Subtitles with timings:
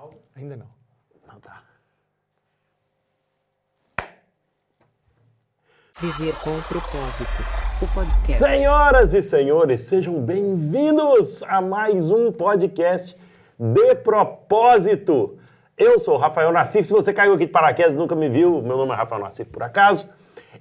[0.00, 0.16] pausa?
[0.34, 0.66] Ainda não.
[1.28, 1.62] Não, tá.
[6.00, 7.30] Viver com propósito.
[7.82, 8.38] O podcast.
[8.38, 13.14] Senhoras e senhores, sejam bem-vindos a mais um podcast
[13.58, 15.38] de propósito.
[15.76, 16.86] Eu sou o Rafael Nassif.
[16.86, 19.50] Se você caiu aqui de paraquedas e nunca me viu, meu nome é Rafael Nassif
[19.50, 20.08] por acaso.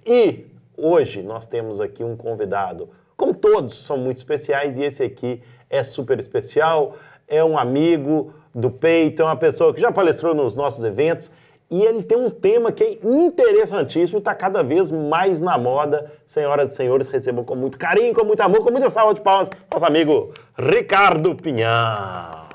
[0.05, 2.89] E hoje nós temos aqui um convidado.
[3.15, 6.97] Como todos são muito especiais e esse aqui é super especial.
[7.27, 11.31] É um amigo do peito, é uma pessoa que já palestrou nos nossos eventos
[11.71, 16.11] e ele tem um tema que é interessantíssimo e está cada vez mais na moda.
[16.25, 19.51] Senhoras e senhores, recebam com muito carinho, com muito amor, com muita salva de palmas,
[19.71, 22.49] nosso amigo Ricardo Pinhão.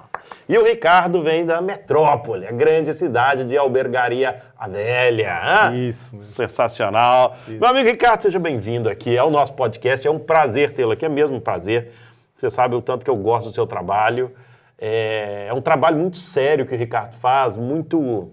[0.49, 5.73] E o Ricardo vem da metrópole, a grande cidade de Albergaria a Velha.
[5.75, 6.21] Isso mesmo.
[6.21, 7.37] Sensacional.
[7.47, 10.07] Meu amigo Ricardo, seja bem-vindo aqui ao nosso podcast.
[10.07, 11.93] É um prazer tê-lo aqui, é mesmo um prazer.
[12.37, 14.33] Você sabe o tanto que eu gosto do seu trabalho.
[14.79, 18.31] É, é um trabalho muito sério que o Ricardo faz, muito,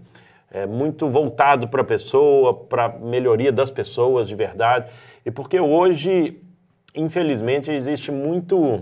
[0.51, 4.89] é, muito voltado para a pessoa, para a melhoria das pessoas de verdade.
[5.25, 6.41] E porque hoje,
[6.95, 8.81] infelizmente, existe muito.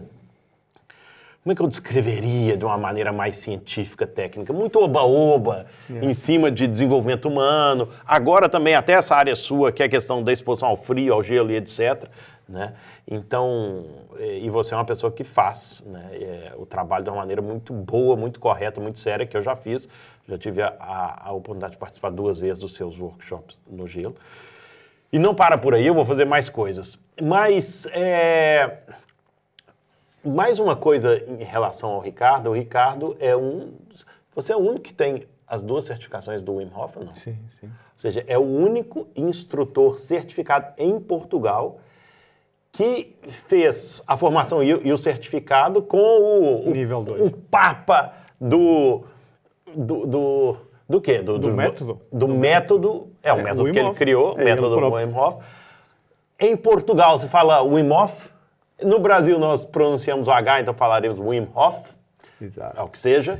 [1.41, 4.51] Como é que eu descreveria de uma maneira mais científica, técnica?
[4.51, 7.89] Muito oba-oba em cima de desenvolvimento humano.
[8.05, 11.23] Agora também até essa área sua, que é a questão da exposição ao frio, ao
[11.23, 12.09] gelo e etc.
[12.49, 12.73] Né?
[13.07, 13.85] Então,
[14.19, 17.71] e você é uma pessoa que faz né, eh, o trabalho de uma maneira muito
[17.71, 19.87] boa, muito correta, muito séria, que eu já fiz.
[20.27, 24.15] Já tive a, a, a oportunidade de participar duas vezes dos seus workshops no gelo.
[25.13, 26.97] E não para por aí, eu vou fazer mais coisas.
[27.21, 28.79] Mas, é,
[30.25, 32.49] mais uma coisa em relação ao Ricardo.
[32.49, 33.73] O Ricardo é um...
[34.33, 37.15] Você é o único que tem as duas certificações do Wim Hof, não?
[37.15, 37.67] Sim, sim.
[37.67, 41.79] Ou seja, é o único instrutor certificado em Portugal
[42.71, 43.15] que
[43.47, 49.03] fez a formação e, o- e o certificado com o, o- Nível o papa do
[49.75, 51.21] do, do, do quê?
[51.21, 52.01] Do, método.
[52.11, 54.95] Do, método, é o É, método que ele criou, o É ele método.
[54.95, 55.43] Wim Hof.
[56.39, 58.29] Em Portugal se fala Wim Hof.
[58.83, 61.91] No Brasil nós pronunciamos o H, então falaremos Wim Hof,
[62.41, 62.79] Exato.
[62.79, 63.39] ao que seja.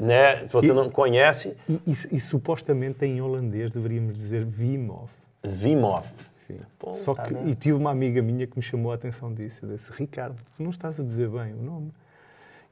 [0.00, 0.44] Né?
[0.46, 5.12] Se você E- não conhece, E, e- e supostamente em holandês deveríamos dizer Wim Hof.
[5.44, 6.06] Wim Hof.
[6.46, 6.58] Sim.
[6.78, 9.60] Pô, Só tá que, e tive uma amiga minha que me chamou a atenção disso.
[9.64, 11.90] Eu disse, Ricardo, tu não estás a dizer bem o nome.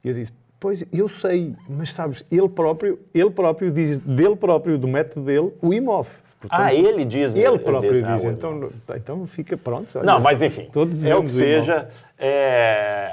[0.05, 4.78] E eu disse, pois, eu sei, mas sabes, ele próprio, ele próprio diz, dele próprio,
[4.78, 6.19] do método dele, o Wim Hof.
[6.41, 8.25] Portanto, Ah, ele diz Ele próprio diz, ah, diz.
[8.25, 9.97] Wim Então, então fica pronto.
[9.97, 10.69] olha, Não, mas enfim,
[11.04, 11.89] é o que seja.
[12.19, 13.10] É...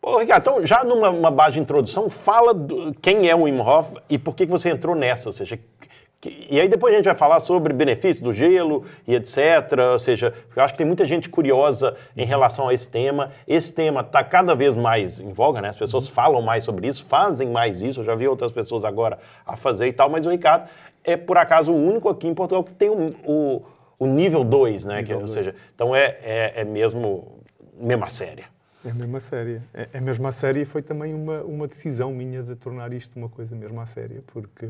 [0.00, 3.60] Pô, Ricardo, então já numa uma base de introdução, fala do- quem é o Wim
[3.60, 5.58] Hof e por que, que você entrou nessa, ou seja...
[6.22, 9.38] E aí depois a gente vai falar sobre benefícios do gelo e etc.
[9.92, 13.32] Ou seja, eu acho que tem muita gente curiosa em relação a esse tema.
[13.48, 15.70] Esse tema está cada vez mais em voga, né?
[15.70, 16.14] As pessoas Uhum.
[16.14, 18.00] falam mais sobre isso, fazem mais isso.
[18.00, 20.68] Eu já vi outras pessoas agora a fazer e tal, mas o Ricardo
[21.02, 23.62] é, por acaso, o único aqui em Portugal que tem o, o,
[23.98, 25.02] o nível 2, né?
[25.02, 27.40] Que, ou seja, então é, é, é mesmo
[27.78, 28.44] mesma séria.
[28.84, 29.62] É mesmo a séria.
[29.72, 33.16] É, é mesmo a séria e foi também uma, uma decisão minha de tornar isto
[33.16, 34.68] uma coisa mesmo a séria, porque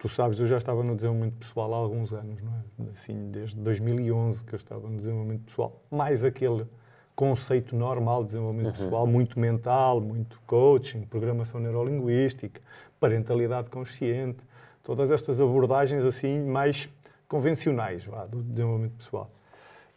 [0.00, 2.90] tu sabes, eu já estava no desenvolvimento pessoal há alguns anos, não é?
[2.92, 6.66] Assim, desde 2011 que eu estava no desenvolvimento pessoal, mais aquele
[7.14, 12.62] conceito normal de desenvolvimento pessoal, muito mental, muito coaching, programação neurolinguística,
[12.98, 14.38] parentalidade consciente,
[14.82, 16.88] todas estas abordagens assim mais
[17.28, 19.30] convencionais vá, do desenvolvimento pessoal.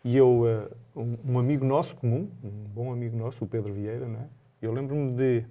[0.03, 0.67] E eu, eh,
[1.25, 4.27] um amigo nosso comum, um bom amigo nosso, o Pedro Vieira, não é?
[4.61, 5.45] eu lembro-me de,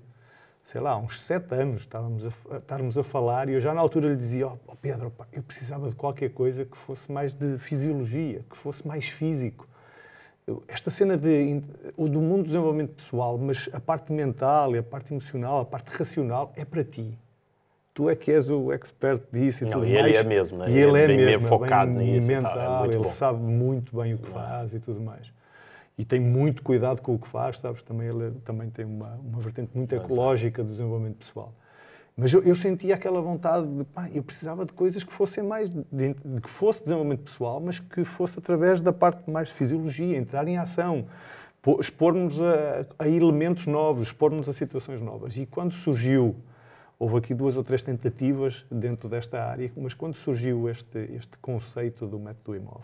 [0.64, 3.80] sei lá, uns sete anos estávamos a, a- estarmos a falar e eu já na
[3.80, 7.34] altura lhe dizia, ó ó Pedro, pá, eu precisava de qualquer coisa que fosse mais
[7.34, 9.68] de fisiologia, que fosse mais físico.
[10.66, 11.60] Esta cena de,
[11.96, 15.88] do mundo do desenvolvimento pessoal, mas a parte mental e a parte emocional, a parte
[15.96, 17.16] racional é para ti.
[17.94, 20.16] Tu é que és o expert disso e Não, tudo e ele mais.
[20.16, 20.70] é mesmo, né?
[20.70, 23.10] E ele é bem- bem mesmo, é focado bem nisso é mental, muito ele bom.
[23.10, 25.30] sabe muito bem o que faz e tudo mais.
[26.02, 27.80] E tem muito cuidado com o que faz, sabes?
[27.80, 31.54] Também ele também tem uma, uma vertente muito ecológica do desenvolvimento pessoal.
[32.16, 35.70] Mas eu, eu sentia aquela vontade de, pá, eu precisava de coisas que fossem mais,
[35.70, 35.84] de,
[36.14, 40.48] de que fosse desenvolvimento pessoal, mas que fosse através da parte mais de fisiologia, entrar
[40.48, 41.06] em ação,
[41.78, 45.36] expormos a, a elementos novos, expormos a situações novas.
[45.36, 46.34] E quando surgiu,
[46.98, 52.08] houve aqui duas ou três tentativas dentro desta área, mas quando surgiu este, este conceito
[52.08, 52.82] do método Imov,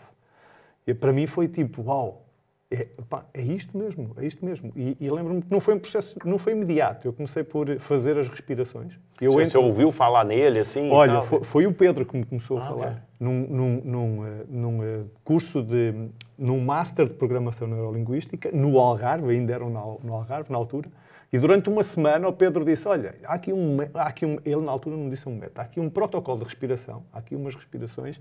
[0.87, 2.28] e para mim foi tipo, uau,
[2.71, 4.71] é, pá, é isto mesmo, é isto mesmo.
[4.75, 7.07] E, e lembro-me que não foi um processo, não foi imediato.
[7.07, 8.93] Eu comecei por fazer as respirações.
[9.19, 10.87] Eu Você entro- ouviu falar nele assim?
[10.87, 11.23] e Olha, tal?
[11.23, 12.87] foi, foi o Pedro que me começou a Ah, falar.
[12.91, 12.97] ok.
[13.19, 15.93] Num, num, num, eh, num, eh, curso de.
[16.37, 19.69] num Master de Programação Neurolinguística, no Algarve, ainda eram
[20.03, 20.89] no Algarve na altura,
[21.31, 24.61] E durante uma semana o Pedro disse, olha, há aqui um, há aqui um ele
[24.61, 27.53] na altura não disse um método, há aqui um protocolo de respiração, há aqui umas
[27.53, 28.19] respirações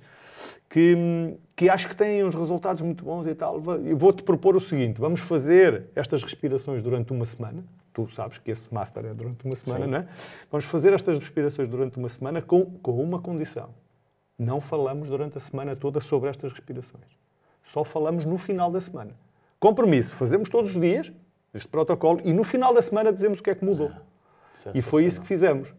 [0.69, 3.63] que, que acho que têm uns resultados muito bons e tal.
[3.85, 7.65] Eu vou-te propor o seguinte, vamos fazer estas respirações durante uma semana,
[7.95, 9.91] tu sabes que esse master é durante uma semana, Sim.
[9.91, 10.09] não é?
[10.51, 13.71] Vamos fazer estas respirações durante uma semana com, com uma condição.
[14.39, 17.07] Não falamos durante a semana toda sobre estas respirações.
[17.65, 19.13] Só falamos no final da semana.
[19.59, 21.11] Compromisso, fazemos todos os dias
[21.55, 23.91] este protocolo e no final da semana dizemos o que é que mudou.
[24.75, 25.73] E foi isso que fizemos.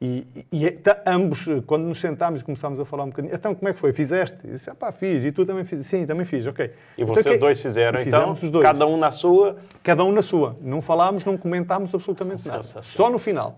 [0.00, 3.54] E, e- e tá- ambos, quando nos sentámos e começámos a falar um bocadinho, então
[3.54, 3.92] como é que foi?
[3.92, 4.36] Fizeste?
[4.44, 5.24] Eu disse, ah pá, fiz.
[5.24, 5.86] E tu também fiz?
[5.86, 6.66] Sim, também fiz, ok.
[6.66, 8.62] E Então, vocês que- dois fizeram, e então, os dois.
[8.64, 9.56] cada um na sua.
[9.82, 10.56] Cada um na sua.
[10.60, 12.62] Não falámos, não comentámos absolutamente nada.
[12.62, 13.56] Só no final.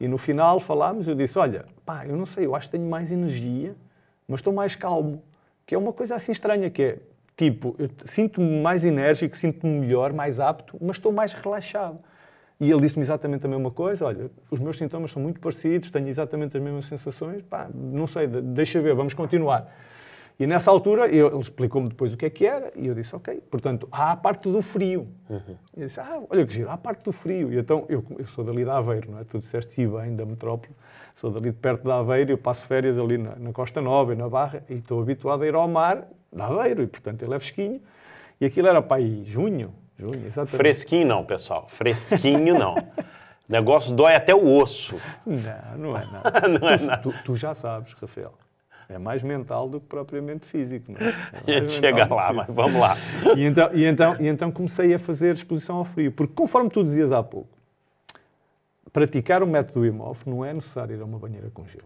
[0.00, 2.88] E no final falámos, eu disse, olha, pá, eu não sei, eu acho que tenho
[2.88, 3.74] mais energia,
[4.26, 5.22] mas estou mais calmo.
[5.64, 6.98] Que é uma coisa assim estranha, que é,
[7.38, 11.98] tipo, eu sinto-me mais enérgico, sinto-me melhor, mais apto, mas estou mais relaxado.
[12.60, 16.08] E ele disse-me exatamente a mesma coisa, olha, os meus sintomas são muito parecidos, tenho
[16.08, 19.72] exatamente as mesmas sensações, pá, não sei, de- deixa ver, vamos continuar.
[20.40, 23.14] E nessa altura, eu- ele explicou-me depois o que é que era, e eu disse,
[23.14, 25.06] ok, portanto, há a parte do frio.
[25.76, 27.52] E eu disse, ah, olha que giro, há a parte do frio.
[27.52, 29.24] E então, eu, eu sou dali de Aveiro, não é?
[29.24, 30.72] Tu disseste ir bem, da metrópole,
[31.14, 34.16] sou dali de perto de Aveiro, eu passo férias ali na, na Costa Nova e
[34.16, 37.38] na Barra, e estou habituado a ir ao mar de Aveiro, e portanto ele é
[37.38, 37.80] fresquinho.
[38.40, 40.56] E aquilo era para aí junho, junho, exatamente.
[40.56, 41.66] Fresquinho não, pessoal.
[41.68, 42.74] Fresquinho não.
[42.76, 42.82] O
[43.48, 44.96] negócio dói até o osso.
[45.26, 46.46] Não, não é nada.
[46.48, 47.02] Não é Tu- nada.
[47.02, 48.34] Tu, tu já sabes, Rafael.
[48.90, 50.92] É mais mental do que propriamente físico.
[51.46, 51.56] É?
[51.56, 52.96] É chega lá, mas vamos lá.
[53.36, 56.10] E então, e, então, e então comecei a fazer exposição ao frio.
[56.10, 57.50] Porque conforme tu dizias há pouco,
[58.92, 61.84] praticar o método Wim Hof não é necessário ir a uma banheira com gelo.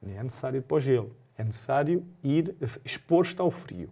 [0.00, 1.14] Nem é necessário ir para o gelo.
[1.36, 3.90] É necessário ir expor-te ao frio.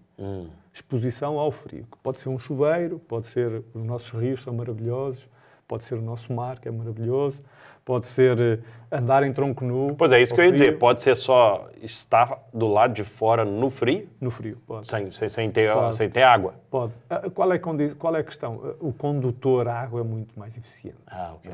[0.72, 1.87] Exposição ao frio.
[1.90, 5.28] Que pode ser um chuveiro, pode ser os nossos rios são maravilhosos,
[5.70, 7.40] pode ser o nosso mar, que é maravilhoso,
[7.84, 8.58] pode ser eh,
[8.90, 9.94] andar em tronco nu.
[9.96, 10.64] Pois é, isso que eu ia dizer.
[10.67, 10.78] frio.
[10.81, 14.90] Pode ser só estar do lado de fora no frio, No frio, pode.
[14.90, 15.94] sem, sem, sem ter, Pode.
[15.94, 16.55] sem ter água.
[16.69, 16.93] Pode.
[17.08, 18.61] Ah, Qual é, qual é a questão?
[18.64, 20.99] Ah, O condutor, a água é muito mais eficiente.
[21.06, 21.52] Ah, ok.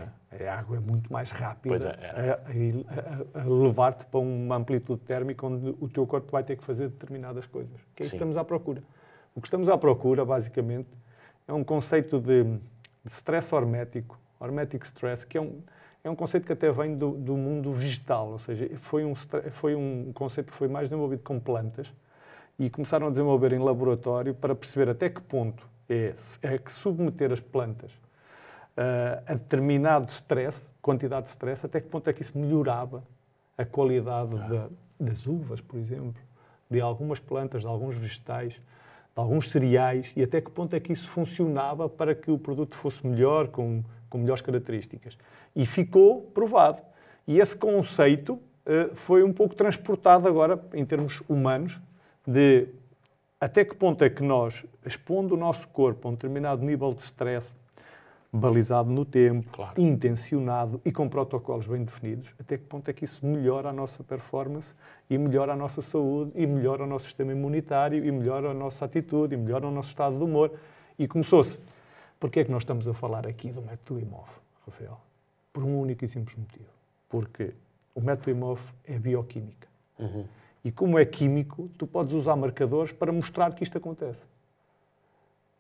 [0.48, 2.30] A água é muito mais rápida Pois é, é.
[2.30, 6.64] a- a, a- levar-te para uma amplitude térmica onde o teu corpo vai ter que
[6.64, 7.78] fazer determinadas coisas.
[7.94, 8.82] Que é isso que estamos à procura.
[9.34, 10.88] O que estamos à procura, basicamente,
[11.46, 12.44] é um conceito de,
[13.06, 15.61] de stress hormético, hormetic stress, que é um,
[16.03, 19.75] é um conceito que até vem do, do mundo vegetal, ou seja, foi um, foi
[19.75, 21.93] um conceito que foi mais desenvolvido com plantas
[22.58, 27.31] e começaram a desenvolver em laboratório para perceber até que ponto é, é que submeter
[27.32, 27.93] as plantas
[28.76, 33.03] ah, a determinado stress, quantidade de stress, até que ponto é que isso melhorava
[33.56, 34.69] a qualidade da-
[34.99, 36.23] das uvas, por exemplo,
[36.69, 38.61] de algumas plantas, de alguns vegetais,
[39.16, 42.76] de alguns cereais, e até que ponto é que isso funcionava para que o produto
[42.76, 45.16] fosse melhor, com, com melhores características.
[45.54, 46.82] E ficou provado.
[47.26, 51.80] E esse conceito eh, foi um pouco transportado agora, em termos humanos,
[52.26, 52.68] de
[53.40, 57.00] até que ponto é que nós, expondo o nosso corpo a um determinado nível de
[57.00, 57.56] stress,
[58.36, 59.80] balizado no tempo, Claro.
[59.80, 64.04] intencionado e com protocolos bem definidos, até que ponto é que isso melhora a nossa
[64.04, 64.74] performance
[65.08, 68.84] e melhora a nossa saúde e melhora o nosso sistema imunitário e melhora a nossa
[68.84, 70.52] atitude e melhora o nosso estado de humor.
[70.98, 71.58] E começou-se.
[72.18, 74.30] Porquê é que nós estamos a falar aqui do método IMOF,
[74.64, 74.98] Rafael?
[75.52, 76.68] Por um único e simples motivo.
[77.08, 77.52] Porque
[77.94, 79.66] o método IMOF é bioquímica.
[80.64, 84.22] E como é químico, tu podes usar marcadores para mostrar que isto acontece.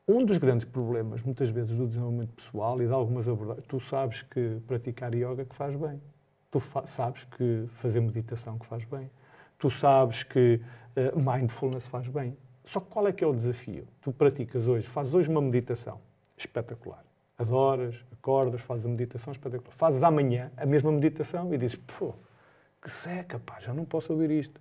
[0.08, 4.22] Um dos grandes problemas, muitas vezes, do desenvolvimento pessoal e de algumas abordagens, tu sabes
[4.22, 6.00] que praticar yoga que faz bem.
[6.50, 9.10] Tu fa- sabes que fazer meditação que faz bem.
[9.58, 10.60] Tu sabes que
[10.94, 12.36] eh, mindfulness faz bem.
[12.64, 13.86] Só que qual é que é o desafio?
[14.00, 16.00] Tu praticas hoje, fazes hoje uma meditação
[16.36, 17.04] espetacular.
[17.36, 19.72] Adoras, acordas, fazes a meditação espetacular.
[19.74, 22.14] Fazes amanhã a mesma meditação e dizes, pô,
[22.80, 24.60] que seca, pá, já não posso ouvir isto.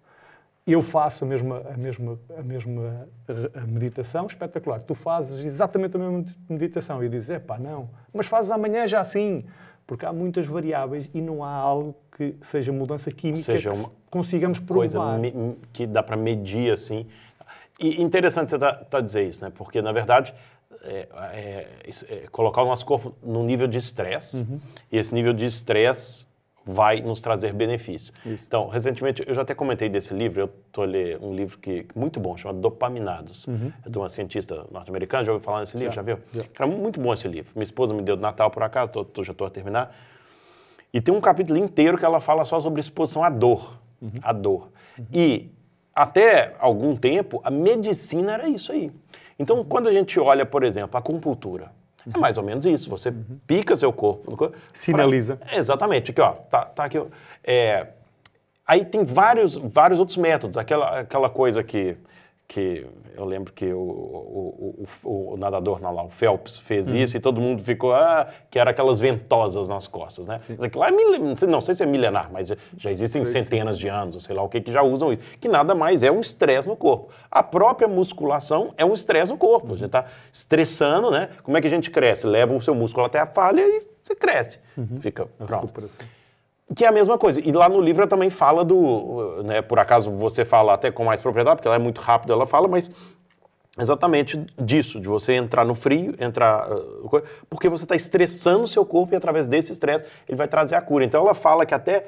[0.67, 3.07] Eu faço a mesma, a mesma, a mesma
[3.53, 4.79] a meditação, espetacular.
[4.79, 8.99] Tu fazes exatamente a mesma meditação e dizes, é pá, não, mas fazes amanhã já
[8.99, 9.45] assim.
[9.85, 14.57] Porque há muitas variáveis e não há algo que seja mudança química Seja que consigamos
[14.57, 15.19] provar.
[15.19, 17.05] Coisa que dá para medir assim.
[17.79, 19.51] E interessante você tá, tá dizer isso, né?
[19.55, 20.33] Porque, na verdade,
[20.81, 21.67] é, é-
[22.09, 24.59] é colocar o nosso corpo num nível de estresse, Uhum.
[24.91, 26.25] e esse nível de estresse
[26.65, 28.11] vai nos trazer benefícios.
[28.25, 32.19] Então, recentemente, eu já até comentei desse livro, eu estou lendo um livro que muito
[32.19, 33.47] bom, chamado Dopaminados,
[33.85, 36.07] é de uma cientista norte-americana, já ouviu falar nesse livro, já, Uhum.
[36.07, 36.23] Já, viu?
[36.33, 36.47] já.
[36.53, 37.51] Cara, muito bom esse livro.
[37.55, 39.95] Minha esposa me deu de Natal, por acaso, tô- tô- já estou a terminar.
[40.93, 43.77] E tem um capítulo inteiro que ela fala só sobre exposição à dor.
[44.21, 44.69] À dor.
[45.13, 45.49] E
[45.93, 48.91] até algum tempo, a medicina era isso aí.
[49.37, 51.71] Então, quando a gente olha, por exemplo, a acupuntura,
[52.13, 52.89] É mais ou menos isso.
[52.89, 53.13] Você
[53.47, 54.35] pica seu corpo.
[54.35, 55.37] corpo Sinaliza.
[55.37, 56.11] pra- Exatamente.
[56.11, 56.31] Aqui, ó.
[56.33, 57.01] Tá, tá aqui.
[57.43, 57.87] É,
[58.67, 60.57] aí tem vários, vários outros métodos.
[60.57, 61.97] Aquela, aquela coisa que,
[62.47, 62.85] que
[63.15, 67.41] eu lembro que o, o, o- o nadador lá, o Phelps, fez isso e todo
[67.41, 70.37] mundo ficou, ah, que era aquelas ventosas nas costas, né?
[70.49, 74.23] Mas aquilo lá é não sei- se é milenar, mas já existem centenas de anos,
[74.23, 75.21] sei lá o que, que já usam isso.
[75.39, 77.09] Que nada mais é um estresse no corpo.
[77.31, 79.67] A própria musculação é um estresse no corpo.
[79.73, 81.29] A gente está estressando, né?
[81.43, 82.27] Como é que a gente cresce?
[82.27, 84.59] Leva o seu músculo até a falha e você cresce.
[84.99, 85.73] Fica pronto.
[86.73, 87.39] Que é a mesma coisa.
[87.39, 89.43] E lá no livro ela também fala do.
[89.43, 92.45] Né, por acaso você fala até com mais propriedade, porque ela é muito rápida, ela
[92.47, 92.89] fala, mas
[93.77, 96.67] exatamente disso, de você entrar no frio, entrar.
[97.09, 100.75] co- Porque você está estressando o seu corpo e através desse estresse ele vai trazer
[100.75, 101.03] a cura.
[101.05, 102.07] Então ela fala que até.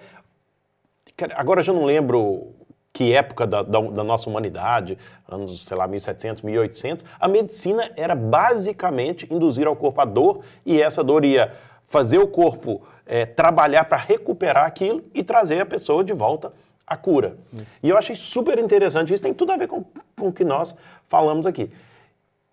[1.35, 2.53] Agora eu já não lembro
[2.93, 4.97] que época da, da- da nossa humanidade,
[5.29, 10.81] anos, sei lá, 1700, 1800, a medicina era basicamente induzir ao corpo a dor e
[10.81, 11.53] essa dor ia
[11.85, 16.51] fazer o corpo eh, trabalhar para recuperar aquilo e trazer a pessoa de volta
[16.85, 17.37] à cura.
[17.83, 19.83] E eu achei super interessante, isso tem tudo a ver com,
[20.15, 20.75] com o que nós
[21.07, 21.71] falamos aqui.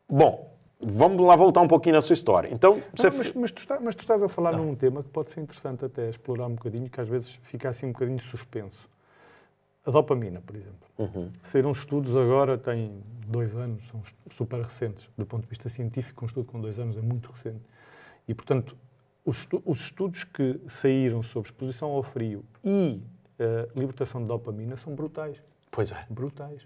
[0.09, 2.49] Bom, vamos lá voltar um pouquinho na sua história.
[2.53, 3.11] Então, você...
[3.11, 5.41] Não, mas, mas tu está- mas tu estás a falar num tema que pode ser
[5.41, 8.89] interessante até explorar um bocadinho, que às vezes fica assim um bocadinho suspenso.
[9.87, 11.31] A dopamina, por exemplo.
[11.43, 15.09] Saíram estudos agora, tem dois anos, são super recentes.
[15.17, 17.61] Do ponto de vista científico, um estudo com dois anos é muito recente.
[18.27, 18.75] E, portanto,
[19.25, 23.01] os, os estudos que saíram sobre exposição ao frio e
[23.39, 25.37] eh, libertação de dopamina são brutais
[25.71, 26.05] Pois é.
[26.09, 26.61] brutais.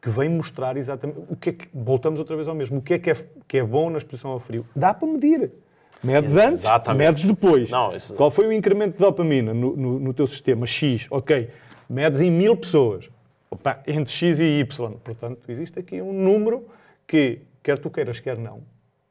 [0.00, 1.68] Que vêm mostrar exatamente o que é que.
[1.74, 2.78] Voltamos outra vez ao mesmo.
[2.78, 3.16] O que é que é,
[3.48, 4.64] que é bom na exposição ao frio?
[4.74, 5.50] Dá para medir.
[6.02, 7.06] Medes antes, Exatamente.
[7.06, 7.68] medes depois.
[7.68, 10.64] Não, isso- Qual foi o incremento de dopamina no, no, no teu sistema?
[10.66, 11.50] X, ok.
[11.90, 13.10] Medes em mil pessoas.
[13.50, 14.92] Opa, entre X e Y.
[15.02, 16.64] Portanto, existe aqui um número
[17.06, 18.60] que, quer tu queiras, quer não.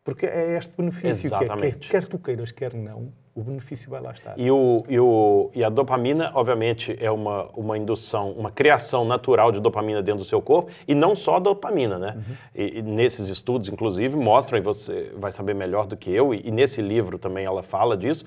[0.07, 1.29] Porque é este benefício.
[1.29, 1.87] que é- Que Exatamente.
[1.89, 4.39] é, quer tu queiras, quer não, o benefício vai lá estar.
[4.39, 9.51] E, o, e, o, e a dopamina, obviamente, é uma, uma indução, uma criação natural
[9.51, 12.23] de dopamina dentro do seu corpo, e não só a dopamina, né?
[12.55, 16.41] E, e nesses estudos, inclusive, mostram, e você vai saber melhor do que eu, e,
[16.45, 18.23] e nesse livro também ela fala disso,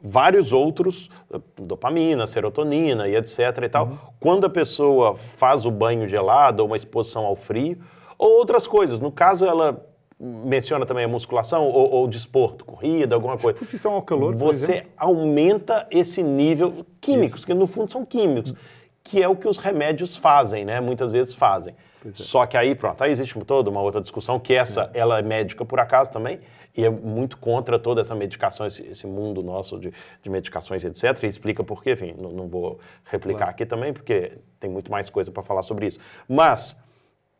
[0.00, 6.08] vários outros, eh, dopamina, serotonina e etc e tal, quando a pessoa faz o banho
[6.08, 7.76] gelado ou uma exposição ao frio,
[8.18, 8.98] ou outras coisas.
[8.98, 9.86] No caso, ela
[10.22, 13.58] menciona também a musculação ou, ou desporto, corrida, alguma coisa.
[13.58, 18.54] Exposição ao calor, Você aumenta esse nível químicos, que no fundo são químicos,
[19.02, 20.80] que é o que os remédios fazem, né?
[20.80, 21.74] Muitas vezes fazem.
[22.14, 25.64] Só que aí, pronto, aí existe toda uma outra discussão, que essa, ela é médica
[25.64, 26.40] por acaso também,
[26.76, 31.22] e é muito contra toda essa medicação, esse, esse mundo nosso de, de medicações, etc.
[31.22, 35.10] E explica por quê, enfim, não, não vou replicar aqui também, porque tem muito mais
[35.10, 36.00] coisa para falar sobre isso.
[36.28, 36.76] Mas,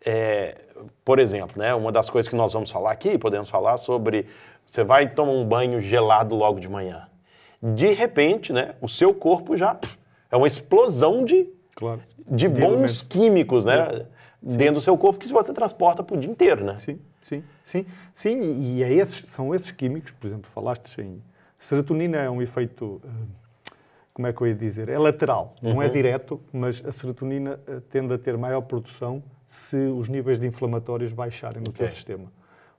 [0.05, 0.57] é,
[1.05, 4.27] por exemplo, né, uma das coisas que nós vamos falar aqui, podemos falar sobre
[4.65, 7.09] você vai tomar um banho gelado logo de manhã.
[7.63, 9.99] De repente, né, o seu corpo já pff,
[10.31, 12.01] é uma explosão de, Claro.
[12.29, 14.07] de bons químicos né,
[14.41, 16.65] dentro do seu corpo que você transporta para o dia inteiro.
[16.65, 16.77] Né?
[16.79, 17.87] Sim, sim, sim.
[18.15, 18.41] Sim,
[18.77, 21.23] e é esses, são esses químicos, por exemplo, falaste em
[21.59, 23.73] serotonina é um efeito, eh,
[24.13, 24.89] como é que eu ia dizer?
[24.89, 25.83] É lateral, não Uhum.
[25.83, 30.47] é direto, mas a serotonina eh, tende a ter maior produção se os níveis de
[30.47, 31.85] inflamatórios baixarem no Ok.
[31.85, 32.25] teu sistema.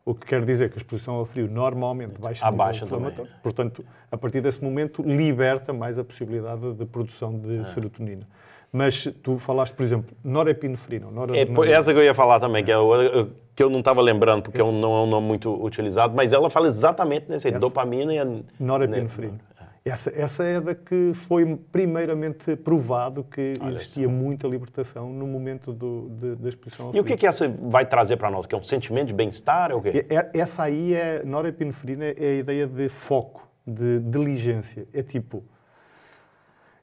[0.04, 3.32] O que quer dizer que a exposição ao frio normalmente baixa Abaixa também, inflamatório.
[3.32, 3.38] né?
[3.44, 7.64] Portanto, a partir desse momento, liberta mais a possibilidade de produção de Ah.
[7.66, 8.28] serotonina.
[8.72, 11.06] Mas tu falaste, por exemplo, norepinefrina.
[11.08, 13.80] ou É, essa que eu ia falar também, que, é o- eu, que eu não
[13.80, 17.30] estava lembrando, porque é um- não é um nome muito utilizado, mas ela fala exatamente
[17.30, 17.60] nesse aí, Essa.
[17.62, 18.26] dopamina e a...
[18.60, 19.40] Norepinefrina.
[19.86, 25.74] Essa, essa é da que foi primeiramente provado que Olha existia muita libertação no momento
[25.74, 27.18] do, de- da exposição E o que, frio.
[27.18, 28.46] que essa vai trazer para nós?
[28.46, 29.72] Que é um sentimento de bem-estar?
[29.72, 30.06] É o quê?
[30.10, 34.88] É- Essa aí é, norepinefrina é a ideia de foco, de diligência.
[34.94, 35.44] É tipo,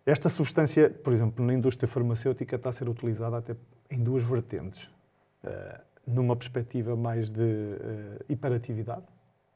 [0.05, 3.57] esta substância, por exemplo, na indústria farmacêutica está a ser utilizada até
[3.91, 4.91] em duas vertentes.
[5.43, 9.05] Eh, numa perspectiva mais de eh, hiperatividade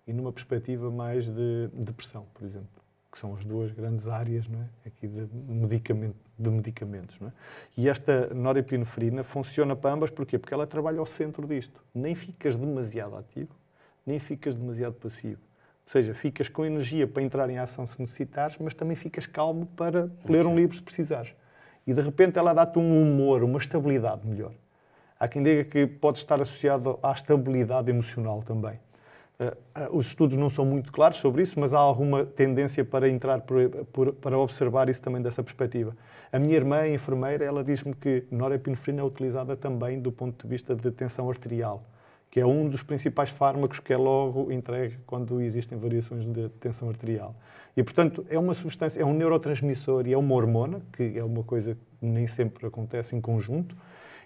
[0.07, 2.69] e numa perspectiva mais de depressão, por exemplo,
[3.15, 4.89] que são as duas grandes áreas não é?
[4.89, 7.17] aqui de, medicamento, de medicamentos.
[7.21, 7.33] Não é?
[7.77, 10.37] E esta norepinefrina funciona para ambas, porquê?
[10.37, 11.81] Porque ela trabalha ao centro disto.
[11.95, 13.55] Nem ficas demasiado ativo,
[14.05, 15.41] nem ficas demasiado passivo.
[15.87, 19.65] Ou seja, ficas com energia para entrar em ação se necessitares, mas também ficas calmo
[19.77, 21.33] para ler um livro se precisares.
[21.87, 24.53] E de repente ela dá-te um humor, uma estabilidade melhor.
[25.21, 28.81] Há quem diga que pode estar associado à estabilidade emocional também.
[29.39, 33.09] Eh, eh, os estudos não são muito claros sobre isso, mas há alguma tendência para
[33.09, 35.97] entrar por, por- para observar isso também dessa perspectiva.
[36.33, 40.49] A minha irmã, a enfermeira, ela diz-me que norepinefrina é utilizada também do ponto de
[40.49, 41.83] vista de tensão arterial,
[42.31, 46.89] que é um dos principais fármacos que é logo entregue quando existem variações de tensão
[46.89, 47.35] arterial.
[47.77, 51.43] E, portanto, é uma substância, é um neurotransmissor e é uma hormona, que é uma
[51.43, 53.77] coisa que nem sempre acontece em conjunto,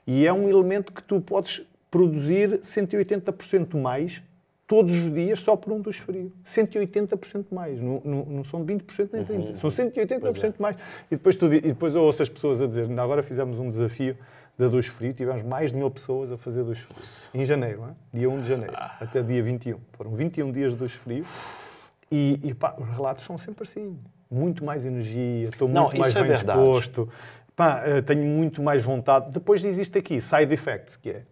[0.06, 4.22] e é um elemento que tu podes produzir 180% mais
[4.68, 6.30] todos os dias só por um duche frio.
[6.46, 7.80] 180% mais.
[7.80, 9.56] Não, não, não são 20% nem 30%.
[9.56, 10.76] São 180% mais.
[11.10, 13.68] E depois, tu, e depois eu ouço as pessoas a dizer, ainda agora fizemos um
[13.68, 14.16] desafio
[14.58, 17.40] da duche frio, tivemos mais de mil pessoas a fazer duche frio.
[17.40, 17.96] Em janeiro, hein?
[18.12, 19.78] dia 1 de janeiro, até dia 21.
[19.92, 21.24] Foram 21 dias de duche frio.
[22.12, 23.98] E, e pá, os relatos são sempre assim.
[24.30, 26.58] Muito mais energia, estou Não, muito mais é bem verdade.
[26.58, 27.08] disposto.
[27.56, 29.30] Pá, eh, tenho muito mais vontade.
[29.30, 31.22] Depois existe aqui side effects, que é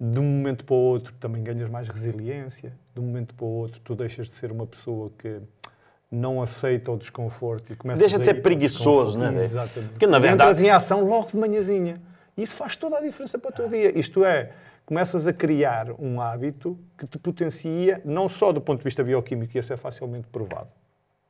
[0.00, 3.48] de um momento para o outro também ganhas mais resiliência, de um momento para o
[3.48, 5.40] outro tu deixas de ser uma pessoa que
[6.10, 9.42] não aceita o desconforto e começas Deixa de a ser preguiçoso, né?
[9.42, 9.90] Exatamente.
[9.90, 12.00] Porque, na Entras verdade- em ação logo de manhãzinha.
[12.36, 13.98] E isso faz toda a diferença para o teu dia.
[13.98, 14.52] Isto é,
[14.86, 19.56] começas a criar um hábito que te potencia, não só do ponto de vista bioquímico,
[19.56, 20.68] e isso é facilmente provado,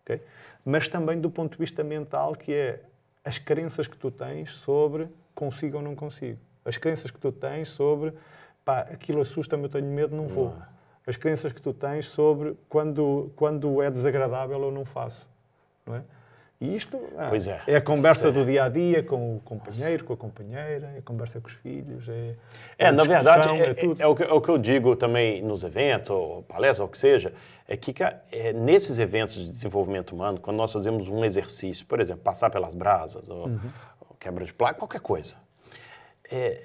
[0.03, 0.23] ok?
[0.65, 2.81] mas também do ponto de vista mental, que é
[3.25, 6.39] as crenças que tu tens sobre consigo ou não consigo.
[6.65, 8.13] As crenças que tu tens sobre
[8.69, 10.55] pá, aquilo assusta-me, eu tenho medo, não vou.
[11.07, 15.27] As crenças que tu tens sobre quando, quando é desagradável eu não faço.
[15.87, 16.03] Não é?
[16.61, 17.63] E isto ah, Pois é.
[17.75, 18.31] a conversa é.
[18.31, 21.55] do dia a dia com o companheiro, com a companheira, é a conversa com os
[21.55, 22.35] filhos, é,
[22.77, 24.03] É, na verdade, é, tudo.
[24.03, 26.91] é o que, é o que eu digo também nos eventos, ou palestras, ou o
[26.91, 27.33] que seja,
[27.67, 27.95] é que
[28.31, 32.75] é, nesses eventos de desenvolvimento humano, quando nós fazemos um exercício, por exemplo, passar pelas
[32.75, 33.71] brasas, ou, Uhum.
[34.11, 35.37] ou quebra de placa, qualquer coisa,
[36.31, 36.61] é,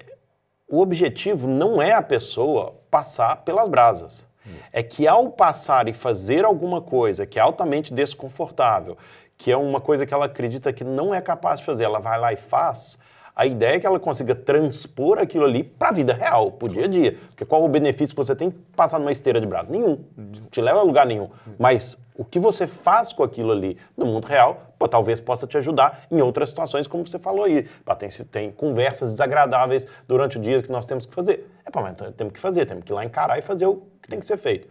[0.68, 4.28] o objetivo não é a pessoa passar pelas brasas.
[4.72, 8.96] É que ao passar e fazer alguma coisa que é altamente desconfortável,
[9.38, 12.20] que é uma coisa que ela acredita que não é capaz de fazer, ela vai
[12.20, 12.98] lá e faz,
[13.36, 16.72] a ideia é que ela consiga transpor aquilo ali para a vida real, para o
[16.72, 17.18] dia a dia.
[17.30, 19.70] Porque qual o benefício que você tem passar numa esteira de braço?
[19.70, 20.04] Nenhum.
[20.16, 21.28] Não te leva a lugar nenhum.
[21.58, 25.56] Mas o que você faz com aquilo ali no mundo real, pô, talvez possa te
[25.58, 27.64] ajudar em outras situações, como você falou aí.
[27.84, 31.50] Pá, tem, tem conversas desagradáveis durante o dia que nós temos que fazer.
[31.64, 34.08] É, pô, mas temos que fazer, temos que ir lá encarar e fazer o que
[34.08, 34.68] tem que ser feito.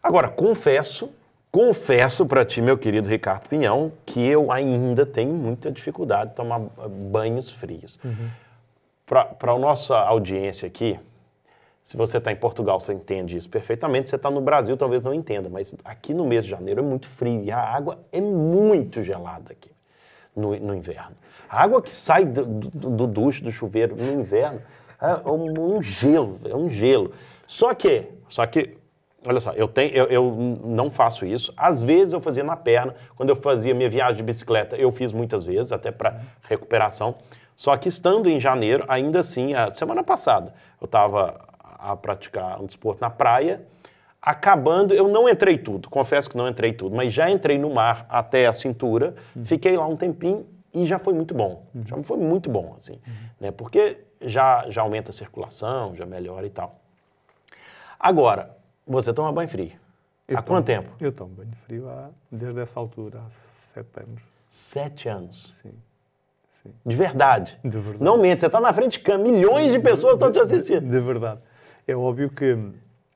[0.00, 1.10] Agora, confesso,
[1.50, 6.60] confesso para ti, meu querido Ricardo Pinhão, que eu ainda tenho muita dificuldade de tomar
[7.10, 7.98] banhos frios.
[9.04, 10.98] Para a nossa audiência aqui,
[11.84, 14.06] se você está em Portugal, você entende isso perfeitamente.
[14.06, 16.82] Se você está no Brasil, talvez não entenda, mas aqui no mês de janeiro é
[16.82, 19.70] muito frio e a água é muito gelada aqui
[20.34, 21.14] no, no inverno.
[21.46, 24.62] A água que sai do, do, do duche, do chuveiro no inverno,
[24.98, 27.12] é um, um gelo, é um gelo.
[27.46, 28.78] Só que, só que,
[29.28, 31.52] olha só, eu, tenho, eu, eu não faço isso.
[31.54, 32.94] Às vezes eu fazia na perna.
[33.14, 36.18] Quando eu fazia minha viagem de bicicleta, eu fiz muitas vezes, até para
[36.48, 37.16] recuperação.
[37.54, 41.52] Só que estando em janeiro, ainda assim, a semana passada, eu estava
[41.92, 43.64] a praticar um desporto na praia.
[44.20, 48.06] Acabando, eu não entrei tudo, confesso que não entrei tudo, mas já entrei no mar
[48.08, 51.66] até a cintura, fiquei lá um tempinho e já foi muito bom.
[51.84, 52.98] Já foi muito bom, assim,
[53.38, 53.50] né?
[53.50, 56.80] Porque já, já aumenta a circulação, já melhora e tal.
[57.98, 59.72] Agora, você toma banho frio.
[60.26, 60.90] Eu Há tomo- quanto tempo?
[60.98, 64.22] Eu tomo banho frio há, desde essa altura, há sete anos.
[64.48, 65.56] Sete anos.
[65.62, 65.74] Sim.
[66.62, 66.72] Sim.
[66.86, 67.58] De verdade.
[67.62, 68.02] De verdade.
[68.02, 70.88] Não mente, você está na frente de milhões de pessoas estão te assistindo.
[70.88, 71.40] De verdade.
[71.86, 72.56] É óbvio que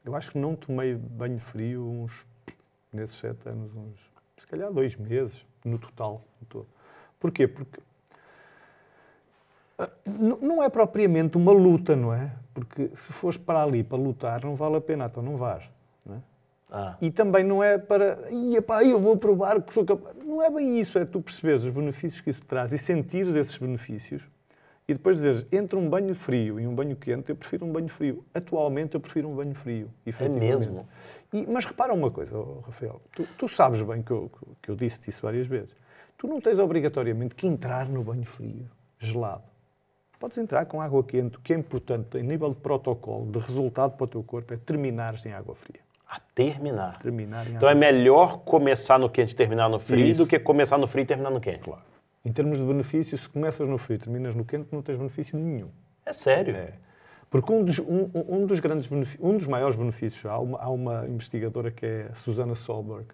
[0.04, 2.26] eu acho que não tomei banho frio uns,
[2.92, 3.98] nesses sete anos, uns,
[4.38, 6.22] se calhar dois meses no total.
[6.40, 6.66] no todo.
[7.18, 7.46] Porquê?
[7.48, 7.80] Porque
[10.06, 12.32] não é propriamente uma luta, não é?
[12.52, 15.62] Porque se fores para ali para lutar, não vale a pena, então não vais.
[16.04, 16.18] Não é?
[16.70, 20.16] Ah, E também não é para, "Ia pá, eu vou provar que sou capaz.
[20.24, 23.56] Não é bem isso, é tu perceberes os benefícios que isso traz e sentires esses
[23.56, 24.28] benefícios
[24.88, 27.88] e depois dizeres, entre um banho frio e um banho quente, eu prefiro um banho
[27.88, 28.24] frio.
[28.32, 29.90] Atualmente eu prefiro um banho frio.
[30.06, 30.40] efetivamente.
[30.40, 30.88] mesmo?
[31.30, 34.30] E, mas repara uma coisa, oh, Rafael, tu, tu sabes bem que eu,
[34.62, 35.76] que eu disse-te isso várias vezes.
[36.16, 38.66] Tu não tens obrigatoriamente que entrar no banho frio,
[38.98, 39.44] gelado.
[40.18, 41.36] Podes entrar com água quente.
[41.36, 44.56] O que é importante, em nível de protocolo, de resultado para o teu corpo, é
[44.56, 45.80] terminares em água fria.
[46.08, 46.98] a terminar.
[46.98, 50.22] Terminar em Então é água melhor começar no quente e terminar no frio Isso.
[50.22, 51.58] do que começar no frio e terminar no quente.
[51.58, 51.82] Claro.
[52.24, 55.38] Em termos de benefício, se começas no frio e terminas no quente, não tens benefício
[55.38, 55.70] nenhum.
[56.04, 56.56] É sério.
[56.56, 56.72] É.
[57.30, 58.88] Porque um dos, um, um dos grandes
[59.20, 63.06] um dos maiores benefícios, há uma, há uma investigadora que é a Susana Solberg,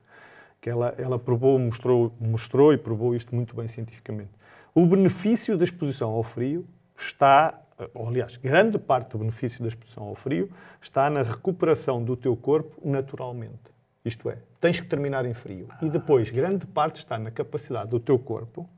[0.60, 4.30] que ela, ela provou, mostrou, mostrou e provou isto muito bem cientificamente.
[4.74, 6.64] O benefício da exposição ao frio
[6.96, 7.60] está,
[7.92, 12.36] ou, aliás, grande parte do benefício da exposição ao frio está na recuperação do teu
[12.36, 13.74] corpo naturalmente.
[14.04, 15.68] Isto é, tens que terminar em frio.
[15.82, 18.68] E depois, grande parte está na capacidade do teu corpo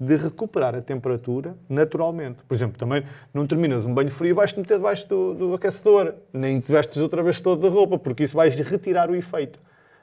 [0.00, 2.42] de recuperar a temperatura naturalmente.
[2.48, 6.14] Por exemplo, também não terminas um banho frio e vais-te meter debaixo do, do aquecedor,
[6.32, 9.58] nem te vestes outra vez todo de roupa, porque isso vais retirar o efeito.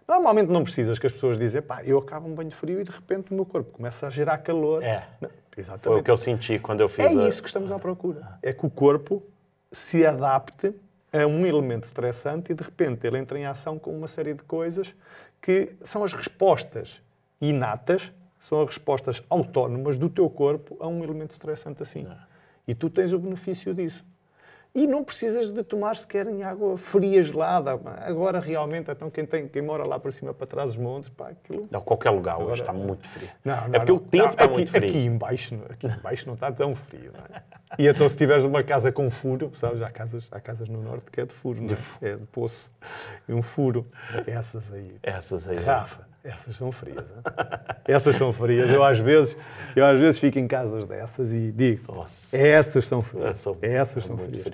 [0.07, 2.91] Normalmente não precisas que as pessoas dizem, pá, eu acabo um banho frio e de
[2.91, 4.83] repente o meu corpo começa a gerar calor.
[4.83, 5.07] É.
[5.19, 5.99] Não, Foi Exatamente.
[5.99, 7.27] o que eu senti quando eu fiz É a...
[7.27, 8.37] isso que estamos à procura.
[8.43, 9.23] É que o corpo
[9.71, 10.73] se adapte
[11.11, 14.43] a um elemento estressante e de repente ele entra em ação com uma série de
[14.43, 14.95] coisas
[15.41, 17.01] que são as respostas
[17.41, 22.07] inatas, são as respostas autónomas do teu corpo a um elemento estressante assim.
[22.67, 24.03] E tu tens o benefício disso.
[24.75, 27.71] E não precisas de tomar sequer em água fria, gelada.
[28.05, 31.29] Agora, realmente, então quem, tem, quem mora lá para cima, para trás dos montes, pá,
[31.29, 31.67] aquilo...
[31.71, 33.29] Não, qualquer lugar hoje Agora- está muito frio.
[33.43, 33.95] Não, é não, porque não.
[33.95, 34.89] o tempo Não, está aqui, muito frio.
[34.89, 37.41] Aqui embaixo, aqui embaixo não está tão frio, é?
[37.79, 41.09] E então se tiveres uma casa com furo, sabes, há casas, há casas no norte
[41.09, 42.09] que é de furo, não é?
[42.11, 42.69] É de poço.
[43.27, 43.87] E um furo.
[44.27, 44.95] Essas aí.
[45.01, 45.57] Essas aí.
[45.57, 47.05] Rafa, essas são frias.
[47.85, 48.69] Essas são frias.
[48.69, 49.37] Eu às vezes,
[49.75, 51.93] eu às vezes fico em casas dessas e digo,
[52.33, 53.25] essas são frias.
[53.25, 54.45] Essas são- Essas são frias.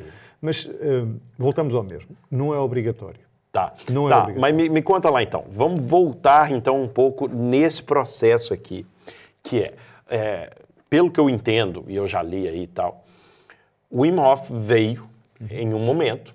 [0.42, 2.16] Mas hum, voltamos ao mesmo.
[2.30, 3.20] Não é obrigatório.
[3.52, 3.74] Tá.
[3.90, 4.42] Não é tá, obrigatório.
[4.42, 5.46] mas me, me conta lá então.
[5.52, 8.86] Vamos voltar então um pouco nesse processo aqui,
[9.42, 9.74] que é,
[10.10, 10.54] é,
[10.90, 13.04] pelo que eu entendo, e eu já li aí e tal,
[13.90, 15.08] o Wim Hof veio
[15.52, 16.34] em um momento.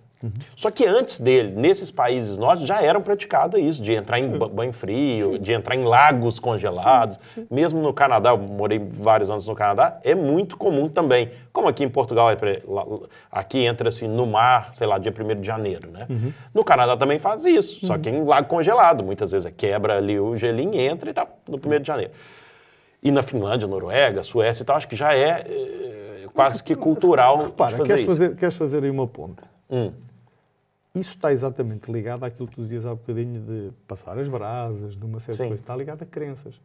[0.57, 4.49] Só que antes dele, nesses países nossos, já eram praticado isso, de entrar em ba-
[4.49, 7.21] banho frio, de entrar em lagos congelados.
[7.49, 11.31] Mesmo no Canadá, eu morei vários anos no Canadá, é muito comum também.
[11.53, 12.63] Como aqui em Portugal, é pre-
[13.31, 16.07] aqui entra-se no mar, sei lá, dia 1 de janeiro, né?
[16.53, 19.05] No Canadá também faz isso, só que em lago congelado.
[19.05, 22.11] Muitas vezes é quebra ali o gelinho, entra e tá no 1 de janeiro.
[23.01, 27.37] E na Finlândia, Noruega, Suécia e tal, acho que já é eh, quase que cultural
[27.45, 28.11] Repara, de fazer queres, isso.
[28.11, 29.43] fazer, queres fazer aí uma ponte?
[29.71, 29.93] Hum.
[30.99, 35.05] Isso está exatamente ligado àquilo que tu dizias há bocadinho de passar as brasas, de
[35.05, 35.43] uma série Sim.
[35.45, 35.63] de coisas.
[35.63, 36.61] Está ligado a crenças.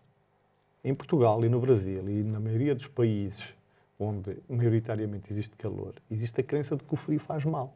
[0.83, 3.53] Em Portugal e no Brasil e na maioria dos países
[3.99, 7.75] onde maioritariamente existe calor, existe a crença de que o frio faz mal.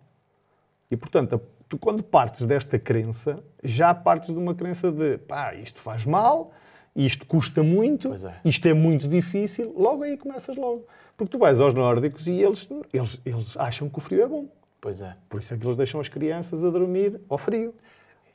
[0.89, 5.79] E, portanto, tu quando partes desta crença, já partes de uma crença de pá, isto
[5.79, 6.51] faz mal,
[6.95, 8.41] isto custa muito, é.
[8.43, 10.85] isto é muito difícil, logo aí começas logo.
[11.15, 14.47] Porque tu vais aos nórdicos e eles, eles, eles acham que o frio é bom.
[14.79, 15.15] Pois é.
[15.29, 17.73] Por isso é que eles deixam as crianças a dormir ao frio.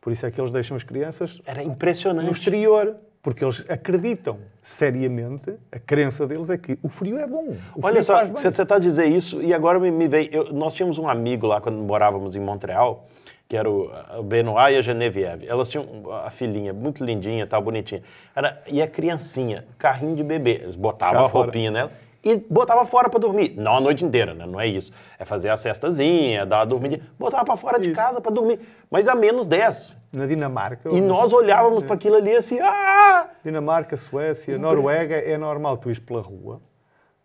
[0.00, 2.30] Por isso é que eles deixam as crianças Era no impressionante.
[2.32, 2.96] exterior.
[3.22, 7.54] Porque eles acreditam seriamente, a crença deles é que o frio é bom.
[7.80, 10.28] Olha só, você está a dizer isso e agora me, me veio.
[10.32, 13.06] eu- nós tínhamos um amigo lá quando morávamos em Montreal,
[13.48, 15.46] que era o, o Benoit e a Genevieve.
[15.46, 18.02] Elas tinham a filhinha, muito lindinha, tal, bonitinha.
[18.34, 20.58] Era, e a criancinha, carrinho de bebê.
[20.64, 21.44] Eles botavam Cá a fora.
[21.44, 21.92] roupinha nela
[22.24, 23.54] e botava fora para dormir.
[23.56, 24.46] Não a noite inteira, né?
[24.46, 24.92] Não é isso.
[25.18, 27.02] É fazer a cestazinha, dar uma dormidinha.
[27.18, 27.96] Botava para fora de Isso.
[27.96, 28.60] casa para dormir.
[28.90, 29.94] Mas a menos 10.
[30.12, 30.94] Na Dinamarca.
[30.94, 33.28] E nós olhávamos para aquilo ali assim, ah!
[33.44, 36.60] Dinamarca, Suécia, Noruega, é normal tu ires pela rua,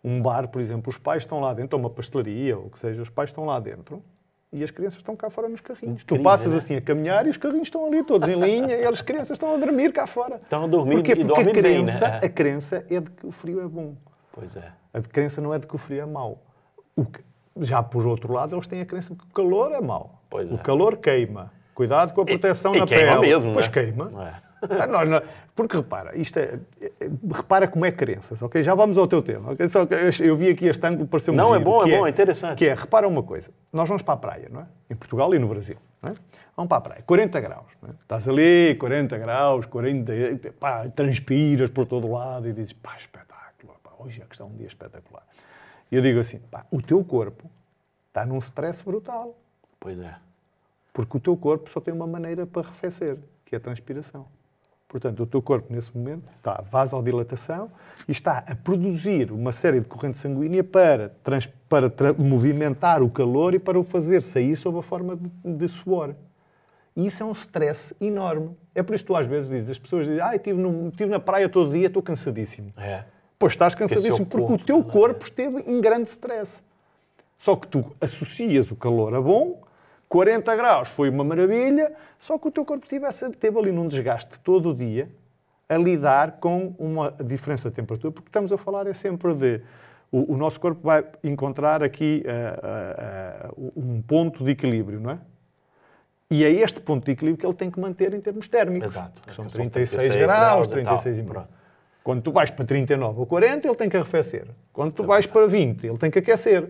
[0.02, 2.78] um bar, por exemplo, os pais estão lá dentro, ou uma pastelaria, ou o que
[2.78, 4.02] seja, os pais estão lá dentro
[4.50, 6.02] e as crianças estão cá fora nos carrinhos.
[6.02, 6.58] Incrível, tu passas né?
[6.58, 9.52] assim a caminhar e os carrinhos estão ali todos em linha e as crianças estão
[9.52, 10.36] a dormir cá fora.
[10.42, 11.12] Estão a dormir Porquê?
[11.12, 11.92] e Porque dormem a bem, né?
[11.92, 13.94] crença, a crença é de que o frio é bom.
[14.38, 14.70] Pois é.
[14.94, 16.40] A crença não é de que o frio é mau.
[16.94, 17.24] O que-
[17.60, 20.22] já por outro lado, eles têm a crença de que o calor é mau.
[20.30, 20.58] Pois o é.
[20.58, 21.52] calor queima.
[21.74, 23.20] Cuidado com a proteção e na queima pele.
[23.20, 23.72] mesmo, pois né?
[23.72, 24.04] queima.
[24.10, 24.34] Não é.
[24.62, 25.22] Ah, não, não,
[25.54, 26.90] porque repara, isto é, é-
[27.32, 28.60] repara como é crenças, ok?
[28.60, 29.52] Já vamos ao teu tema.
[29.52, 29.68] ok?
[29.68, 32.58] Só que eu, vi aqui este ângulo, pareceu Não, é bom, é bom, é interessante.
[32.58, 34.66] Que é, repara uma coisa, nós vamos para a praia, não é?
[34.90, 36.14] Em Portugal e no Brasil, não é?
[36.56, 37.92] Vamos para a praia, 40 graus, não é?
[38.02, 40.12] Estás ali, 40 graus, 40,
[40.58, 43.47] pá, transpiras por todo lado e dizes, pá, espetáculo,
[43.98, 45.22] hoje é que está um dia espetacular.
[45.90, 47.50] E eu digo assim, pá, o teu corpo
[48.08, 49.36] está num stress brutal.
[49.80, 50.14] Pois é.
[50.92, 54.26] Porque o teu corpo só tem uma maneira para arrefecer, que é a transpiração.
[54.88, 57.70] Portanto, o teu corpo, nesse momento, está a vasodilatação
[58.08, 63.10] e está a produzir uma série de corrente sanguínea para, trans- para tra- movimentar o
[63.10, 66.14] calor e para o fazer sair sob a forma de, de suor.
[66.96, 68.56] E isso é um stress enorme.
[68.74, 71.10] É por isso que tu às vezes dizes, as pessoas dizem, ah, estive, no- estive
[71.10, 72.72] na praia todo dia, estou cansadíssimo.
[72.76, 73.04] É.
[73.38, 76.62] Pois estás cansadíssimo, porque o teu corpo esteve em grande stress.
[77.38, 79.62] Só que tu associas o calor a bom,
[80.08, 84.40] 40 graus foi uma maravilha, só que o teu corpo tivesse, teve ali num desgaste
[84.40, 85.08] todo o dia
[85.68, 89.60] a lidar com uma diferença de temperatura, porque estamos a falar é sempre de.
[90.10, 95.10] O, o nosso corpo vai encontrar aqui ah, ah, ah, um ponto de equilíbrio, não
[95.10, 95.18] é?
[96.30, 98.92] E é este ponto de equilíbrio que ele tem que manter em termos térmicos.
[98.92, 99.22] Exato.
[99.22, 100.98] que São Que são 36, 36 graus, graus e tal.
[100.98, 101.32] 36 e meio.
[101.34, 101.57] Pronto.
[102.08, 104.46] Quando tu vais para 39 ou 40, ele tem que arrefecer.
[104.72, 106.66] Quando tu vais para 20, ele tem que aquecer.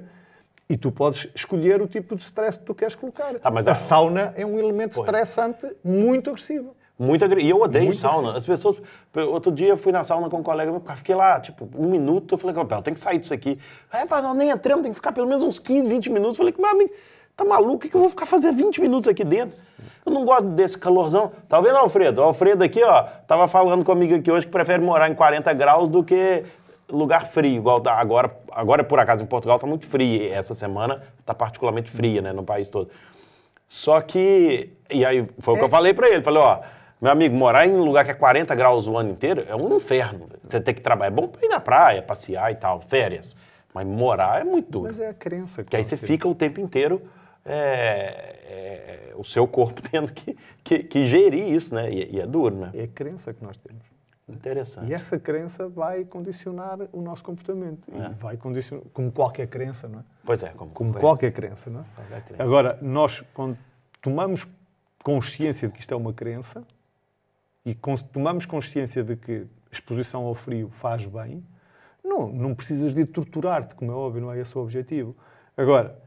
[0.69, 3.35] E tu podes escolher o tipo de stress que tu queres colocar.
[3.35, 5.07] Tá, mas a a- sauna é um elemento Pois.
[5.07, 6.75] estressante muito agressivo.
[6.99, 7.41] Muito agre...
[7.41, 8.37] E eu odeio Muito sauna.
[8.37, 8.83] As pessoas.
[9.31, 12.35] Outro dia eu fui na sauna com um colega meu, fiquei lá, tipo, um minuto.
[12.35, 13.61] Eu falei, eu tenho que sair disso aqui.
[13.93, 16.37] É, mas nem entramos, tem que ficar pelo menos uns 15, 20 minutos.
[16.37, 16.91] Eu falei, meu amigo,
[17.39, 17.77] tá maluco?
[17.77, 19.57] O que, que eu vou ficar fazendo 20 minutos aqui dentro?
[20.05, 21.31] Eu não gosto desse calorzão.
[21.49, 22.21] Tá vendo, Alfredo?
[22.21, 25.89] O Alfredo aqui, ó, tava falando comigo aqui hoje que prefere morar em 40 graus
[25.89, 26.45] do que
[26.91, 28.37] lugar frio, igual tá agora.
[28.51, 30.33] Agora, por acaso, em Portugal tá muito frio.
[30.33, 32.91] Essa semana tá particularmente fria, né, no país todo.
[33.69, 34.73] Só que.
[34.91, 36.23] E aí foi o que eu falei pra ele.
[36.23, 36.59] Falei, ó,
[37.01, 39.77] meu amigo, morar em um lugar que é 40 graus o ano inteiro é um
[39.77, 40.27] inferno.
[40.43, 41.13] Você tem que trabalhar.
[41.13, 43.37] É bom pra ir na praia, passear e tal, férias.
[43.73, 44.87] Mas morar é muito duro.
[44.89, 45.63] Mas é a crença.
[45.63, 47.03] Porque aí você fica o tempo inteiro.
[47.49, 51.91] É, é, o seu corpo tendo que, que, que gerir isso, né?
[51.91, 52.71] E, e é duro, né?
[52.75, 53.83] É a crença que nós temos.
[54.29, 54.91] Interessante.
[54.91, 57.89] E essa crença vai condicionar o nosso comportamento.
[57.91, 58.11] É.
[58.11, 60.03] E vai condicionar, como qualquer crença, não é?
[60.25, 61.85] Pois é, como, Como qualquer crença, não é?
[61.95, 62.43] Qualquer crença.
[62.43, 63.57] Agora, nós, quando
[64.03, 64.47] tomamos
[65.03, 66.63] consciência de que isto é uma crença
[67.65, 67.75] e
[68.13, 71.43] tomamos consciência de que exposição ao frio faz bem,
[72.05, 75.17] não, não precisas de torturar-te, como é óbvio, não é esse o objetivo.
[75.57, 75.99] Agora,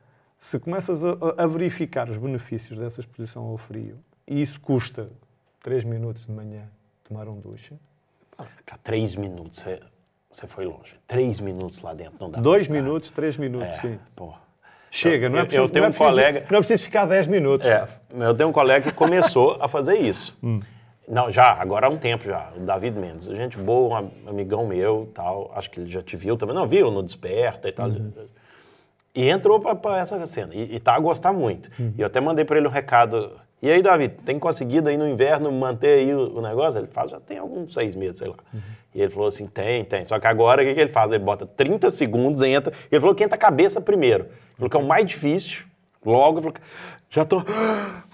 [0.42, 5.08] se começas a, a verificar os benefícios dessa exposição ao frio e isso custa
[5.62, 6.64] 3 minutos de manhã
[7.08, 7.76] tomar um duche,
[8.66, 9.64] Cá, três minutos,
[10.32, 10.96] você, foi longe.
[11.08, 12.74] Três minutos lá dentro, não dá pra dois ficar.
[12.74, 14.00] minutos, três minutos, É, sim.
[14.16, 14.34] pô.
[14.90, 16.84] Chega, não é eu- eu preciso, tenho não é um preciso- colega- Não é preciso
[16.84, 17.68] ficar 10 minutos.
[17.68, 17.88] É,
[18.20, 20.36] eu tenho um colega que começou a fazer isso.
[20.44, 20.60] Hum.
[21.08, 23.26] Não, já, agora há um tempo já, o David Mendes.
[23.26, 25.52] Gente boa, um amigão meu tal.
[25.54, 26.56] Acho que ele já te viu também.
[26.56, 27.90] Não, viu no Desperta e tal.
[27.90, 28.12] Uhum.
[29.14, 30.54] E entrou pra, pra essa cena.
[30.56, 31.70] E, e tá a gostar muito.
[31.80, 31.94] Uhum.
[31.98, 33.32] E eu até mandei pra ele um recado.
[33.62, 36.80] E aí, David, tem conseguido aí no inverno manter aí o, o negócio?
[36.80, 38.38] Ele faz, já tem alguns seis meses, sei lá.
[38.54, 38.60] Uhum.
[38.94, 40.04] E ele falou assim, tem, tem.
[40.04, 41.12] Só que agora, o que, que ele faz?
[41.12, 42.74] Ele bota 30 segundos, entra.
[42.92, 44.26] Ele falou que entra a cabeça primeiro.
[44.26, 45.66] Ele falou que é o mais difícil.
[46.06, 46.56] Logo, ele falou,
[47.10, 47.44] já tô...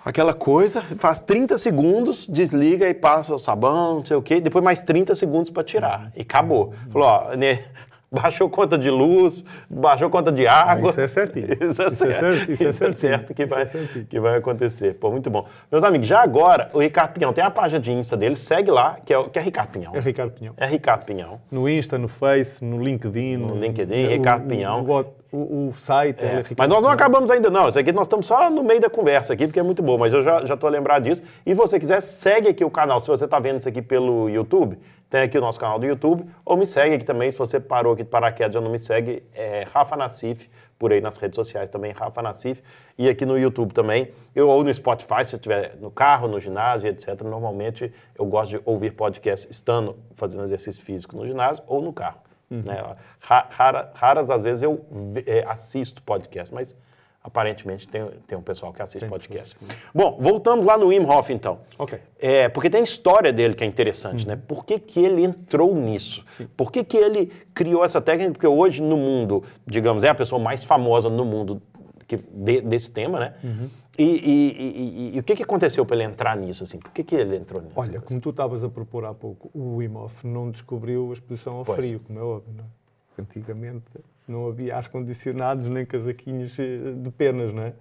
[0.05, 4.39] Aquela coisa, faz 30 segundos, desliga e passa o sabão, não sei o quê.
[4.39, 6.13] Depois mais 30 segundos pra tirar.
[6.15, 6.73] E acabou.
[6.89, 7.65] Falou, ó, né,
[8.11, 10.89] baixou conta de luz, baixou conta de água.
[10.89, 11.47] isso é certinho.
[11.61, 12.19] Isso é Isso é certo.
[12.19, 12.93] certo, isso é Isso é certinho.
[12.93, 14.05] certo que é vai, certinho.
[14.05, 14.93] que vai acontecer.
[14.95, 15.45] Pô, muito bom.
[15.71, 18.97] Meus amigos, já agora, o Ricardo Pinhão tem a página de Insta dele, segue lá,
[19.05, 19.95] que é, que é Ricardo Pinhão.
[19.95, 20.53] É Ricardo Pinhão.
[20.57, 21.41] É Ricardo Pinhão.
[21.51, 23.37] No Insta, no Face, no LinkedIn.
[23.37, 24.83] No LinkedIn, Ricardo o, Pinhão.
[24.83, 27.67] O, o, o site é, Ricardo mas nós não acabamos ainda, não.
[27.67, 29.97] Isso aqui nós estamos só no meio da conversa aqui, porque é muito bom.
[29.97, 31.21] Mas eu já, já tô lembrado disso.
[31.45, 32.99] E você quiser, segue aqui o canal.
[32.99, 36.25] Se você está vendo isso aqui pelo YouTube, tem aqui o nosso canal do YouTube.
[36.45, 37.29] Ou me segue aqui também.
[37.29, 41.01] Se você parou aqui de paraquedas e não me segue, é Rafa Nassif, por aí
[41.01, 42.63] nas redes sociais também, Rafa Nassif.
[42.97, 44.11] E aqui no YouTube também.
[44.33, 47.21] Eu, ou no Spotify, se estiver no carro, no ginásio, etc.
[47.23, 52.26] Normalmente eu gosto de ouvir podcast estando fazendo exercício físico no ginásio ou no carro.
[52.49, 52.95] Né?
[53.19, 54.86] Ra- rara- raras as vezes eu
[55.25, 56.75] é, assisto podcast, mas
[57.23, 59.57] aparentemente tem, tem um pessoal que assiste podcast.
[59.93, 61.60] Bom, voltando lá no Wim Hof, então.
[61.77, 61.99] Ok.
[62.17, 64.39] É, porque tem a história dele que é interessante, né?
[64.47, 66.23] Por que, que ele entrou nisso?
[66.55, 68.31] Por que, que ele criou essa técnica?
[68.31, 71.62] Porque hoje no mundo, digamos, é a pessoa mais famosa no mundo
[72.07, 73.33] que, de- desse tema, né?
[73.43, 76.63] E, e- e- e- e o que, que aconteceu para ele entrar nisso?
[76.63, 76.77] Assim?
[76.79, 77.73] Por que, que ele entrou nisso?
[77.75, 81.55] Olha, como tu estavas a propor há pouco, o Wim Hof não descobriu a exposição
[81.55, 81.77] ao Pois.
[81.77, 82.53] frio, como é óbvio.
[82.55, 83.21] Não é?
[83.21, 83.86] Antigamente
[84.27, 87.73] não havia ar-condicionados nem casaquinhos eh, de penas, não é?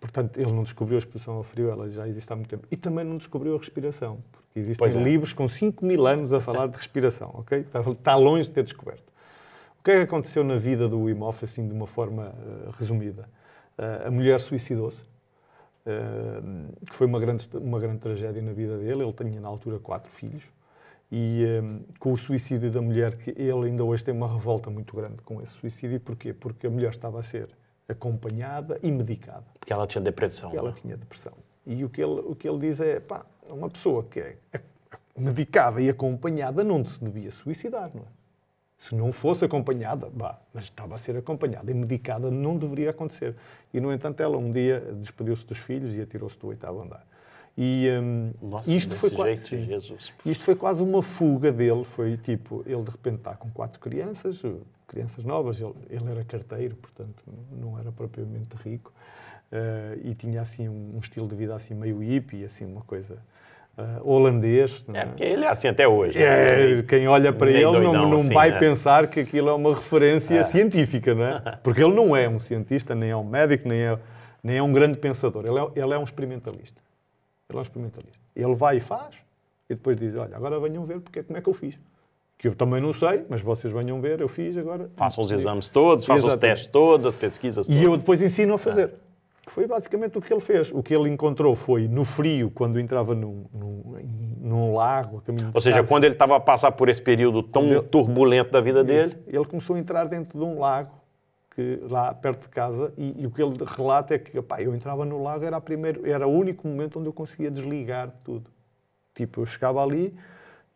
[0.00, 2.66] Portanto, ele não descobriu a exposição ao frio, ela já existe há muito tempo.
[2.70, 5.02] E também não descobriu a respiração, porque existem é.
[5.02, 7.60] livros com 5 mil anos a falar de respiração, ok?
[7.60, 9.10] Está, está longe de ter descoberto.
[9.80, 12.70] O que é que aconteceu na vida do Wim Hof, assim, de uma forma eh,
[12.78, 13.28] resumida?
[13.78, 15.02] Eh, a mulher suicidou-se,
[16.88, 19.02] que foi uma grande, uma grande tragédia na vida dele.
[19.02, 20.44] Ele tinha, na altura, quatro filhos.
[21.12, 21.62] E eh,
[21.98, 25.42] com o suicídio da mulher, que ele ainda hoje tem uma revolta muito grande com
[25.42, 25.98] esse suicídio.
[25.98, 26.32] Porquê?
[26.32, 27.48] Porque a mulher estava a ser
[27.88, 29.44] acompanhada e medicada.
[29.58, 30.50] Porque ela tinha depressão.
[30.50, 30.76] Porque ela né?
[30.80, 31.32] tinha depressão.
[31.66, 34.36] E o que ele, o que ele diz é, pá, uma pessoa que é
[35.18, 38.19] medicada e acompanhada não se devia suicidar, não é?
[38.80, 43.36] Se não fosse acompanhada, bah, mas estava a ser acompanhada e medicada, não deveria acontecer.
[43.74, 47.06] E, no entanto, ela um dia despediu-se dos filhos e atirou-se do oitavo andar.
[47.58, 49.64] E hum, Nossa, isto, foi quase.
[49.66, 50.14] Jesus.
[50.24, 51.84] isto foi quase uma fuga dele.
[51.84, 54.50] Foi tipo, ele de repente está com quatro crianças, eh,
[54.86, 58.94] crianças novas, ele, ele era carteiro, portanto não era propriamente rico,
[59.52, 63.18] eh, e tinha assim um, um estilo de vida assim meio hippie, assim uma coisa
[64.02, 64.84] holandês.
[64.86, 65.06] não É, é?
[65.06, 66.18] porque ele é assim até hoje.
[66.18, 66.78] né?
[66.78, 68.58] É, quem olha para ele não, doidão, não assim, vai né?
[68.58, 71.58] pensar que aquilo é uma referência científica, não é?
[71.62, 73.98] Porque ele não é um cientista, nem é um médico, nem é,
[74.42, 75.44] nem é um grande pensador.
[75.46, 76.80] Ele é, ele é um experimentalista.
[77.48, 78.18] Ele é um experimentalista.
[78.36, 79.14] Ele vai e faz,
[79.68, 81.78] e depois diz: Olha, agora venham ver porque, como é que eu fiz.
[82.38, 84.88] Que eu também não sei, mas vocês venham ver, eu fiz agora.
[84.96, 87.82] Façam os exames todos, façam os testes todos, as pesquisas todas.
[87.82, 88.94] E eu depois ensino a fazer.
[89.50, 90.70] Foi basicamente o que ele fez.
[90.72, 93.82] O que ele encontrou foi no frio, quando entrava num, num,
[94.40, 95.88] num lago, a Ou seja, casa.
[95.88, 99.16] quando ele estava a passar por esse período tão ele- turbulento da vida dele.
[99.26, 100.92] Ele começou a entrar dentro de um lago,
[101.52, 104.72] que, lá perto de casa, e, e o que ele relata é que pá, eu
[104.72, 108.14] entrava no lago, era, a primeiro, era o único momento onde eu conseguia desligar de
[108.22, 108.48] tudo.
[109.16, 110.14] Tipo, eu chegava ali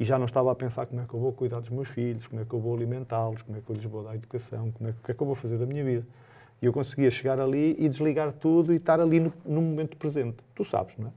[0.01, 2.27] e já não estava a pensar como é que eu vou cuidar dos meus filhos,
[2.27, 4.91] como é que eu vou alimentá-los, como é que eu lhes vou dar educação, como
[4.91, 6.05] é, que- o que é que eu vou fazer da minha vida.
[6.63, 10.37] E eu conseguia chegar ali e desligar tudo e estar ali no, no momento presente.
[10.55, 11.11] Tu sabes, não é?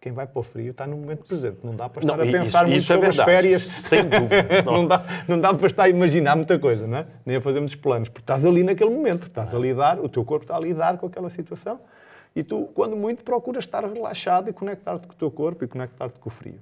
[0.00, 1.58] Quem vai para o frio está no momento presente.
[1.62, 3.36] Não dá para estar Não, a isso- pensar muito isso é sobre as verdade.
[3.36, 3.62] férias.
[3.62, 4.62] Sem dúvida.
[4.64, 4.72] Não.
[4.82, 7.06] não, dá, não dá para estar a imaginar muita coisa, não é?
[7.24, 10.24] Nem a fazer muitos planos, porque estás ali naquele momento, estás a lidar, o teu
[10.24, 11.78] corpo está a lidar com aquela situação
[12.34, 16.18] e tu, quando muito, procuras estar relaxado e conectar-te com o teu corpo e conectar-te
[16.18, 16.58] com o frio.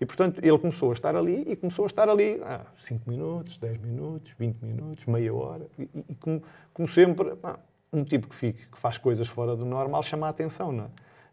[0.00, 2.40] E, portanto, ele começou a estar ali e começou a estar ali
[2.76, 5.66] 5 minutos, 10 minutos, 20 minutos, meia hora.
[5.78, 6.42] E, e- como,
[6.74, 7.58] como sempre, pá,
[7.92, 10.88] um tipo que, fica, que faz coisas fora do normal chama a atenção, não é?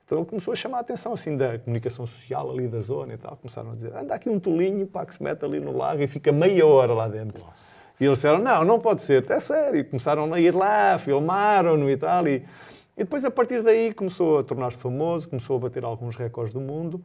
[0.05, 3.17] Então ele começou a chamar a atenção assim da comunicação social ali da zona e
[3.17, 3.35] tal.
[3.37, 6.07] Começaram a dizer, anda aqui um tolinho pá, que se mete ali no lago e
[6.07, 7.41] fica meia hora lá dentro.
[7.99, 9.79] E eles disseram, não, não pode ser, é sério.
[9.79, 12.27] E começaram a ir lá, filmaram-no e tal.
[12.27, 12.43] E,
[12.97, 16.59] e depois, a partir daí, começou a tornar-se famoso, começou a bater alguns recordes do
[16.61, 17.01] mundo.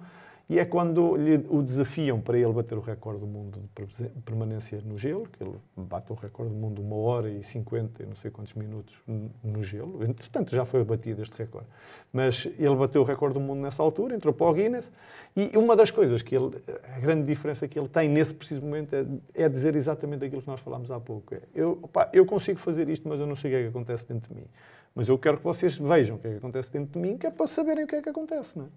[0.49, 4.81] E é quando lhe o desafiam para ele bater o recorde do mundo de permanência
[4.83, 8.15] no gelo, que ele bate o recorde do mundo uma hora e 50 e não
[8.15, 8.99] sei quantos minutos
[9.45, 10.03] no gelo.
[10.03, 11.67] Entretanto, já foi batido este recorde.
[12.11, 14.91] Mas ele bateu o recorde do mundo nessa altura, entrou para o Guinness.
[15.37, 16.51] E uma das coisas que ele,
[16.97, 20.49] a grande diferença que ele tem nesse preciso momento é, é dizer exatamente aquilo que
[20.49, 21.35] nós falámos há pouco.
[21.35, 23.69] É, eu, opá, eu consigo fazer isto, mas eu não sei o que é que
[23.69, 24.47] acontece dentro de mim.
[24.95, 27.27] Mas eu quero que vocês vejam o que é que acontece dentro de mim, que
[27.27, 28.59] é para saberem o que é que acontece.
[28.59, 28.69] Não é?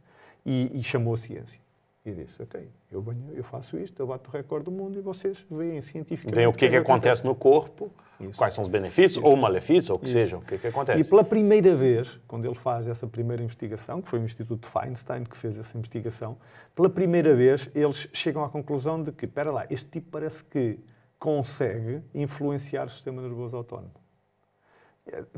[0.45, 1.59] E, e chamou a ciência.
[2.03, 5.01] E disse, ok, eu, venho, eu faço isto, eu bato o recorde do mundo e
[5.03, 8.35] vocês veem cientificamente vem o que, que acontece no corpo, Isso.
[8.35, 10.13] quais são os benefícios, ou malefícios, ou o que Isso.
[10.13, 10.99] seja, o que, que acontece.
[10.99, 15.23] E pela primeira vez, quando ele faz essa primeira investigação, que foi o Instituto Feinstein
[15.25, 16.37] que fez essa investigação,
[16.73, 20.79] pela primeira vez eles chegam à conclusão de que, espera lá, este tipo parece que
[21.19, 24.00] consegue influenciar o sistema nervoso autónomo.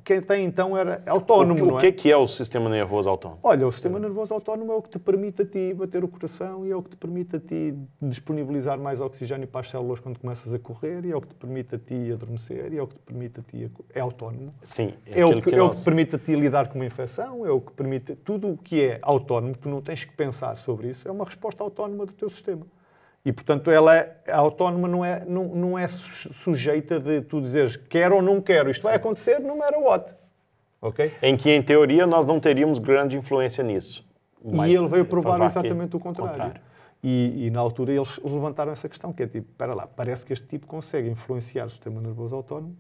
[0.04, 1.82] Quem tem então era autónomo, o, que- o é?
[1.82, 3.40] que, que é o sistema nervoso autônomo?
[3.44, 6.66] Olha, o sistema nervoso autónomo é o que te permite a ti bater o coração
[6.66, 10.20] e é o que te permite a ti disponibilizar mais oxigênio para as células quando
[10.20, 12.88] começas a correr e é o que te permite a ti adormecer e é o
[12.88, 13.72] que te permite a ti...
[13.94, 14.00] A...
[14.00, 14.54] É autónomo.
[14.64, 16.86] Sim, É o, aquilo que, que é o que permite a ti lidar com uma
[16.86, 18.16] infecção, é o que permite...
[18.16, 21.64] Tudo o que é autónomo, tu não tens que pensar sobre isso, é uma resposta
[21.64, 22.66] autónoma do teu sistema.
[23.26, 27.78] E, portanto, ela é autónoma, não é, não, não é su- sujeita de tu dizeres
[27.78, 28.70] quero ou não quero.
[28.70, 30.14] Isto vai acontecer no matter what.
[30.82, 31.14] Ok?
[31.22, 34.06] Em que, em teoria, nós não teríamos grande influência nisso.
[34.44, 36.54] Mas, e ele veio provar exatamente o contrário.
[37.02, 40.34] E, e na altura eles levantaram essa questão, que é tipo, espera lá, parece que
[40.34, 42.76] este tipo consegue influenciar o sistema nervoso autónomo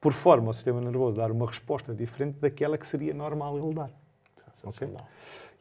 [0.00, 3.90] por forma ao sistema nervoso dar uma resposta diferente daquela que seria normal ele dar.
[4.52, 5.06] Sensacional.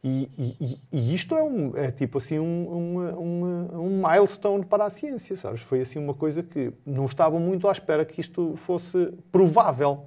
[0.03, 4.89] E, e- e- isto é, um, é tipo assim um, uma- um milestone para a
[4.89, 5.61] ciência, sabes?
[5.61, 10.05] Foi assim uma coisa que não estavam muito à espera que isto fosse provável.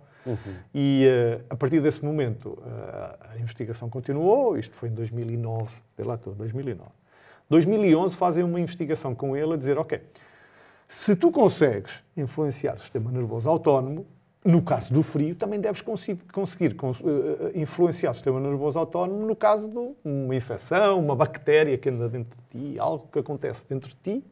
[0.75, 6.05] E eh, a partir desse momento eh, a investigação continuou, isto foi em 2009, vê
[6.05, 6.91] lá estou, 2009.
[7.49, 10.01] 2011 fazem uma investigação com ele a dizer, ok,
[10.89, 14.05] se tu consegues influenciar o sistema nervoso autónomo,
[14.47, 19.27] no caso do frio, também deves conseguir cons- eh, eh, influenciar o sistema nervoso autónomo
[19.27, 23.67] no caso de uma infecção, uma bactéria que anda dentro de ti, algo que acontece
[23.69, 24.25] dentro de ti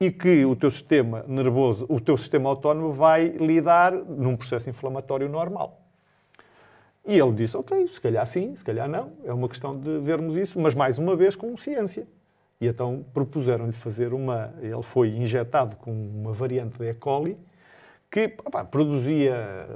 [0.00, 5.28] e que o teu sistema nervoso, o teu sistema autónomo vai lidar num processo inflamatório
[5.28, 5.80] normal.
[7.04, 10.34] E ele disse, ok, se calhar sim, se calhar não, é uma questão de vermos
[10.34, 12.06] isso, mas mais uma vez com ciência.
[12.60, 14.52] E então propuseram-lhe fazer uma...
[14.60, 16.94] Ele foi injetado com uma variante da E.
[16.94, 17.36] coli
[18.10, 19.68] que opá, produzia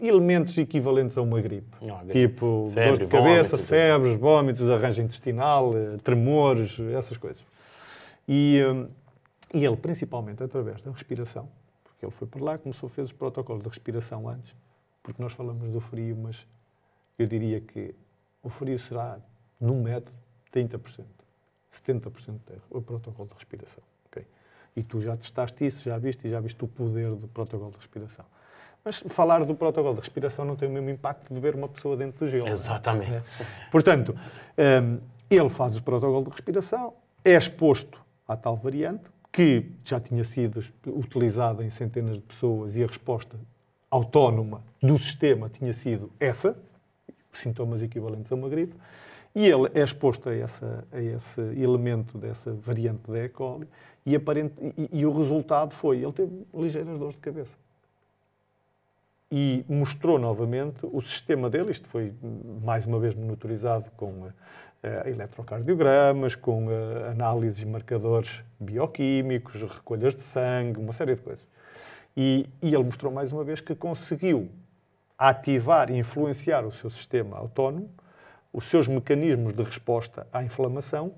[0.00, 1.76] elementos equivalentes a uma gripe.
[2.04, 2.28] Gripe.
[2.28, 7.44] Tipo Febre, dor de cabeça, vômitos, febres, vômitos, arranjo intestinal, eh, tremores, essas coisas.
[8.26, 8.88] E, hum,
[9.54, 11.48] e ele, principalmente através da respiração,
[11.82, 14.54] porque ele foi para lá, começou, fez os protocolos de respiração antes,
[15.02, 16.46] porque nós falamos do frio, mas
[17.18, 17.94] eu diria que
[18.42, 19.18] o frio será,
[19.58, 20.16] num método,
[20.52, 21.04] 30%,
[21.72, 23.82] 70% de erro, o protocolo de respiração.
[24.06, 24.26] ok?
[24.78, 27.78] E tu já testaste isso, já viste, e já viste o poder do protocolo de
[27.78, 28.24] respiração.
[28.84, 31.96] Mas falar do protocolo de respiração não tem o mesmo impacto de ver uma pessoa
[31.96, 32.46] dentro do gelo.
[32.46, 32.50] é?
[32.52, 33.12] Exatamente.
[33.12, 33.22] É.
[33.72, 34.16] Portanto,
[34.56, 40.22] hum, ele faz o protocolo de respiração, é exposto à tal variante, que já tinha
[40.22, 43.36] sido utilizada em centenas de pessoas e a resposta
[43.90, 46.56] autónoma do sistema tinha sido essa,
[47.32, 48.74] sintomas equivalentes a uma gripe,
[49.34, 53.28] e ele é exposto a, essa, a esse elemento dessa variante da E.
[53.28, 53.68] coli
[54.04, 57.56] e, aparente, e, e o resultado foi, ele teve ligeiras dores de cabeça.
[59.30, 61.70] e mostrou novamente o sistema dele.
[61.70, 62.14] Isto foi
[62.62, 64.28] mais uma vez monitorizado com
[64.82, 71.44] eh, eletrocardiogramas, com eh, análises e marcadores bioquímicos, recolhas de sangue, uma série de coisas.
[72.16, 74.48] E, e ele mostrou mais uma vez que conseguiu
[75.18, 77.90] ativar e influenciar o seu sistema autónomo,
[78.58, 81.12] os seus mecanismos de resposta à inflamação,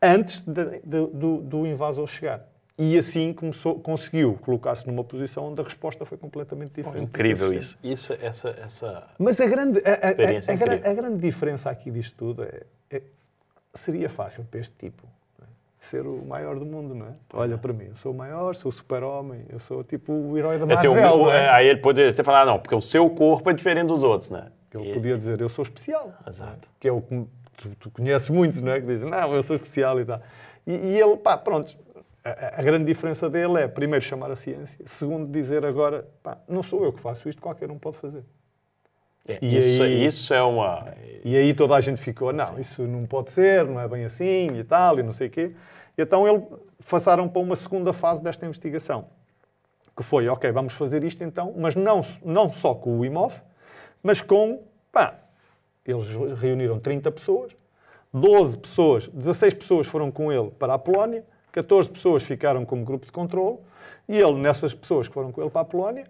[0.00, 2.46] antes de- de- do, do invasor chegar.
[2.78, 7.00] E assim começou, conseguiu colocar-se numa posição onde a resposta foi completamente diferente.
[7.00, 7.76] do Incrível isso.
[7.82, 9.08] Isso, essa, essa...
[9.18, 13.02] mas a grande, a, a- a- a grande diferença aqui disto tudo é, é-
[13.74, 15.02] seria fácil para este tipo
[15.38, 15.50] não é?
[15.80, 17.12] ser o maior do mundo, não é?
[17.32, 20.58] Olha para mim, eu sou o maior, sou o super-homem, eu sou tipo o herói
[20.58, 21.44] da É assim, o Marvel, meu- não é?
[21.46, 24.30] é, aí ele poderia ter falado, não, porque o seu corpo é diferente dos outros,
[24.30, 24.48] né?
[24.74, 26.12] Ele E- podia dizer, eu sou especial.
[26.26, 26.68] Exato.
[26.80, 28.80] Que é o que tu, tu conheces muitos, não é?
[28.80, 30.20] Que dizem, não, eu sou especial e tal.
[30.66, 31.76] E, e ele, pá, pronto.
[32.24, 34.78] A, a grande diferença dele é, primeiro, chamar a ciência.
[34.86, 38.24] Segundo, dizer agora, pá, não sou eu que faço isto, qualquer um pode fazer.
[39.28, 40.86] É, E isso, aí- isso é uma...
[41.24, 44.48] E aí toda a gente ficou, não, isso não pode ser, não é bem assim
[44.58, 45.52] e tal, e não sei o quê.
[45.96, 46.42] E então ele
[46.90, 49.06] passaram para uma segunda fase desta investigação,
[49.96, 53.40] que foi, ok, vamos fazer isto então, mas não, não só com o IMOF,
[54.04, 55.18] mas com, pá,
[55.86, 56.06] eles
[56.38, 57.56] reuniram 30 pessoas,
[58.12, 63.06] 12 pessoas, 16 pessoas foram com ele para a Polónia, 14 pessoas ficaram como grupo
[63.06, 63.58] de controle,
[64.06, 66.06] e ele, nessas pessoas que foram com ele para a Polónia,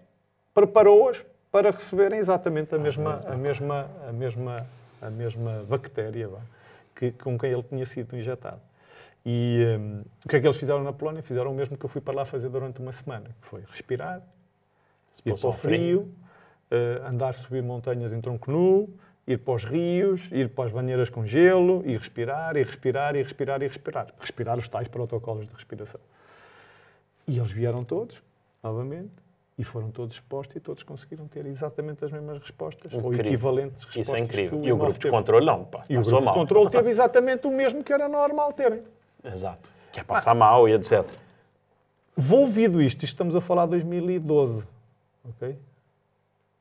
[0.53, 4.67] preparou-as para receberem exatamente a mesma, a mesma, a mesma,
[5.01, 6.41] a mesma bactéria vá,
[6.93, 8.59] que, com quem ele tinha sido injetado.
[9.25, 11.23] E hum, o que é que eles fizeram na Polónia?
[11.23, 14.21] Fizeram o mesmo que eu fui para lá fazer durante uma semana, que foi respirar,
[15.25, 16.13] ir para o frio.
[16.71, 18.89] Eh, andar, subir montanhas em tronco nu,
[19.27, 23.23] ir para os rios, ir para as banheiras com gelo, e respirar, e respirar, e
[23.23, 24.07] respirar, e respirar.
[24.19, 25.99] Respirar os tais protocolos de respiração.
[27.27, 28.21] E eles vieram todos,
[28.63, 29.11] novamente,
[29.57, 33.25] e foram todos expostos e todos conseguiram ter exatamente as mesmas respostas, ou Incrível.
[33.25, 34.07] equivalentes respostas.
[34.07, 34.61] Isso é incrível.
[34.61, 36.33] que E o grupo de controle não, pá, E o grupo mal.
[36.33, 38.83] de controle teve exatamente o mesmo que era normal terem.
[39.23, 39.71] Exato.
[39.91, 41.07] Quer passar mal e etc.
[42.17, 44.67] Volvido isto, isto estamos a falar de 2012,
[45.27, 45.57] ok?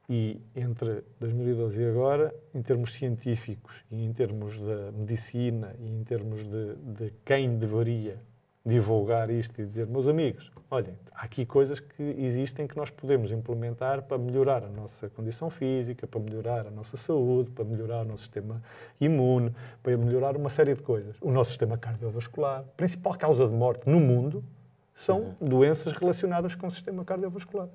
[0.08, 6.04] E entre 2012 e agora, em termos científicos e em termos da medicina e em
[6.04, 8.20] termos de, de quem deveria
[8.66, 13.30] divulgar isto e dizer, meus amigos, olhem, há aqui coisas que existem que nós podemos
[13.30, 18.08] implementar para melhorar a nossa condição física, para melhorar a nossa saúde, para melhorar o
[18.08, 18.62] nosso sistema
[18.98, 21.16] imune, para melhorar uma série de coisas.
[21.20, 24.42] O nosso sistema cardiovascular, a principal causa de morte no mundo
[24.94, 27.68] são doenças relacionadas com o sistema cardiovascular.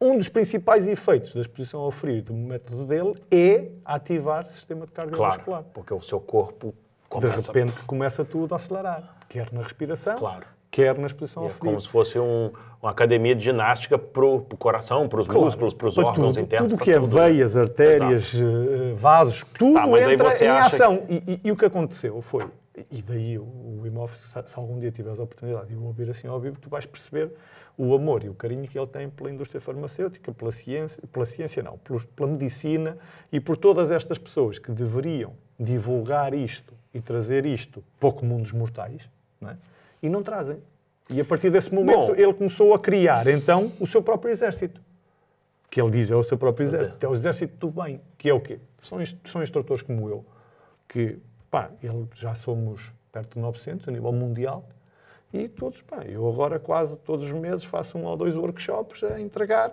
[0.00, 4.46] Um dos principais efeitos da exposição ao frio e do método dele é ativar o
[4.48, 5.44] sistema cardiovascular.
[5.44, 6.74] Claro, porque o seu corpo De
[7.08, 7.52] começa...
[7.52, 10.46] repente começa tudo a acelerar, quer na respiração, Claro.
[10.70, 11.70] quer na exposição É ao frio.
[11.72, 15.74] como se fosse um- uma academia de ginástica para o coração, para os Claro, músculos,
[15.74, 16.70] para os órgãos tudo, internos.
[16.70, 17.22] Tudo que é tudo, né?
[17.30, 21.02] veias, artérias, eh, vasos, tudo Tá, entra em ação.
[21.08, 22.46] E, e- e o que aconteceu foi,
[22.88, 26.08] e daí o, o IMOF, se, se algum dia tiveres a oportunidade de o ouvir
[26.08, 27.32] assim ao vivo, tu vais perceber
[27.78, 31.62] o amor e o carinho que ele tem pela indústria farmacêutica, pela ciência, pela ciência
[31.62, 32.98] não, pela medicina
[33.32, 38.42] e por todas estas pessoas que deveriam divulgar isto e trazer isto para o comum
[38.42, 39.08] dos mortais,
[39.40, 39.56] não é?
[40.02, 40.58] e não trazem.
[41.08, 42.14] E a partir desse momento Bom.
[42.14, 44.80] ele começou a criar então o seu próprio exército
[45.70, 48.34] que ele diz é o seu próprio exército, é o exército do bem, que é
[48.34, 48.58] o quê?
[48.82, 50.24] São, são instrutores como eu,
[50.88, 51.18] que,
[51.50, 54.66] pá, ele, já somos perto de 900 a nível mundial,
[55.32, 59.20] e todos, pá, eu agora quase todos os meses faço um ou dois workshops a
[59.20, 59.72] entregar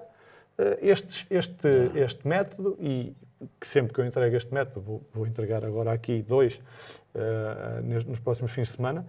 [0.58, 3.14] eh, estes, este, este método e
[3.60, 6.60] que sempre que eu entrego este método, vou, vou entregar agora aqui dois
[7.84, 9.06] nes- nos próximos fins de semana,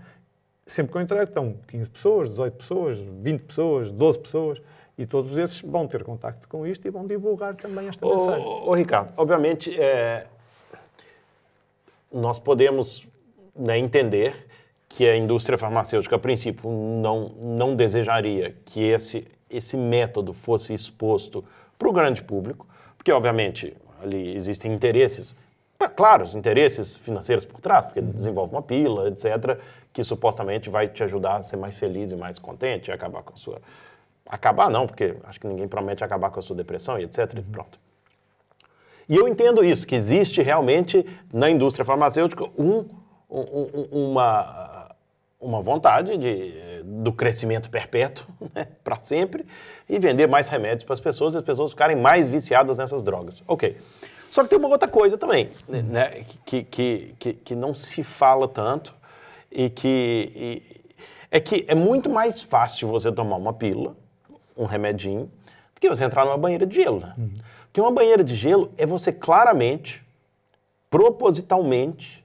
[0.66, 4.62] sempre que eu entrego estão 15 pessoas, 18 pessoas, 20 pessoas, 12 pessoas,
[4.98, 8.44] e todos esses vão ter contacto com isto e vão divulgar também esta mensagem.
[8.44, 10.26] Ô, ô, Ricardo, obviamente, é,
[12.12, 13.06] nós podemos
[13.54, 14.45] né, entender
[14.88, 21.44] que a indústria farmacêutica, a princípio, não, não desejaria que esse, esse método fosse exposto
[21.78, 22.66] para o grande público,
[22.96, 25.34] porque, obviamente, ali existem interesses,
[25.78, 29.58] é claro, os interesses financeiros por trás, porque desenvolve uma pila, etc.,
[29.92, 33.34] que supostamente vai te ajudar a ser mais feliz e mais contente, e acabar com
[33.34, 33.60] a sua...
[34.28, 37.34] Acabar não, porque acho que ninguém promete acabar com a sua depressão e etc.
[37.38, 37.78] E pronto.
[39.08, 42.84] E eu entendo isso, que existe realmente na indústria farmacêutica um-
[43.30, 44.65] um- uma,
[45.40, 49.44] uma vontade de, do crescimento perpétuo né, para sempre
[49.88, 53.42] e vender mais remédios para as pessoas e as pessoas ficarem mais viciadas nessas drogas.
[53.46, 53.76] Ok.
[54.30, 58.46] Só que tem uma outra coisa também, né, que, que, que, que não se fala
[58.48, 58.94] tanto
[59.50, 60.76] e que e-
[61.30, 63.96] é que é muito mais fácil você tomar uma pílula,
[64.56, 65.30] um remedinho,
[65.74, 67.14] do que você entrar numa banheira de gelo, né?
[67.66, 70.02] Porque uma banheira de gelo é você claramente,
[70.88, 72.24] propositalmente,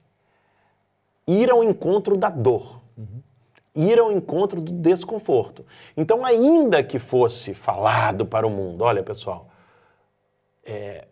[1.27, 2.80] ir ao encontro da dor.
[3.73, 5.65] Ir ao encontro do desconforto.
[5.95, 9.49] Então, ainda que fosse falado para o mundo, olha, pessoal,
[10.63, 11.07] é,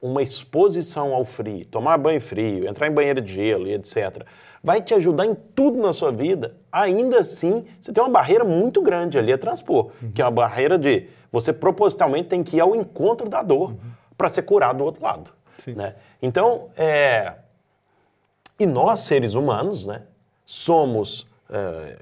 [0.00, 4.24] uma exposição ao frio, tomar banho frio, entrar em banheira de gelo e etc.,
[4.62, 8.82] vai te ajudar em tudo na sua vida, ainda assim, você tem uma barreira muito
[8.82, 12.74] grande ali a transpor, que é uma barreira de você propositalmente tem que ir ao
[12.74, 13.74] encontro da dor
[14.16, 15.32] para ser curado do outro lado.
[15.66, 15.94] Né?
[16.20, 17.34] Então, é,
[18.58, 20.02] e nós, seres humanos, né,
[20.54, 21.96] somos, é,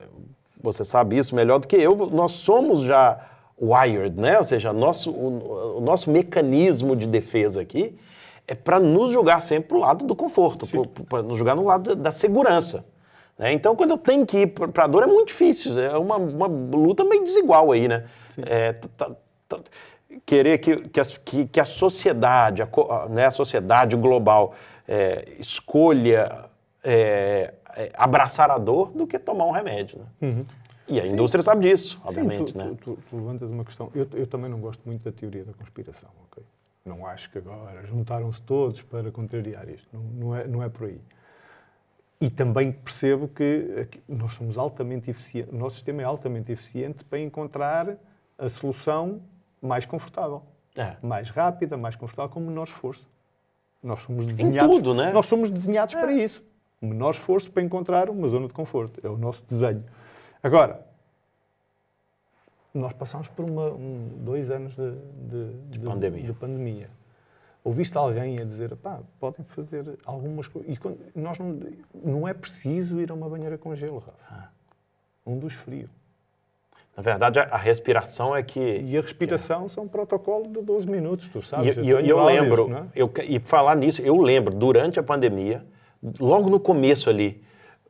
[0.59, 3.21] você sabe isso melhor do que eu, nós somos já
[3.61, 4.39] wired, né?
[4.39, 7.95] ou seja, nosso, o, o nosso mecanismo de defesa aqui
[8.47, 10.67] é para nos julgar sempre para o lado do conforto,
[11.11, 12.87] para nos julgar no lado da, segurança.
[13.39, 13.53] né?
[13.53, 16.47] Então, quando eu tenho que ir para a dor, é muito difícil, é uma, uma
[16.47, 18.05] luta meio desigual aí, né?
[18.47, 19.11] É, tá-
[19.47, 19.61] tá-
[20.25, 24.55] querer que, que, as- que- que a sociedade, a, a- né, a sociedade global
[24.89, 26.47] é, escolha
[26.83, 27.53] é,
[27.95, 30.01] abraçar a dor do que tomar um remédio.
[30.21, 30.45] Né?
[30.87, 32.53] E a indústria sabe disso, obviamente.
[32.53, 32.77] Sim, tu, né?
[32.83, 33.91] tu- tu- tu levantas uma questão.
[33.95, 36.43] Eu, eu também não gosto muito da teoria da conspiração, ok?
[36.85, 39.87] Não acho que agora juntaram-se todos para contrariar isto.
[39.93, 40.99] Não, não é, não é por aí.
[42.21, 47.21] E também percebo que nós somos altamente eficientes, o nosso sistema é altamente eficiente para
[47.21, 47.97] encontrar
[48.39, 49.21] a solução
[49.61, 50.43] mais confortável.
[50.75, 50.97] É.
[51.03, 53.07] Mais rápida, mais confortável, com menor esforço.
[53.83, 55.12] Nós somos desenhados, tudo, né?
[55.12, 56.43] Nós somos desenhados para isso.
[56.81, 59.01] Menor esforço para encontrar uma zona de conforto.
[59.05, 59.85] É o nosso desenho.
[60.43, 60.87] Agora,
[62.72, 66.22] nós passámos por uma- um- dois anos de, de- de- pandemia.
[66.22, 66.91] de pandemia.
[67.64, 70.72] Ouviste alguém a dizer, pá, podem fazer algumas coisas.
[70.72, 71.59] E quando- nós não,
[71.93, 74.51] não é preciso ir a uma banheira com gelo, Rafa.
[75.26, 75.91] Um dos frio.
[76.97, 78.59] Na verdade, a, respiração é que.
[78.61, 81.76] E a respiração são um protocolo de 12 minutos, tu sabes.
[81.76, 82.87] e eu, tenho e eu áudios, lembro, é?
[82.95, 85.64] eu, e falar nisso, eu lembro, durante a pandemia,
[86.21, 87.43] logo no começo ali,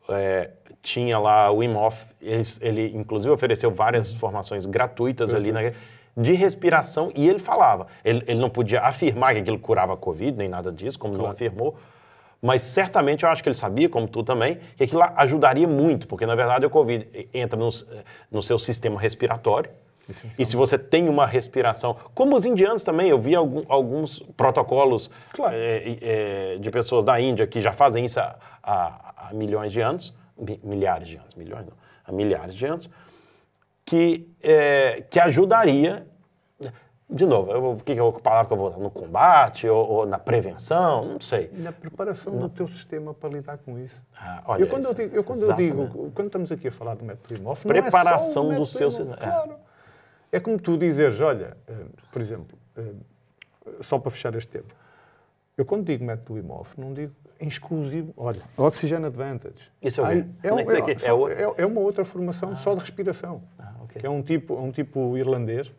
[0.08, 0.50] é,
[0.82, 5.60] tinha lá o Wim Hof, eles- ele inclusive ofereceu várias formações gratuitas ali na,
[6.16, 10.36] de respiração e ele falava, ele, ele não podia afirmar que aquilo curava a Covid,
[10.36, 11.76] nem nada disso, como não afirmou,
[12.40, 16.24] mas certamente eu acho que ele sabia, como tu também, que aquilo ajudaria muito, porque
[16.24, 17.68] na verdade a Covid entra no,
[18.30, 19.70] no seu sistema respiratório,
[20.38, 25.10] e se você tem uma respiração, como os indianos também, eu vi algum- alguns protocolos
[25.32, 25.54] Claro.
[25.54, 25.98] é,
[26.54, 30.14] é, de pessoas da Índia que já fazem isso há, há- há milhões de anos,
[30.36, 31.72] mi- milhares de anos, milhões não,
[32.06, 32.90] há milhares de anos,
[33.84, 36.06] que, é, que ajudaria,
[37.10, 38.76] de novo, eu, o que, que eu, que palavra que eu vou usar?
[38.78, 41.06] No combate ou, ou na prevenção?
[41.06, 41.50] Não sei.
[41.54, 43.96] Na preparação do teu sistema para lidar com isso.
[44.14, 46.72] Ah, olha, eu quando, eu isso- digo, eu, quando eu digo, quando estamos aqui a
[46.72, 49.16] falar do método Imhoff, Preparação não é do só o seu sistema.
[49.16, 49.52] Imhoff, Claro.
[49.52, 49.67] É
[50.40, 51.74] como tu dizeres, olha, eh,
[52.12, 52.92] por exemplo, eh,
[53.80, 54.66] só para fechar este tema,
[55.56, 59.70] eu quando digo método Imhoff, não digo em exclusivo, olha, Oxygen Advantage.
[59.80, 60.48] Isso é é
[60.92, 61.38] é só- outro?
[61.38, 63.42] é- é uma outra formação só de respiração.
[63.84, 64.00] ok.
[64.00, 65.72] Que é um tipo, um tipo irlandês,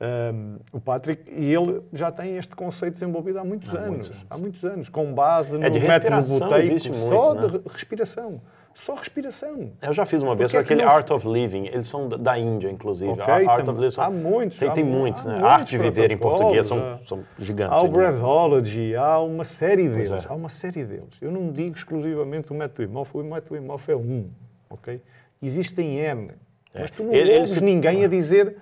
[0.00, 4.10] um, o Patrick, e ele já tem este conceito desenvolvido há muitos, Há anos, muitos
[4.10, 4.26] anos.
[4.30, 7.46] Há muitos anos, com base no É método boteico, muito, só né?
[7.46, 8.40] de re- respiração.
[8.74, 9.70] Só respiração.
[9.82, 11.66] Eu já fiz uma vez, Porque é que aquele não Art of Living.
[11.66, 13.10] Eles são da- Índia, inclusive.
[13.10, 15.28] Ok, A Art tam- of Living são- há muitos, Tem, há tem mu- muitos, há
[15.30, 15.34] né?
[15.34, 17.82] muitos Arte de Viver em português são, protocolos, são gigantes.
[17.82, 17.88] Há o?
[17.90, 20.10] Breathology, há uma série deles.
[20.10, 20.20] é.
[20.28, 21.20] Há uma série deles.
[21.20, 24.28] Eu não digo exclusivamente o método Imhoff, o método Imhoff é um,
[24.70, 25.00] ok?
[25.42, 26.30] Existem N.
[26.74, 27.18] Mas tu não É.
[27.18, 28.56] Ele ouves se- ninguém a dizer,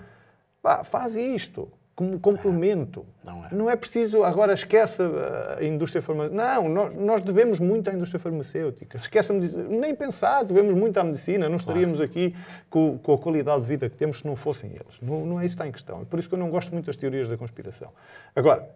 [0.85, 1.69] faz isto,
[2.01, 3.05] como complemento.
[3.53, 3.77] Não é.
[3.77, 6.43] preciso, agora esquece a, a indústria farmacêutica.
[6.43, 8.97] Não, nós, nós devemos muito à indústria farmacêutica.
[8.97, 9.65] Esquece a medicina.
[9.69, 11.47] Nem pensar, devemos muito à medicina.
[11.47, 12.35] Não estaríamos aqui
[12.71, 14.99] com, com a qualidade de vida que temos se não fossem eles.
[15.03, 16.01] Não, não é isso que está em questão.
[16.01, 17.93] É por isso que eu não gosto muito das teorias da conspiração.
[18.35, 18.67] Agora,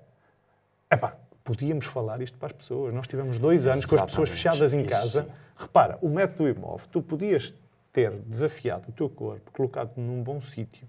[0.93, 2.93] epá, podíamos falar isto para as pessoas.
[2.93, 5.27] Nós tivemos dois anos com as pessoas fechadas em Isso casa.
[5.57, 7.55] Repara, o método imóvel, tu podias
[7.91, 10.87] ter desafiado o teu corpo, colocado num bom sítio,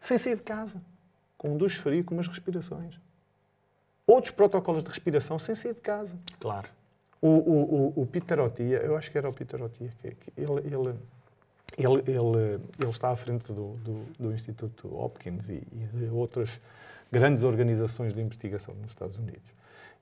[0.00, 0.80] sem sair de casa,
[1.50, 2.98] um duche frio, com umas respirações.
[4.06, 6.16] Outros protocolos de respiração sem sair de casa.
[6.40, 6.68] Claro.
[7.22, 10.32] O, o, o, o Peter Otia, eu acho que era o Peter Otia, que, que
[10.36, 10.94] ele, ele,
[11.78, 16.60] ele, ele, ele está à frente do, do, do Instituto Hopkins e, e de outras
[17.10, 19.54] grandes organizações de investigação nos Estados Unidos.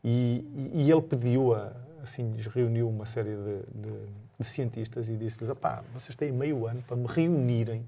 [0.02, 1.72] E, e- e ele pediu, a,
[2.02, 4.06] assim, reuniu uma série de, de-
[4.40, 7.86] de cientistas e disse-lhes, "Epá, vocês têm meio ano para me reunirem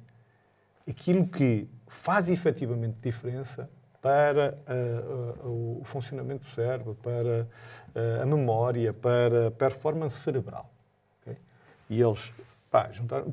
[0.89, 3.69] aquilo que faz efetivamente diferença
[4.01, 7.47] para ah, ah, o funcionamento do cérebro, para
[7.95, 10.71] ah, a memória, para a performance cerebral.
[11.23, 11.37] ok?
[11.89, 12.33] E eles
[12.71, 13.31] pá, juntaram,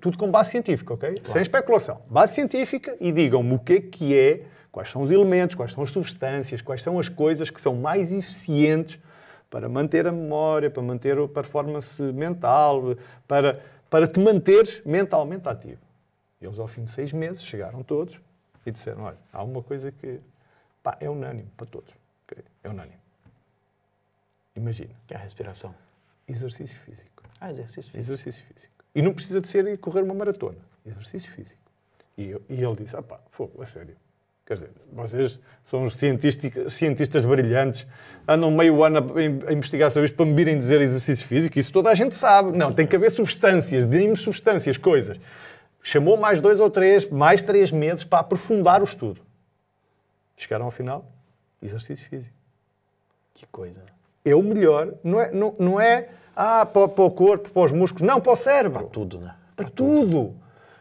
[0.00, 1.20] tudo com base científica, ok?
[1.24, 2.00] Sem especulação.
[2.08, 4.44] Base científica e digam-me o que é que é
[4.74, 8.10] Quais são os elementos, quais são as substâncias, quais são as coisas que são mais
[8.10, 8.98] eficientes
[9.48, 12.96] para manter a memória, para manter a performance mental,
[13.28, 15.78] para, para te manteres mentalmente ativo.
[16.40, 18.20] Eles, ao fim de seis meses, chegaram todos
[18.66, 20.20] e disseram: Olha, há uma coisa que
[20.82, 21.90] pá, é unânime para todos.
[22.26, 22.44] ok?
[22.62, 22.98] É unânime.
[24.56, 25.74] Imagina, Que é a respiração.
[26.28, 27.22] exercício físico.
[27.40, 28.12] Ah, exercício físico.
[28.12, 28.72] Exercício físico.
[28.94, 30.58] E não precisa de ser correr uma maratona.
[30.86, 31.58] Exercício físico.
[32.16, 33.96] E, eu- e ele disse: ah pá, fogo, a sério.
[34.46, 37.86] Quer dizer, vocês são os cientística- cientistas brilhantes,
[38.28, 41.58] andam meio ano a, a investigar sobre isto para me virem dizer exercício físico.
[41.58, 42.56] Isso toda a gente sabe.
[42.56, 45.18] Não, tem que haver substâncias, deem-me substâncias, coisas.
[45.86, 49.20] Chamou mais dois ou três, mais três meses para aprofundar o estudo.
[50.34, 51.04] Chegaram ao final,
[51.62, 52.34] exercício físico
[53.34, 53.82] Que coisa.
[54.24, 57.70] é o melhor, não é, não, não é ah, para, para o corpo, para os
[57.70, 58.84] músculos, não, para o cérebro.
[58.86, 59.34] Tudo, né?
[59.54, 60.34] Para tudo.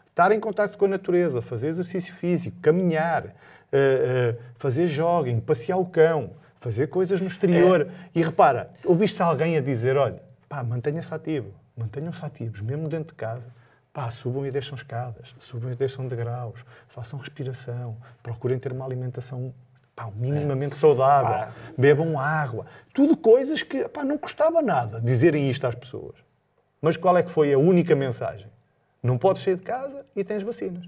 [0.09, 3.33] Estar em contato com a natureza, fazer exercício físico, caminhar, eh,
[3.73, 6.31] eh, fazer jogging, passear o cão,
[6.61, 7.89] fazer coisas no exterior.
[8.15, 13.15] E repara, ouviste alguém a dizer, olha, pá, mantenha-se ativo, mantenham-se ativos, mesmo dentro de
[13.15, 13.51] casa.
[13.93, 19.53] Pá, subam e deixam escadas, subam e deixam degraus, façam respiração, procurem ter uma alimentação
[19.95, 21.51] pá, minimamente saudável, Pá.
[21.77, 22.65] bebam água.
[22.91, 26.15] Tudo coisas que pá, não custava nada dizerem isto às pessoas.
[26.81, 28.47] Mas qual é que foi a única mensagem?
[29.01, 30.85] Não podes sair de casa e tens vacinas.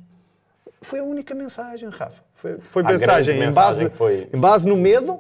[0.82, 2.24] Foi a única mensagem, Rafa.
[2.34, 5.20] Foi, foi mensagem, em, base, mensagem foi- em base no medo,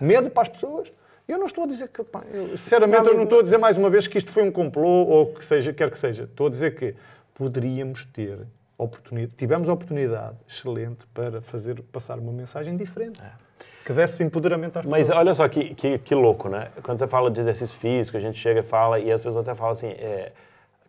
[0.00, 0.92] medo para as pessoas.
[1.26, 3.76] Eu não estou a dizer que, pá, eu, sinceramente, eu não estou a dizer mais
[3.76, 6.22] uma vez que isto foi um complô ou que seja, quer que seja.
[6.22, 6.94] Estou a dizer que
[7.36, 8.38] poderíamos ter
[8.78, 13.20] oportunidade, tivemos oportunidade excelente para fazer passar uma mensagem diferente.
[13.84, 15.18] Que desse empoderamento às Mas pessoas.
[15.18, 16.70] olha só que, que, que louco, né?
[16.82, 19.54] Quando você fala de exercício físico, a gente chega e fala, e as pessoas até
[19.54, 20.32] falam assim, é,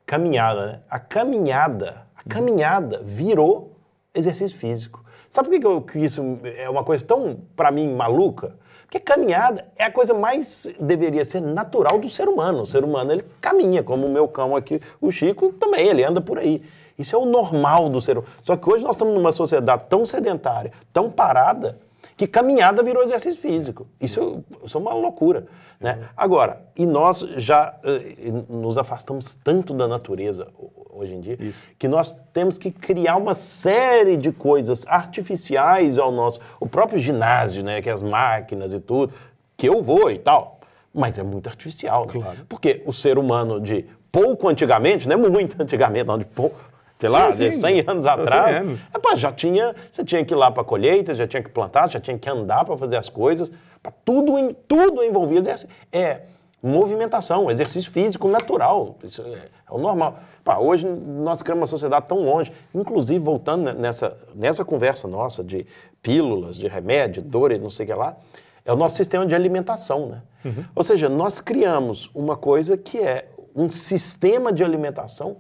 [0.06, 0.80] caminhada, né?
[0.90, 3.76] A caminhada, a caminhada virou
[4.16, 5.04] exercício físico.
[5.30, 8.56] Sabe por que, que, eu- que isso é uma coisa tão, pra mim, maluca?
[8.88, 12.62] Porque caminhada é a coisa mais, deveria ser natural do ser humano.
[12.62, 16.22] O ser humano, ele caminha, como o meu cão aqui, o Chico, também, ele anda
[16.22, 16.64] por aí.
[16.98, 18.34] Isso é o normal do ser humano.
[18.44, 21.78] Só que hoje nós estamos numa sociedade tão sedentária, tão parada,
[22.16, 23.86] que caminhada virou exercício físico.
[24.00, 25.48] Isso, isso é uma loucura.
[25.80, 26.00] Né?
[26.18, 28.16] Agora, e nós já eh,
[28.50, 31.38] nos afastamos tanto da natureza ho- hoje em dia,
[31.78, 36.40] que nós temos que criar uma série de coisas artificiais ao nosso.
[36.60, 37.82] O próprio ginásio, né?
[37.82, 39.14] que é as máquinas e tudo,
[39.56, 40.60] que eu vou e tal.
[40.94, 42.06] Mas é muito artificial.
[42.08, 42.14] né?
[42.14, 42.38] Claro.
[42.50, 46.60] Porque o ser humano de pouco antigamente, não é muito antigamente, não, de pouco.
[46.98, 47.62] Sei lá, Sim, de sim.
[47.62, 48.80] 100 anos 100 atrás, anos.
[48.96, 52.00] Epá, já tinha, você tinha que ir lá para colheita, já tinha que plantar, já
[52.00, 53.52] tinha que andar para fazer as coisas,
[53.88, 55.70] pá, tudo, em- tudo envolvia exercício.
[55.92, 56.22] É
[56.62, 60.20] movimentação, exercício físico natural, isso é, é o normal.
[60.44, 65.44] Pá, hoje nós criamos uma sociedade tão longe, inclusive voltando ne- nessa, nessa conversa nossa
[65.44, 65.66] de
[66.02, 68.18] pílulas, de remédio, dor e não sei o que lá,
[68.66, 70.22] é o nosso sistema de alimentação, né?
[70.44, 70.66] Uhum.
[70.76, 75.38] Ou seja, nós criamos uma coisa que é um sistema de alimentação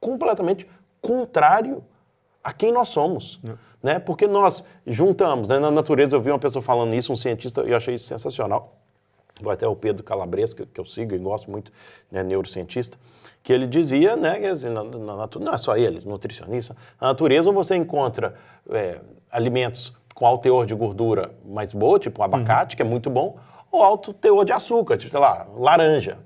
[0.00, 0.68] completamente
[1.00, 1.82] contrário
[2.42, 3.40] a quem nós somos.
[3.82, 3.98] Né?
[3.98, 5.58] Porque nós juntamos, né?
[5.58, 8.76] na natureza eu vi uma pessoa falando isso, um cientista, e eu achei isso sensacional.
[9.40, 11.72] Vou até o Pedro Calabres, que, que eu sigo e gosto muito,
[12.10, 12.98] né, neurocientista,
[13.42, 17.50] que ele dizia, né, que assim, na, na não é só ele, nutricionista, na natureza
[17.50, 18.34] você encontra
[18.70, 23.08] é, alimentos com alto teor de gordura mais boa, tipo um abacate, que é muito
[23.08, 23.38] bom,
[23.72, 26.18] ou alto teor de açúcar, tipo, sei lá, laranja.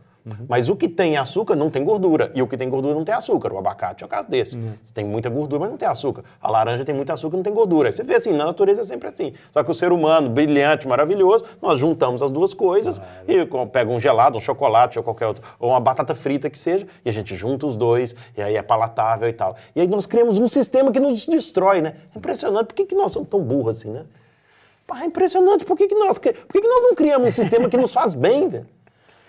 [0.49, 2.31] Mas o que tem açúcar não tem gordura.
[2.35, 3.53] E o que tem gordura não tem açúcar.
[3.53, 4.59] O abacate é o caso desse.
[4.83, 6.25] Você tem muita gordura, mas não tem açúcar.
[6.41, 7.89] A laranja tem muito açúcar, não tem gordura.
[7.89, 9.35] Aí Você vê assim, na natureza é sempre assim.
[9.53, 14.01] Só que o ser humano, brilhante, maravilhoso, nós juntamos as duas coisas e pega um
[14.01, 17.37] gelado, um chocolate ou qualquer outro, ou uma batata frita que seja, e a gente
[17.37, 19.57] junta os dois, e aí é palatável e tal.
[19.77, 21.97] E aí nós criamos um sistema que nos destrói, né?
[22.15, 22.67] É impressionante.
[22.69, 24.05] Por que, que nós somos tão burros assim, né?
[24.87, 25.65] Pá, é impressionante.
[25.67, 28.15] Por que, que, nós, por que, que nós não criamos um sistema que nos faz
[28.15, 28.67] bem, velho?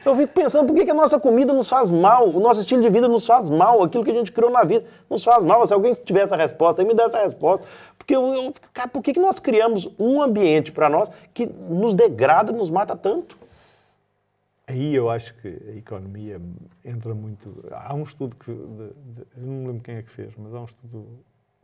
[0.05, 2.81] Eu fico pensando por que, que a nossa comida nos faz mal, o nosso estilo
[2.81, 5.65] de vida nos faz mal, aquilo que a gente criou na vida nos faz mal.
[5.65, 7.65] Se alguém tiver essa resposta, aí me dá essa resposta.
[7.97, 11.95] Porque, eu, eu- cara, por que, que nós criamos um ambiente para nós que nos
[11.95, 13.35] degrada, nos mata tanto?
[14.67, 16.39] Aí eu acho que a economia
[16.83, 17.65] entra muito.
[17.71, 18.51] Há um estudo que.
[18.51, 21.07] de- de- eu não me lembro quem é que fez, mas há um estudo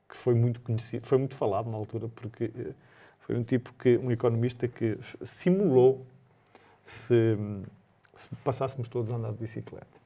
[0.09, 2.73] que foi muito conhecido, foi muito falado na altura, porque eh,
[3.19, 3.97] foi um tipo que.
[3.97, 6.05] um economista que simulou
[6.83, 7.37] se,
[8.15, 10.01] se passássemos todos a andar de bicicleta.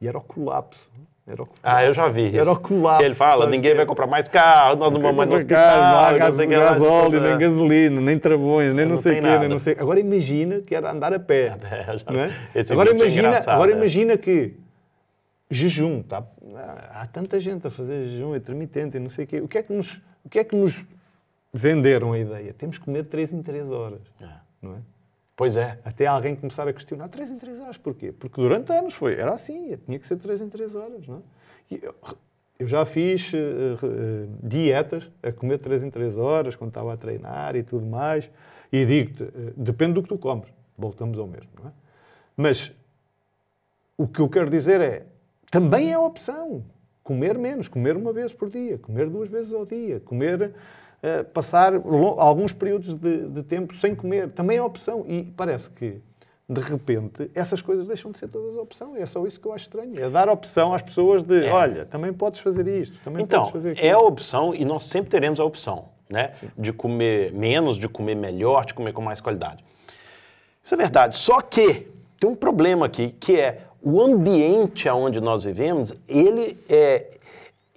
[0.00, 0.90] E era o colapso.
[1.26, 1.60] Era o colapso.
[1.62, 2.36] Ah, eu já vi.
[2.36, 3.04] Era o colapso.
[3.04, 6.18] Ele fala, ninguém vai comprar mais carro, nós não vamos mais no Não há hospital,
[6.18, 7.36] gás, não gasóleo, nem é.
[7.36, 9.76] gasolina, nem travões, nem Não não, sei o quê, nem não sei.
[9.78, 11.56] Agora imagina que era andar a pé.
[11.70, 12.30] É, já- não é?
[12.70, 13.74] Agora é imagina, engraçado, agora é.
[13.76, 14.56] imagina que
[15.48, 16.24] jejum, tá?
[16.90, 19.40] há tanta gente a fazer jejum intermitente e não sei o quê.
[19.40, 20.84] O que é que nos, o que é que nos
[21.52, 22.52] venderam a ideia.
[22.54, 24.00] Temos que comer de 3 em 3 horas.
[24.20, 24.26] É.
[24.60, 24.78] Não é?
[25.42, 25.76] Pois é.
[25.84, 27.76] Até alguém começar a questionar 3 em 3 horas.
[27.76, 28.12] Porquê?
[28.12, 31.04] Porque durante anos foi, era assim, tinha que ser 3 em 3 horas.
[31.08, 31.78] Não é?
[31.82, 31.94] Eu,
[32.60, 36.96] eu já fiz eh, eh, dietas a comer 3 em 3 horas, quando estava a
[36.96, 38.30] treinar e tudo mais.
[38.70, 40.46] E digo-te, eh, depende do que tu comes.
[40.78, 41.50] Voltamos ao mesmo.
[41.60, 41.72] Não é?
[42.36, 42.70] Mas
[43.98, 45.06] o que eu quero dizer é,
[45.50, 46.64] também é opção.
[47.02, 50.54] Comer menos, comer uma vez por dia, comer duas vezes ao dia, comer,
[51.02, 55.04] eh, passar alguns períodos de, de tempo sem comer, também é opção.
[55.08, 56.00] E parece que,
[56.48, 58.96] de repente, essas coisas deixam de ser todas opção.
[58.96, 59.98] E é só isso que eu acho estranho.
[59.98, 61.52] É dar opção às pessoas de, É.
[61.52, 63.86] olha, também podes fazer isto, também Então, podes fazer aquilo.
[63.86, 66.32] é a opção e nós sempre teremos a opção, né?
[66.56, 69.64] De comer menos, de comer melhor, de comer com mais qualidade.
[70.62, 71.16] Isso é verdade.
[71.16, 71.88] Só que
[72.20, 77.18] tem um problema aqui, que é o ambiente onde nós vivemos, ele é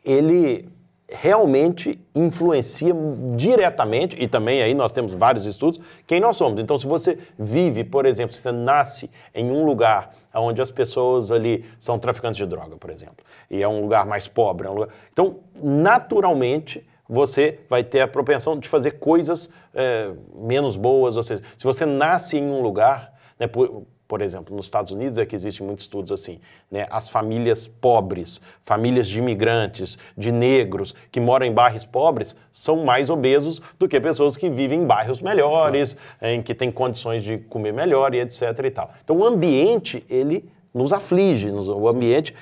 [0.03, 0.69] ele
[1.07, 2.93] realmente influencia
[3.35, 6.59] diretamente, e também aí nós temos vários estudos, quem nós somos.
[6.59, 11.31] Então, se você vive, por exemplo, se você nasce em um lugar onde as pessoas
[11.31, 14.73] ali são traficantes de droga, por exemplo, e é um lugar mais pobre, é um
[14.73, 14.89] lugar...
[15.11, 21.43] então, naturalmente, você vai ter a propensão de fazer coisas eh, menos boas, ou seja,
[21.55, 25.35] se você nasce em um lugar, né, por, por exemplo, nos Estados Unidos é que
[25.35, 26.39] existem muitos estudos assim,
[26.69, 32.85] né, as famílias pobres, famílias de imigrantes, de negros que moram em bairros pobres, são
[32.85, 37.37] mais obesos do que pessoas que vivem em bairros melhores, em que têm condições de
[37.39, 38.91] comer melhor e etc e tal.
[39.03, 42.35] Então o ambiente, ele nos aflige, nos- o ambiente,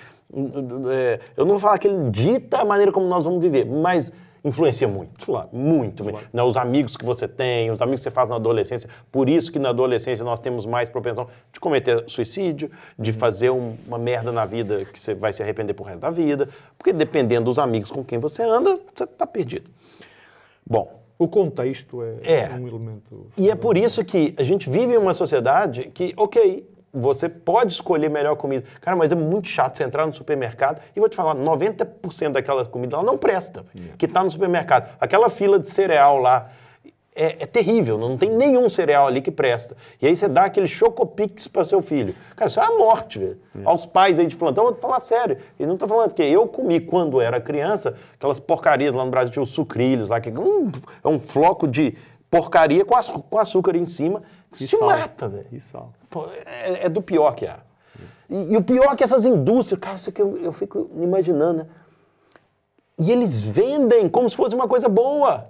[0.91, 4.11] é, eu não vou falar que ele dita a maneira como nós vamos viver, mas
[4.43, 6.03] influencia muito, muito.
[6.33, 8.89] Né, Os amigos que você tem, os amigos que você faz na adolescência.
[9.11, 12.69] Por isso que na adolescência nós temos mais propensão de cometer suicídio,
[12.99, 16.09] de fazer um- uma merda na vida que você vai se arrepender pro resto da
[16.09, 16.49] vida.
[16.77, 19.69] Porque dependendo dos amigos com quem você anda, você tá perdido.
[20.65, 22.49] Bom, O contexto é, É.
[22.49, 23.27] um elemento...
[23.37, 27.73] e é por isso que a gente vive em uma sociedade que, ok, você pode
[27.73, 28.65] escolher melhor comida.
[28.79, 32.63] Cara, mas é muito chato você entrar no supermercado e vou te falar, 90% daquela
[32.65, 34.95] comida ela não presta, velho, que está no supermercado.
[34.99, 36.51] Aquela fila de cereal lá
[37.15, 39.75] é, é terrível, não tem nenhum cereal ali que presta.
[40.01, 42.15] E aí você dá aquele chocopix para seu filho.
[42.35, 43.39] Cara, isso é a morte, velho.
[43.65, 45.37] Aos pais aí de plantão, eu vou falar sério.
[45.59, 49.31] E não tô falando porque eu comi quando era criança, aquelas porcarias lá no Brasil,
[49.31, 50.71] tinha os sucrilhos lá, que é um,
[51.03, 51.95] é um floco de
[52.29, 54.23] porcaria com açúcar em cima,
[54.61, 55.47] E te mata, velho.
[56.45, 57.59] É, é do pior que há.
[58.29, 61.59] E, e o pior é que essas indústrias, cara, isso que eu, eu fico imaginando,
[61.59, 61.67] né?
[62.97, 65.47] E eles vendem como se fosse uma coisa boa.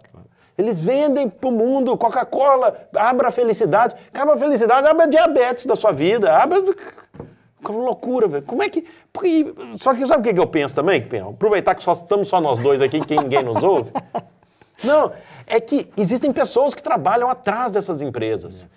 [0.58, 3.96] Eles vendem pro mundo, Coca-Cola, abra a felicidade.
[4.14, 6.62] Acaba a felicidade, abra a diabetes da sua vida, abra...
[6.62, 8.44] Que loucura, velho.
[8.44, 8.86] Como é que...
[9.12, 9.54] Porque...
[9.78, 11.30] Só que sabe o que eu penso também, Pinhão?
[11.30, 13.92] Aproveitar que só estamos só nós dois aqui, que ninguém nos ouve.
[14.84, 15.12] Não,
[15.48, 18.70] é que existem pessoas que trabalham atrás dessas empresas.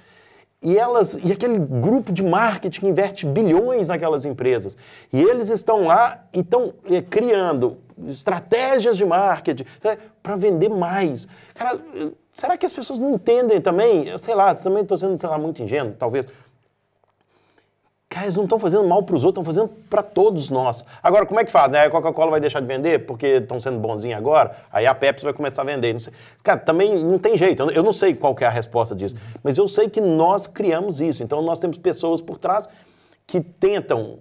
[0.62, 4.76] E elas, e aquele grupo de marketing que investe bilhões naquelas empresas.
[5.12, 7.78] E eles estão lá e estão eh, criando
[8.08, 9.64] estratégias de marketing
[10.22, 11.28] para vender mais.
[11.54, 14.16] Cara, eh, será que as pessoas não entendem também?
[14.18, 16.26] Sei lá, também estou sendo, sei lá, muito ingênuo, talvez.
[18.08, 20.84] Cara, eles não estão fazendo mal para os outros, estão fazendo para todos nós.
[21.02, 21.70] Agora, como é que faz?
[21.72, 21.84] Né?
[21.84, 24.56] A Coca-Cola vai deixar de vender porque estão sendo bonzinhos agora?
[24.72, 25.92] Aí a Pepsi vai começar a vender.
[25.92, 26.12] Não sei.
[26.42, 27.64] Cara, também não tem jeito.
[27.70, 29.16] Eu não- sei qual é a resposta disso.
[29.42, 31.22] Mas eu sei que nós criamos isso.
[31.22, 32.68] Então, nós temos pessoas por trás
[33.26, 34.18] que tentam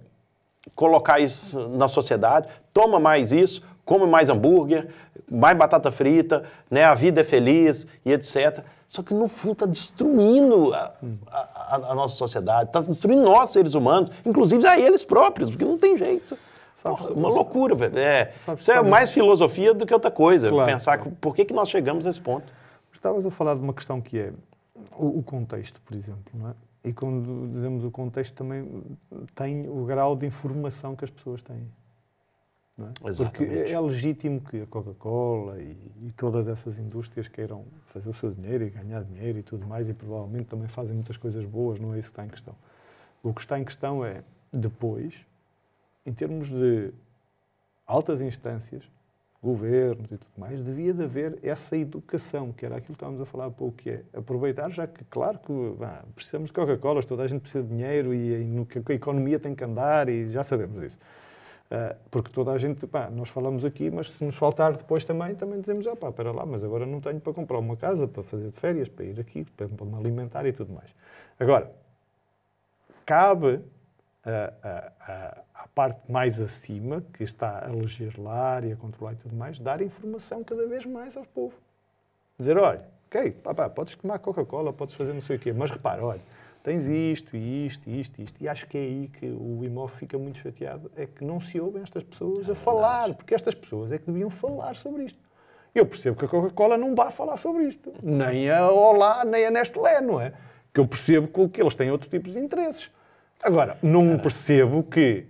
[0.74, 4.88] colocar isso na sociedade, toma mais isso, come mais hambúrguer,
[5.30, 6.82] mais batata frita, né?
[6.84, 8.64] a vida é feliz e etc.
[8.88, 10.92] Só que no fundo está destruindo a-
[11.68, 15.78] a- a nossa sociedade, está destruindo nós, seres humanos, inclusive a eles próprios, porque não
[15.78, 16.36] tem jeito.
[16.76, 17.98] Sabe- uma loucura, velho.
[17.98, 20.48] É, isso é mais filosofia do que outra coisa.
[20.50, 21.16] Claro, Pensar claro.
[21.20, 22.52] por que, que nós chegamos nesse ponto.
[22.92, 24.32] Estavas a falar de uma questão que é
[24.96, 26.52] o, o contexto, por exemplo, não é?
[26.84, 28.68] E quando dizemos o contexto também
[29.34, 31.66] tem o grau de informação que as pessoas têm.
[32.78, 33.24] É?
[33.24, 38.12] Porque é, é legítimo que a Coca-Cola e, e todas essas indústrias queiram fazer o
[38.12, 41.80] seu dinheiro e ganhar dinheiro e tudo mais, e provavelmente também fazem muitas coisas boas,
[41.80, 42.54] não é isso que está em questão.
[43.22, 44.22] O que está em questão é,
[44.52, 45.24] depois,
[46.04, 46.92] em termos de
[47.86, 48.84] altas instâncias,
[49.42, 53.24] governos e tudo mais, devia de haver essa educação, que era aquilo que estávamos a
[53.24, 57.22] falar há pouco, que é aproveitar, já que, claro que vá, precisamos de Coca-Cola, toda
[57.22, 60.28] a gente precisa de dinheiro e, e no que a economia tem que andar e
[60.28, 60.98] já sabemos isso.
[61.70, 65.34] Ah, porque toda a gente, pá, nós falamos aqui, mas se nos faltar depois também,
[65.34, 68.22] também dizemos, ah pá, espera lá, mas agora não tenho para comprar uma casa, para
[68.22, 70.88] fazer de férias, para ir aqui, para, para me alimentar e tudo mais.
[71.40, 71.72] Agora,
[73.04, 73.60] cabe
[74.24, 79.16] a, a- a- à parte mais acima, que está a legislar e a controlar e
[79.16, 81.54] tudo mais, dar informação cada vez mais ao povo.
[82.38, 86.04] Dizer, olha, ok, papá, podes tomar Coca-Cola, podes fazer não sei o quê, mas repara,
[86.04, 86.20] olha,
[86.66, 88.42] tens isto, isto, isto, isto.
[88.42, 91.60] E acho que é aí que o IMOF fica muito chateado, é que não se
[91.60, 95.18] ouvem estas pessoas a falar, porque estas pessoas é que deviam falar sobre isto.
[95.72, 99.50] Eu percebo que a Coca-Cola não vai falar sobre isto, nem a Olá, nem a
[99.52, 100.32] Nestlé, não é?
[100.74, 102.90] Que eu percebo que eles têm outro tipo de interesses.
[103.40, 105.24] Agora, não percebo que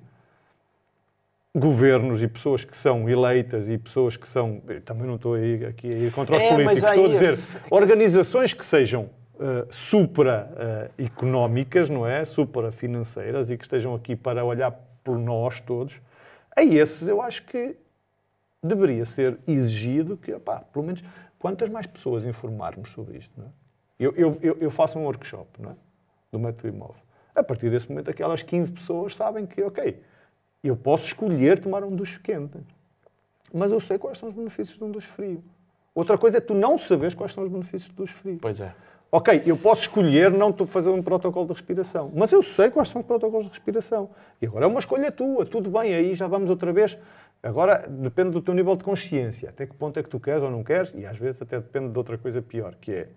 [1.55, 4.63] governos e pessoas que são eleitas e pessoas que são.
[4.87, 7.39] Também não estou aí, aqui a ir contra os É, políticos, estou a aí- dizer
[7.71, 12.25] organizações que sejam uh, supra-económicas, não é?
[12.25, 14.73] Supra-financeiras e que estejam aqui para olhar
[15.03, 16.01] por nós todos.
[16.55, 17.77] A esses eu acho que
[18.63, 21.03] deveria ser exigido que, opá, pelo menos,
[21.39, 23.49] quantas mais pessoas informarmos sobre isto, não é?
[23.99, 25.75] Eu, eu, eu, faço um workshop, não é?
[26.31, 27.01] Do método imóvel.
[27.35, 30.03] A partir desse momento, aquelas 15 pessoas sabem que, ok,
[30.63, 32.59] eu posso escolher tomar um duche quente,
[33.55, 35.43] mas eu sei quais são os benefícios de um duche frio.
[35.95, 38.39] Outra coisa é tu não saberes quais são os benefícios do duche frio.
[38.41, 38.75] Pois é.
[39.11, 43.01] Ok, eu posso escolher não fazer um protocolo de respiração, mas eu sei quais são
[43.01, 44.11] os protocolos de respiração.
[44.43, 46.99] E agora é uma escolha tua, tudo bem, aí já vamos outra vez.
[47.43, 50.51] Agora depende do teu nível de consciência, até que ponto é que tu queres ou
[50.51, 53.09] não queres, e às vezes até depende de outra coisa pior, que é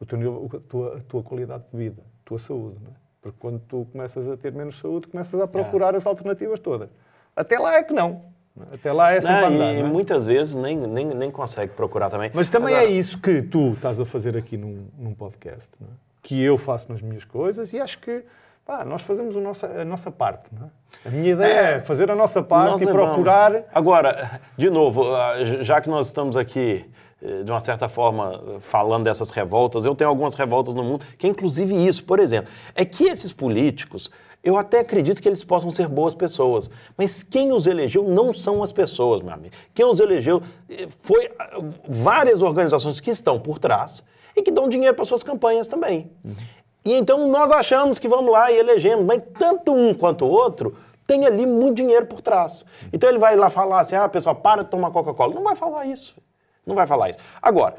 [0.00, 2.78] o teu nível, a, tua, a tua qualidade de vida, a tua saúde.
[2.82, 2.94] Não é?
[3.20, 6.90] Porque quando tu começas a ter menos saúde, começas a procurar as alternativas todas.
[7.34, 8.33] Até lá é que não.
[8.60, 8.74] É?
[8.74, 9.74] Até lá é sempre Não, andar.
[9.74, 9.92] e não é?
[9.92, 12.30] muitas vezes nem, nem, nem consegue procurar também.
[12.32, 15.86] Mas também Agora, é isso que tu estás a fazer aqui num, num podcast, é?
[16.22, 18.24] que eu faço nas minhas coisas e acho que
[18.64, 20.50] pá, nós fazemos a nossa, a nossa parte.
[21.04, 21.08] É?
[21.08, 23.64] A minha ideia é, fazer a nossa parte e procurar.
[23.74, 26.84] Agora, de novo, ah, já que nós estamos aqui,
[27.22, 31.26] eh, de uma certa forma, falando dessas revoltas, eu tenho algumas revoltas no mundo, que
[31.26, 34.10] é inclusive isso, por exemplo, é que esses políticos,
[34.44, 38.62] eu até acredito que eles possam ser boas pessoas, mas quem os elegeu não são
[38.62, 39.54] as pessoas, meu amigo.
[39.72, 44.04] Quem os elegeu eh, foi ah, várias organizações que estão por trás
[44.36, 46.10] e que dão dinheiro para suas campanhas também.
[46.84, 50.76] E então nós achamos que vamos lá e elegemos, mas tanto um quanto o outro
[51.06, 52.66] tem ali muito dinheiro por trás.
[52.92, 55.34] Então ele vai lá falar assim: ah, pessoal, para de tomar Coca-Cola.
[55.34, 56.14] Não vai falar isso.
[56.66, 57.18] Não vai falar isso.
[57.40, 57.76] Agora,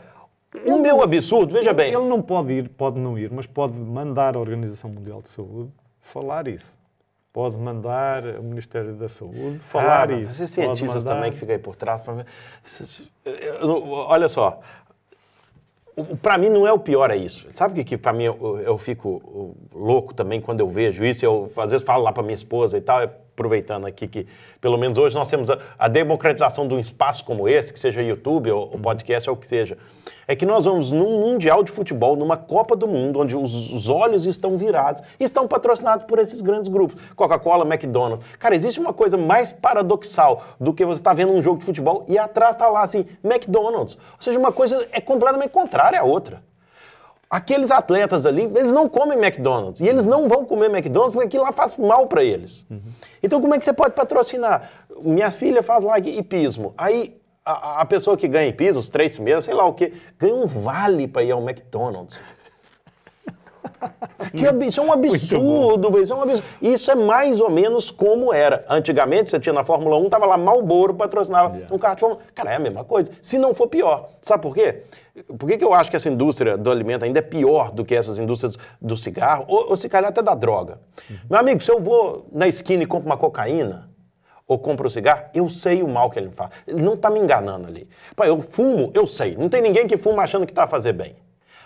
[0.66, 1.94] o meu absurdo, veja bem.
[1.94, 5.72] Ele não pode ir, pode não ir, mas pode mandar a Organização Mundial de Saúde
[6.06, 6.74] falar isso.
[7.34, 10.38] Pode mandar o Ministério da Saúde falar Ah, isso.
[10.38, 12.02] Pode cientistas mandar- também que aí por trás.
[12.02, 12.26] pra
[14.08, 14.62] Olha só.
[16.22, 17.48] Para mim não é o pior é isso.
[17.52, 21.26] Sabe o que, que para mim eu, eu fico louco também quando eu vejo isso?
[21.26, 24.26] Eu às vezes falo lá para minha esposa e tal, aproveitando aqui que
[24.62, 28.02] pelo menos hoje nós temos a, a democratização de um espaço como esse, que seja
[28.02, 29.78] YouTube ou, ou podcast ou o que seja.
[30.28, 33.90] É que nós vamos num mundial de futebol, numa Copa do Mundo, onde os, os
[33.90, 38.26] olhos estão virados e estão patrocinados por esses grandes grupos, Coca-Cola, McDonald's.
[38.40, 42.06] Cara, existe uma coisa mais paradoxal do que você estar vendo um jogo de futebol
[42.08, 43.96] e atrás está lá assim McDonald's.
[43.96, 46.42] Ou seja, uma coisa é completamente contrária à outra.
[47.30, 49.82] Aqueles atletas ali, eles não comem McDonald's.
[49.82, 52.66] E eles não vão comer McDonald's porque aquilo lá faz mal para eles.
[53.22, 54.70] Então, como é que você pode patrocinar?
[55.02, 56.74] Minhas filhas fazem lá hipismo.
[56.78, 60.36] Aí, a, a pessoa que ganha hipismo, os três primeiros, sei lá o quê, ganha
[60.36, 62.18] um vale para ir ao McDonald's.
[64.36, 66.44] Que ab- isso é um absurdo, velho, isso é um absurdo.
[66.62, 68.66] Isso é mais ou menos como era.
[68.70, 72.34] Antigamente, você tinha na Fórmula 1, tava lá Malboro, patrocinava um carro de Fórmula 1.
[72.34, 73.12] Cara, é a mesma coisa.
[73.22, 74.10] Se não for pior.
[74.22, 74.84] Sabe por quê?
[75.38, 77.96] Por que, que eu acho que essa indústria do alimento ainda é pior do que
[77.96, 80.80] essas indústrias do cigarro, ou, ou se calhar até da droga?
[81.30, 83.90] Meu amigo, se eu vou na esquina e compro uma cocaína,
[84.48, 86.52] ou compro um cigarro, eu sei o mal que ele me faz.
[86.68, 87.88] Ele não está me enganando ali.
[88.16, 89.36] Pô, eu fumo, eu sei.
[89.38, 91.16] Não tem ninguém que fuma achando que está a fazer bem.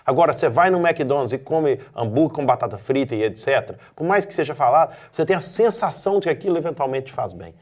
[0.05, 3.77] Agora, você vai no McDonald's e come hambúrguer com batata frita e etc.
[3.95, 7.33] Por mais que seja falado, você tem a sensação de que aquilo eventualmente te faz
[7.33, 7.53] bem.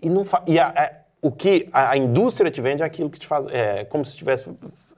[0.00, 3.10] E, não fa- e a- a- o que a, a indústria te vende é aquilo
[3.10, 3.46] que te faz.
[3.48, 4.48] É como se tivesse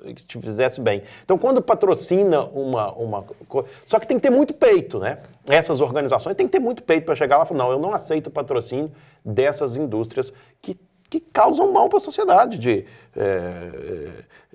[0.05, 1.03] que te fizesse bem.
[1.25, 5.19] Então, quando patrocina uma, uma co- Só que tem que ter muito peito, né?
[5.49, 7.93] Essas organizações têm que ter muito peito para chegar lá e falar: não, eu não
[7.93, 8.91] aceito o patrocínio
[9.25, 10.77] dessas indústrias que,
[11.09, 12.85] que causam mal para a sociedade, de
[13.17, 13.23] é,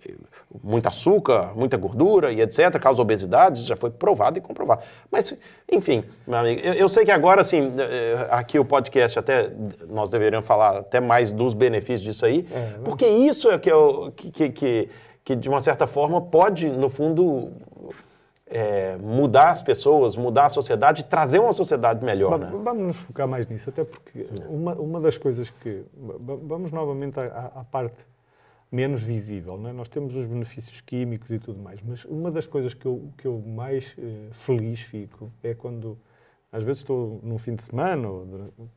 [0.05, 0.11] é,
[0.63, 4.81] muito açúcar, muita gordura e etc., causa obesidade, isso já foi provado e comprovado.
[5.11, 5.35] Mas,
[5.71, 9.51] enfim, meu amigo, eu, eu sei que agora, assim, é, aqui o podcast até,
[9.89, 12.47] nós deveríamos falar até mais dos benefícios disso aí,
[12.83, 14.89] porque isso é que, eu, que, que, que,
[15.27, 17.51] que, de uma certa forma, pode, no fundo,
[18.45, 22.45] é, mudar as pessoas, mudar a sociedade, trazer uma sociedade melhor, né?
[22.49, 25.83] Va- Vamos nos focar mais nisso, até porque uma, uma das coisas que.
[25.93, 28.05] va- Vamos novamente à, à- parte
[28.71, 29.59] menos visível.
[29.67, 29.73] É?
[29.73, 33.25] Nós temos os benefícios químicos e tudo mais, mas uma das coisas que eu, que
[33.27, 35.97] eu mais eh, feliz fico é quando,
[36.53, 38.25] às vezes, estou num fim de semana ou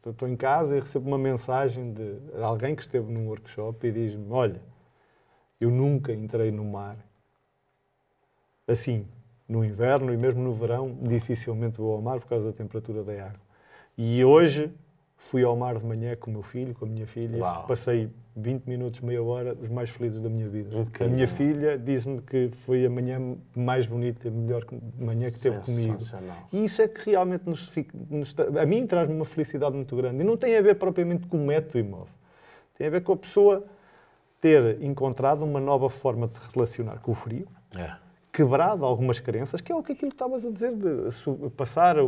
[0.04, 4.26] estou em casa e recebo uma mensagem de alguém que esteve num workshop e diz-me:
[4.32, 4.60] Olha,
[5.60, 6.96] eu nunca entrei no mar
[8.66, 9.04] assim,
[9.48, 13.12] no inverno e mesmo no verão, dificilmente vou ao mar por causa da temperatura da
[13.12, 13.40] água.
[13.98, 14.70] E hoje
[15.16, 17.66] fui ao mar de manhã com o meu filho, com a minha filha, Uau.
[17.66, 20.74] passei 20 minutos, meia hora, os mais felizes da minha vida.
[20.78, 21.06] Incrível.
[21.12, 24.64] A minha filha disse-me que foi a manhã mais bonita, a melhor
[24.98, 25.98] manhã que teve comigo.
[26.52, 30.20] E isso é que realmente nos, fica- nos a mim traz-me uma felicidade muito grande.
[30.20, 32.14] E não tem a ver propriamente com o método imóvel.
[32.78, 33.64] Tem a ver com a pessoa
[34.40, 37.92] ter encontrado uma nova forma de se relacionar com o frio, É.
[38.32, 42.06] quebrado algumas crenças, que é o que aquilo que estavas a dizer de passar o,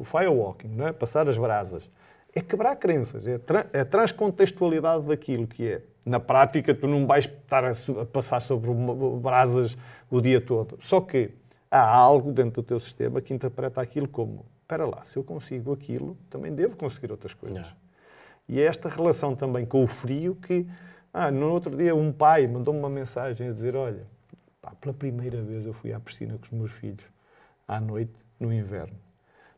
[0.00, 0.92] o firewalking, não é?
[0.92, 1.88] passar as brasas.
[2.34, 5.82] É quebrar crenças, é, tra é a transcontextualidade daquilo que é.
[6.04, 9.78] Na prática, tu não vais estar a, a passar sobre uma- brasas
[10.10, 10.76] o dia todo.
[10.80, 11.30] Só que
[11.70, 15.72] há algo dentro do teu sistema que interpreta aquilo como: espera lá, se eu consigo
[15.72, 17.68] aquilo, também devo conseguir outras coisas.
[17.68, 17.72] É.
[18.48, 20.66] E é esta relação também com o frio que,
[21.16, 24.04] ah, no outro dia, um pai mandou-me uma mensagem a dizer: Olha,
[24.60, 27.04] pá, pela primeira vez eu fui à piscina com os meus filhos,
[27.68, 28.96] à noite, no inverno,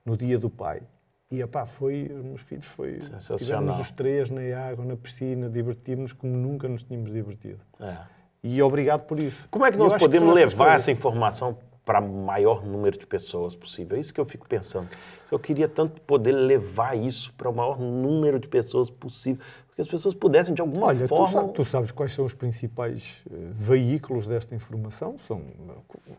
[0.05, 0.83] no dia do pai.
[1.31, 3.01] E, pá, foi, os meus filhos, foi.
[3.01, 3.39] Sensacional.
[3.39, 7.61] Tivemos os três na água, na piscina, divertimos-nos como nunca nos tínhamos divertido.
[7.81, 7.97] É.
[8.43, 9.49] E obrigado por isso.
[9.51, 13.97] Como é que nós podemos levar essa informação para o maior número de pessoas possível?
[13.97, 14.89] É isso que eu fico pensando.
[15.31, 19.89] Eu queria tanto poder levar isso para o maior número de pessoas possível, porque as
[19.89, 21.43] pessoas pudessem, de alguma Olha, tu, forma.
[21.43, 25.17] sa- tu sabes quais são os principais eh, veículos desta informação?
[25.19, 25.43] São,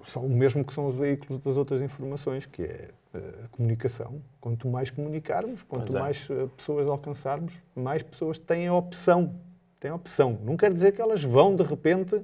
[0.05, 4.21] são o mesmo que são os veículos das outras informações, que é a comunicação.
[4.39, 5.99] Quanto mais comunicarmos, quanto é.
[5.99, 9.35] mais eh, pessoas alcançarmos, mais pessoas têm a opção.
[9.79, 10.39] Têm a opção.
[10.43, 12.21] Não quer dizer que elas vão, de repente,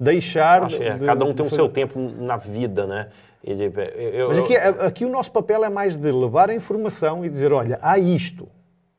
[0.00, 0.64] deixar...
[0.64, 3.10] Acho é, de- cada um de tem o seu tempo na vida, né?
[3.44, 3.70] E de-
[4.14, 7.52] eu- Mas aqui, aqui o nosso papel é mais de levar a informação e dizer,
[7.52, 8.48] olha, há isto,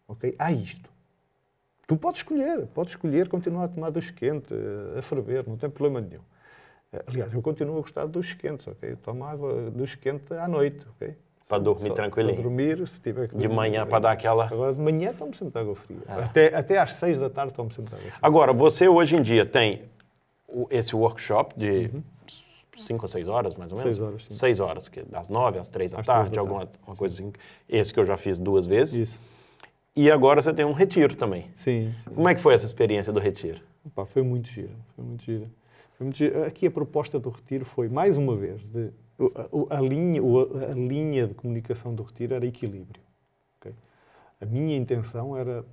[0.08, 0.36] ok?
[0.38, 0.90] Há isto.
[1.88, 5.70] Tu podes escolher, podes escolher continuar a tomar duche quente, eh, a ferver, não tem
[5.70, 6.22] problema nenhum.
[6.94, 8.92] Eh, Aliás, eu continuo a gostar de duches quentes, ok?
[8.92, 11.14] Eu tomo água duche quente à noite, ok?
[11.50, 12.36] Para dormir Só- tranquilinho.
[12.36, 13.90] Para dormir, se tiver que De dormir, manhã ok.
[13.90, 14.46] para dar aquela.
[14.46, 15.98] Agora, de manhã tomo sempre água fria.
[16.08, 16.20] Ah.
[16.24, 18.14] Até, até às seis da tarde tomo sempre água fria.
[18.22, 19.82] Agora, você hoje em dia tem
[20.70, 21.90] esse workshop de
[22.78, 23.98] cinco ou seis horas, mais ou menos?
[24.00, 24.06] Uhum.
[24.06, 24.34] Seis horas, sim.
[24.34, 27.16] Seis horas, que das nove às três da Às tarde, três da alguma tarde, coisa
[27.16, 27.34] assim.
[27.68, 29.10] Esse que eu já fiz duas vezes.
[29.10, 29.20] Isso.
[29.96, 31.50] E agora você tem um retiro também.
[31.56, 31.94] Sim.
[32.14, 33.60] Como é que foi essa experiência do retiro?
[33.94, 35.48] Pá, foi muito gira, foi muito gira.
[35.98, 36.48] Foi muito gira.
[36.48, 38.90] Aqui a proposta do retiro foi, mais uma vez, de,
[39.70, 40.22] a, a linha,
[40.72, 43.02] a linha de comunicação do retiro era equilíbrio.
[43.60, 43.74] ok?
[44.40, 45.66] A minha intenção era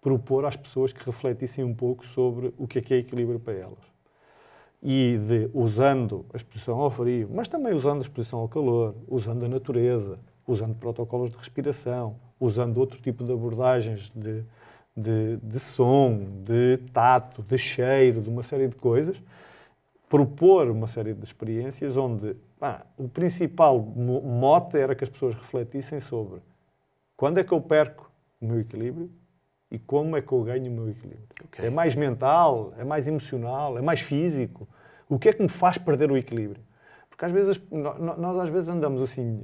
[0.00, 3.52] propor às pessoas que refletissem um pouco sobre o que é que é equilíbrio para
[3.52, 3.97] elas.
[4.82, 9.44] E de, usando a exposição ao frio, mas também usando a exposição ao calor, usando
[9.44, 14.44] a natureza, usando protocolos de respiração, usando outro tipo de abordagens de,
[14.96, 19.20] de, de som, de tato, de cheiro, de uma série de coisas,
[20.08, 22.36] propor uma série de experiências onde
[22.96, 26.40] o principal mo- mote era que as pessoas refletissem sobre
[27.16, 28.10] quando é que eu perco
[28.40, 29.10] o meu equilíbrio
[29.70, 31.26] e como é que eu ganho o meu equilíbrio.
[31.44, 31.64] Ok.
[31.64, 34.66] É mais mental, é mais emocional, é mais físico.
[35.08, 36.62] O que é que me faz perder o equilíbrio?
[37.08, 39.42] Porque às vezes, nós às vezes andamos assim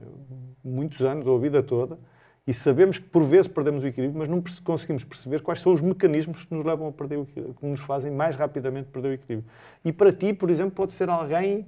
[0.63, 1.99] muitos anos ou a vida toda
[2.47, 5.81] e sabemos que por vezes perdemos o equilíbrio, mas não conseguimos perceber quais são os
[5.81, 9.13] mecanismos que nos levam a perder o equilíbrio, que nos fazem mais rapidamente perder o
[9.13, 9.51] equilíbrio.
[9.85, 11.67] E para ti, por exemplo, pode ser alguém,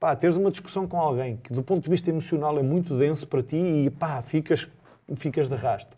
[0.00, 3.26] pá, teres uma discussão com alguém que do ponto de vista emocional é muito denso
[3.26, 4.68] para ti e pá, ficas,
[5.16, 5.95] ficas de rasto.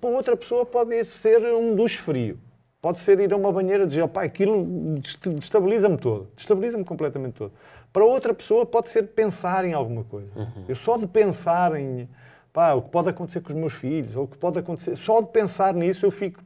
[0.00, 2.38] Para outra pessoa pode ser um duche frio.
[2.80, 4.64] Pode ser ir a uma banheira e dizer, pá, aquilo
[5.00, 7.52] dest- destabiliza-me todo, destabiliza-me completamente todo.
[7.92, 10.32] Para outra pessoa pode ser pensar em alguma coisa.
[10.68, 12.08] Eu só de pensar em
[12.52, 15.20] pá, o que pode acontecer com os meus filhos, ou o que pode acontecer, só
[15.20, 16.40] de pensar nisso eu fico.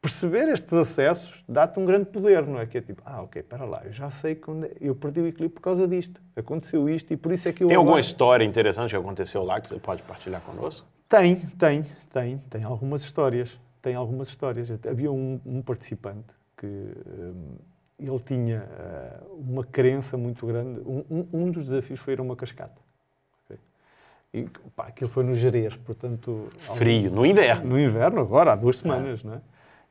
[0.00, 2.66] Perceber estes acessos dá-te um grande poder, não é?
[2.66, 5.26] Que é tipo, ah, ok, para lá, eu já sei que onde- eu perdi o
[5.26, 6.20] equilíbrio por causa disto.
[6.36, 7.68] Aconteceu isto e por isso é que eu.
[7.68, 10.86] Tem alguma agora- história interessante que aconteceu lá que você pode partilhar conosco?
[11.08, 13.60] Tem, tem, tem, tem algumas histórias.
[13.82, 14.68] Tem algumas histórias.
[14.88, 17.54] Havia um, um participante que hum,
[17.98, 20.80] ele tinha ah, uma crença muito grande.
[20.80, 22.84] Um, um- um dos desafios foi ir a uma cascata.
[24.34, 24.42] E
[24.74, 26.48] pá, aquilo foi no Jerez, portanto.
[26.58, 27.70] Frio, no inverno.
[27.70, 29.40] No inverno, agora, há duas semanas, não é?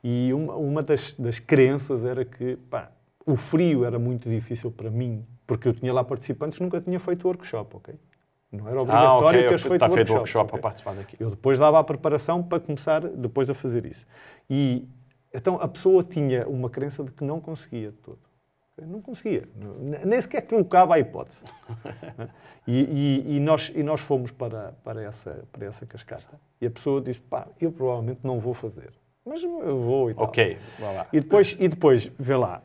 [0.03, 2.91] E uma, uma das, das crenças era que pá,
[3.25, 6.99] o frio era muito difícil para mim, porque eu tinha lá participantes que nunca tinha
[6.99, 7.95] feito workshop, ok?
[8.55, 9.43] Não era Ah, obrigatório ok.
[9.49, 10.17] teres Você feito está feito workshop.
[10.19, 10.51] workshop ok?
[10.51, 11.17] para participar daqui.
[11.19, 14.05] Eu depois dava a preparação para começar depois a fazer isso.
[14.49, 14.87] E
[15.33, 18.19] então a pessoa tinha uma crença de que não conseguia de todo.
[18.81, 19.47] Não conseguia.
[20.05, 21.41] Nem sequer colocava a hipótese.
[22.67, 22.79] E,
[23.27, 26.39] e- e nós, e nós fomos para, para, essa, para essa cascata.
[26.59, 28.89] E a pessoa disse, pá, eu provavelmente não vou fazer.
[29.23, 30.23] Mas eu vou e tal.
[30.23, 31.05] Ok, vai lá.
[31.13, 32.63] E depois, e depois, vê lá,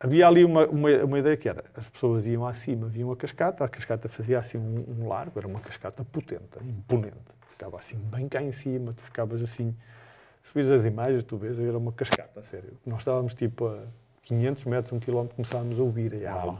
[0.00, 3.64] havia ali uma, uma, uma ideia que era, as pessoas iam acima, viam a cascata,
[3.64, 7.16] a cascata fazia assim um, um largo, era uma cascata potente, imponente,
[7.50, 9.74] ficava assim bem cá em cima, tu ficavas assim,
[10.42, 12.76] se vês as imagens, tu vês, era uma cascata, a sério.
[12.84, 13.84] Nós estávamos tipo a
[14.22, 16.58] 500 metros, um quilómetro, começávamos a ouvir a água.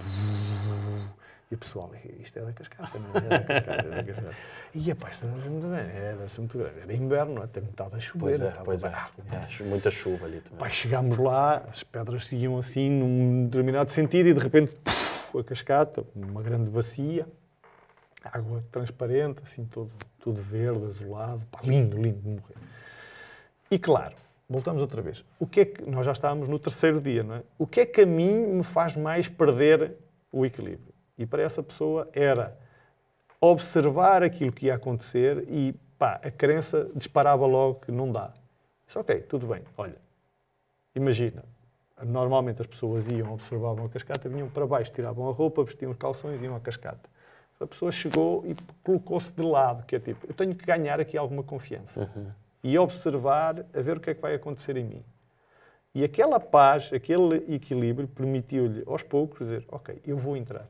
[1.55, 1.89] E o pessoal,
[2.19, 3.19] isto é da cascata, não é?
[3.19, 4.37] É da cascata, é da cascata.
[4.75, 6.81] E a pá, isto deve ser muito grande, é, muito grande.
[6.81, 7.47] Era inverno, é?
[7.47, 8.19] Tem metade a chover.
[8.21, 8.89] Pois é, pois é.
[8.89, 9.39] bem.
[9.61, 10.59] É, Muita chuva ali também.
[10.59, 15.45] Pá, chegámos lá, as pedras seguiam assim num determinado sentido e de repente puf, a
[15.45, 17.25] cascata, uma grande bacia,
[18.25, 22.57] água transparente, assim todo, tudo verde, azulado, pá, lindo, lindo de morrer.
[23.71, 24.17] E claro,
[24.51, 25.25] voltamos outra vez.
[25.39, 27.43] O que é que nós já estávamos no terceiro dia, não é?
[27.57, 29.93] O que é que a mim me faz mais perder
[30.33, 30.94] o equilíbrio?
[31.17, 32.57] E para essa pessoa era
[33.41, 38.33] observar aquilo que ia acontecer e pá, a crença disparava logo que não dá.
[38.87, 39.97] Disse, ok, tudo bem, olha,
[40.95, 41.45] imagina,
[42.03, 45.99] normalmente as pessoas iam, observavam a cascata, vinham para baixo, tiravam a roupa, vestiam os
[45.99, 47.09] calções e iam à cascata.
[47.61, 51.17] A pessoa chegou e colocou-se de lado, que é tipo, eu tenho que ganhar aqui
[51.17, 52.11] alguma confiança.
[52.63, 55.05] E observar, a ver o que é que vai acontecer em mim.
[55.95, 60.67] E aquela paz, aquele equilíbrio, permitiu-lhe, aos poucos, dizer, ok, eu vou entrar.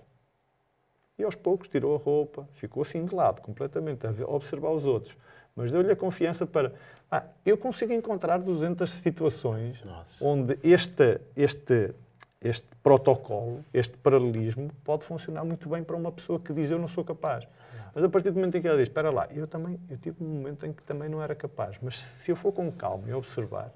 [1.18, 5.16] E aos poucos tirou a roupa, ficou assim de lado, completamente, a observar os outros.
[5.54, 6.72] Mas deu-lhe a confiança para,
[7.10, 10.26] ah, eu consigo encontrar 200 situações Nossa.
[10.26, 11.94] onde este, este,
[12.40, 16.88] este protocolo, este paralelismo, pode funcionar muito bem para uma pessoa que diz eu não
[16.88, 17.46] sou capaz.
[17.94, 20.24] Mas a partir do momento em que ela diz, espera lá, eu também, eu tive
[20.24, 23.14] um momento em que também não era capaz, mas se eu for com calma e
[23.14, 23.72] observar,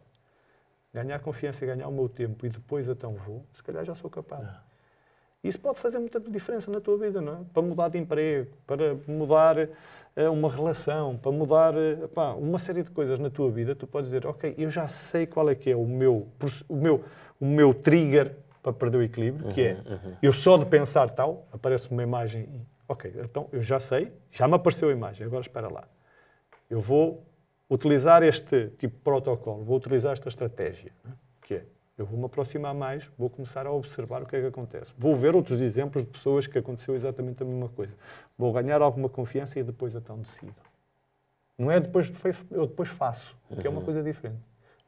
[0.92, 4.10] ganhar confiança e ganhar o meu tempo e depois então vou, se calhar já sou
[4.10, 4.48] capaz.
[5.42, 7.38] Isso pode fazer muita diferença na tua vida, não é?
[7.52, 9.56] Para mudar de emprego, para mudar
[10.16, 13.86] eh, uma relação, para mudar eh, pá, uma série de coisas na tua vida, tu
[13.86, 16.26] podes dizer, ok, eu já sei qual é que é o meu,
[16.68, 17.04] o meu,
[17.40, 19.80] o meu trigger para perder o equilíbrio, que é,
[20.20, 22.48] eu só de pensar tal, aparece uma imagem,
[22.88, 25.84] ok, então eu já sei, já me apareceu a imagem, agora espera lá.
[26.68, 27.24] Eu vou
[27.70, 31.12] utilizar este tipo de protocolo, vou utilizar esta estratégia, né?
[31.42, 31.64] que é,
[31.98, 34.92] eu vou me aproximar mais, vou começar a observar o que é que acontece.
[34.96, 37.92] Vou ver outros exemplos de pessoas que aconteceu exatamente a mesma coisa.
[38.38, 40.54] Vou ganhar alguma confiança e depois então decido.
[41.58, 42.10] Não é depois,
[42.52, 44.38] eu depois faço, que é uma coisa diferente.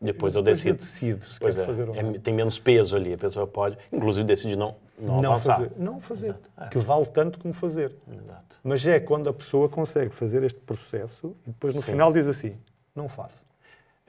[0.01, 0.79] Depois eu Depois eu decido.
[0.79, 2.13] decido se Pois quero é, fazer ou é, não.
[2.15, 5.73] tem menos peso ali, a pessoa pode, inclusive, decidir não, não, Não fazer.
[5.77, 6.31] Não fazer.
[6.31, 6.69] Exato, é.
[6.69, 7.95] Que vale tanto como fazer.
[8.11, 8.57] Exato.
[8.65, 11.91] Mas é quando a pessoa consegue fazer este processo e depois no Sim.
[11.93, 12.57] final diz assim,
[12.95, 13.43] não faço.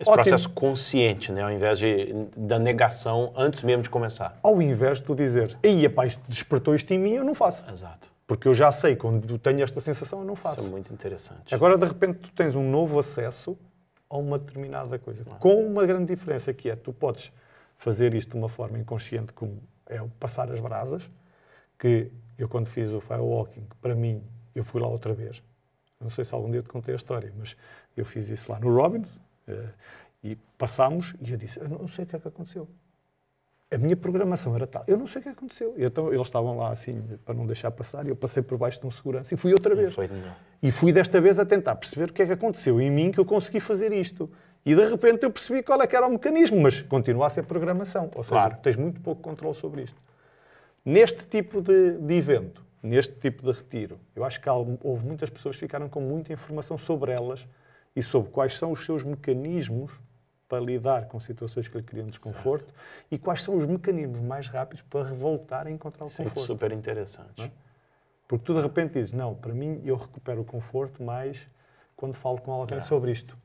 [0.02, 0.24] Esse Ótimo.
[0.24, 4.39] processo consciente, né, ao invés de, da negação antes mesmo de começar.
[4.41, 7.64] Ao invés de tu dizer, ei, pá, isto despertou isto em mim, eu não faço.
[7.72, 8.12] Exato.
[8.26, 10.62] Porque eu já sei, quando tenho esta sensação, eu não Isso faço.
[10.62, 11.54] é muito interessante.
[11.54, 13.56] Agora, de repente, tu tens um novo acesso
[14.10, 15.24] a uma determinada coisa.
[15.39, 17.32] Com uma grande diferença que é, tu podes
[17.78, 21.08] fazer isto de uma forma inconsciente, como é o passar as brasas,
[21.78, 24.24] que eu quando fiz o firewalking, para mim,
[24.56, 25.43] eu fui lá outra vez.
[25.99, 27.56] Não sei se algum dia te contei a história, mas
[27.95, 29.20] eu fiz isso lá no Robbins,
[30.24, 32.68] e passámos, e eu disse, eu não sei o que é que aconteceu.
[33.74, 35.74] A minha programação era tal, eu não sei o que aconteceu.
[35.78, 38.82] E então eles estavam lá assim, para não deixar passar, e eu passei por baixo
[38.82, 39.94] de um segurança e fui outra vez.
[40.62, 43.20] E fui desta vez a tentar perceber o que é que aconteceu em mim que
[43.20, 44.30] eu consegui fazer isto.
[44.66, 47.44] E de repente eu percebi qual é que era o mecanismo, mas continua a ser
[47.44, 48.12] programação.
[48.14, 48.58] Ou seja, Claro.
[48.62, 50.00] tens muito pouco controle sobre isto.
[50.84, 55.56] Neste tipo de, de evento, neste tipo de retiro, eu acho que houve muitas pessoas
[55.56, 57.48] que ficaram com muita informação sobre elas
[57.96, 59.92] e sobre quais são os seus mecanismos
[60.48, 62.74] para lidar com situações que lhe criam desconforto
[63.10, 66.42] e quais são os mecanismos mais rápidos para voltar a encontrar o é conforto.
[66.42, 67.52] super interessante.
[68.28, 71.47] Porque tu de repente dizes, não, para mim eu recupero o conforto mais
[71.96, 73.38] quando falo com alguém sobre isto,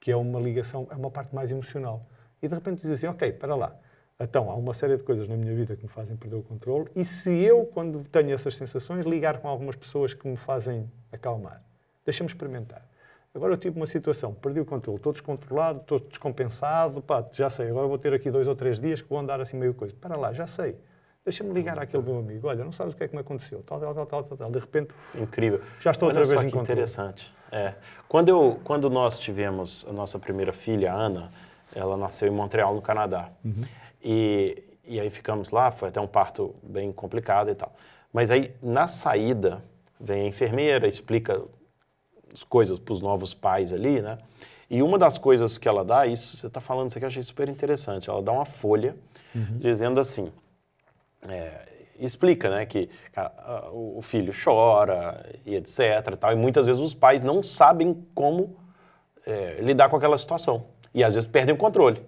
[0.00, 2.06] que é uma ligação, é uma parte mais emocional.
[2.42, 3.76] E de repente dizes assim, ok, espera lá,
[4.18, 6.90] então há uma série de coisas na minha vida que me fazem perder o controle
[6.94, 11.62] e se eu, quando tenho essas sensações, ligar com algumas pessoas que me fazem acalmar,
[12.04, 12.89] deixa-me experimentar.
[13.34, 17.70] Agora eu tive uma situação, perdi o controle, estou descontrolado, estou descompensado, pá, já sei,
[17.70, 19.94] agora vou ter aqui dois ou três dias que vou andar assim meio coisa.
[20.00, 20.76] Para lá, já sei.
[21.24, 22.48] Deixa-me ligar àquele meu amigo.
[22.48, 23.62] Olha, não sabes o que é que me aconteceu.
[23.62, 24.50] Tal, tal, tal, tal, tal.
[24.50, 25.60] De repente, Incrível.
[25.78, 26.80] Já estou Olha outra vez em que controle.
[26.80, 27.32] interessante.
[27.52, 27.74] É.
[28.08, 31.30] Quando, eu, quando nós tivemos a nossa primeira filha, a Ana,
[31.74, 33.28] ela nasceu em Montreal, no Canadá.
[33.44, 33.62] Uhum.
[34.02, 37.72] E, e aí ficamos lá, foi até um parto bem complicado e tal.
[38.12, 39.62] Mas aí, na saída,
[40.00, 41.40] vem a enfermeira, explica
[42.48, 44.18] coisas para os novos pais ali, né?
[44.68, 47.22] E uma das coisas que ela dá, isso você está falando isso aqui, eu achei
[47.22, 48.08] super interessante.
[48.08, 48.94] Ela dá uma folha
[49.34, 49.58] Uhum.
[49.58, 50.32] dizendo assim:
[51.28, 51.52] é,
[51.98, 53.32] explica, né, que cara,
[53.72, 55.78] o filho chora e etc.
[56.12, 58.56] e Tal, e muitas vezes os pais não sabem como
[59.26, 62.02] é, lidar com aquela situação e às vezes perdem o controle.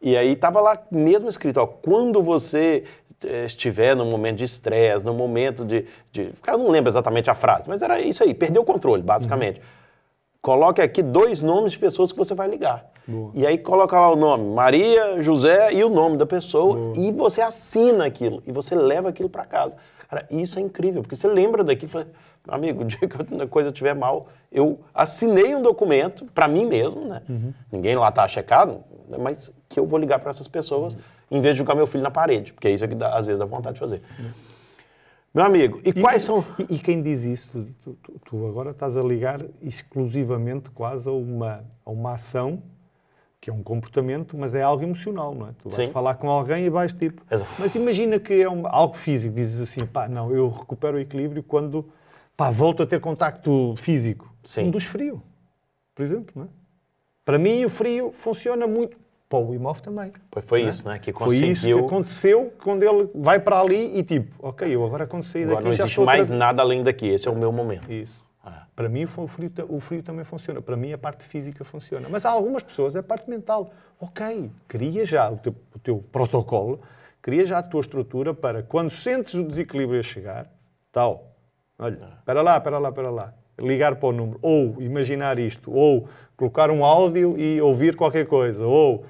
[0.00, 2.84] E aí tava lá mesmo escrito, ó, quando você
[3.26, 6.30] estiver no momento de estresse, no momento de, de...
[6.46, 9.60] Eu não lembro exatamente a frase, mas era isso aí, perdeu o controle, basicamente.
[10.40, 12.86] Coloque aqui dois nomes de pessoas que você vai ligar.
[13.06, 13.32] Boa.
[13.34, 17.40] E aí coloca lá o nome, Maria, José e o nome da pessoa, e você
[17.40, 19.76] assina aquilo, e você leva aquilo para casa.
[20.08, 22.06] Cara, isso é incrível, porque você lembra daqui e fala,
[22.46, 27.04] amigo, o dia que a coisa estiver mal, eu assinei um documento para mim mesmo,
[27.04, 27.22] né?
[27.70, 28.82] Ninguém lá tá checado,
[29.18, 30.96] mas que eu vou ligar para essas pessoas
[31.30, 33.38] em vez de jogar meu filho na parede, porque é isso que dá- às vezes
[33.38, 34.02] dá vontade de fazer.
[35.34, 36.44] Meu amigo, e, quais são...
[36.58, 37.50] E, e quem diz isso?
[37.84, 42.62] Tu, tu- tu agora estás a ligar exclusivamente quase a uma, a uma ação
[43.40, 45.50] que é um comportamento, mas é algo emocional, não é?
[45.62, 45.92] Tu vais Sim.
[45.92, 47.22] falar com alguém e vais tipo.
[47.30, 47.50] Exato.
[47.60, 51.42] Mas imagina que é um- algo físico, dizes assim, pá, não, eu recupero o equilíbrio
[51.42, 51.88] quando
[52.36, 54.32] pá, volto a ter contacto físico.
[54.44, 54.62] Sim.
[54.64, 55.22] Um dos frio,
[55.94, 56.48] por exemplo, não é?
[57.24, 58.96] Para mim, o frio funciona muito.
[59.28, 60.10] Para o Imov também.
[60.32, 60.98] Foi, foi isso, né?
[60.98, 65.06] Que Foi isso que aconteceu quando ele vai para ali e tipo, ok, eu agora
[65.06, 67.52] quando sair Agora daqui não existe mais outra- nada além daqui, esse é o meu
[67.52, 67.92] momento.
[67.92, 68.18] Isso.
[68.42, 68.66] Ah.
[68.74, 70.62] Para mim o frio, o frio também funciona.
[70.62, 72.08] Para mim a parte física funciona.
[72.08, 73.70] Mas há algumas pessoas, é a parte mental.
[74.00, 76.80] Ok, cria já o teu, o teu protocolo,
[77.20, 80.50] cria já a tua estrutura para quando sentes o desequilíbrio a chegar,
[80.90, 81.34] tal,
[81.78, 86.08] olha, espera lá, espera lá, espera lá, ligar para o número, ou imaginar isto, ou
[86.36, 89.04] colocar um áudio e ouvir qualquer coisa, ou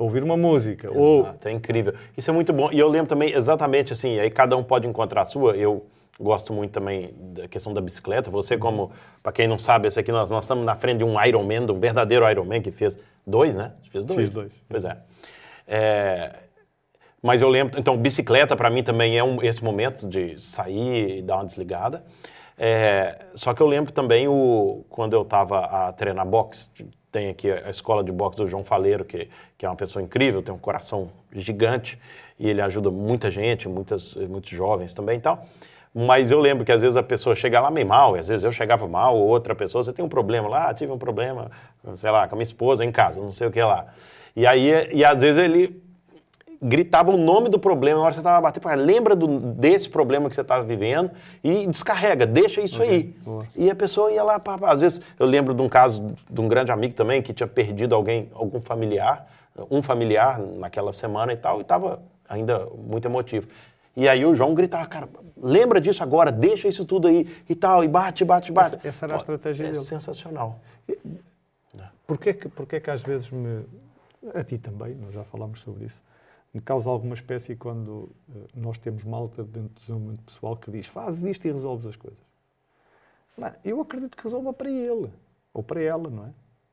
[0.00, 1.20] ouvir uma música, ou...
[1.20, 1.94] Exato, é incrível.
[2.16, 2.70] Isso é muito bom.
[2.72, 5.54] E eu lembro também exatamente assim, aí cada um pode encontrar a sua.
[5.56, 5.86] Eu
[6.18, 8.30] gosto muito também da questão da bicicleta.
[8.30, 8.90] Você, como,
[9.22, 11.72] para quem não sabe, esse aqui nós, nós estamos na frente de um Ironman, de
[11.72, 13.72] um verdadeiro Ironman que fez dois, né?
[13.90, 14.20] Fez dois.
[14.20, 14.52] Fiz dois.
[14.68, 14.96] Pois é.
[15.66, 16.34] É,
[17.22, 21.22] Mas eu lembro, então, bicicleta para mim também é um, esse momento de sair e
[21.22, 22.04] dar uma desligada.
[22.56, 26.70] É, só que eu lembro também o, quando eu estava a treinar boxe,
[27.10, 29.28] tem aqui a escola de boxe do João Faleiro, que,
[29.58, 31.98] que é uma pessoa incrível, tem um coração gigante
[32.38, 35.44] e ele ajuda muita gente, muitas, muitos jovens também e tal.
[35.92, 38.44] Mas eu lembro que às vezes a pessoa chega lá meio mal, e às vezes
[38.44, 41.50] eu chegava mal, ou outra pessoa, você tem um problema lá, tive um problema,
[41.96, 43.86] sei lá, com a minha esposa em casa, não sei o que lá.
[44.36, 45.82] E aí, e às vezes ele
[46.62, 48.82] gritava o nome do problema na hora que você estava batendo.
[48.84, 51.10] Lembra do- desse problema que você estava vivendo
[51.42, 53.04] e descarrega, deixa isso aí.
[53.24, 53.46] boa.
[53.56, 54.70] E a pessoa ia lá, pá, pá.
[54.72, 57.94] às vezes eu lembro de um caso de um grande amigo também que tinha perdido
[57.94, 59.26] alguém, algum familiar,
[59.70, 63.48] um familiar naquela semana e tal, e estava ainda muito emotivo.
[63.96, 65.08] E aí o João gritava, cara,
[65.42, 68.74] lembra disso agora, deixa isso tudo aí e tal, e bate, bate, bate.
[68.76, 69.82] Essa- essa era a estratégia é dele.
[69.82, 70.60] sensacional.
[72.06, 73.64] Porquê que, porquê que às vezes me.
[74.34, 75.96] A ti também, nós já falámos sobre isso.
[76.52, 80.86] Me causa alguma espécie quando eh, nós temos malta dentro do desenvolvimento pessoal que diz
[80.86, 82.18] fazes isto e resolves as coisas.
[83.38, 85.10] Não, eu acredito que resolva para ele
[85.54, 86.30] ou para ela, não é?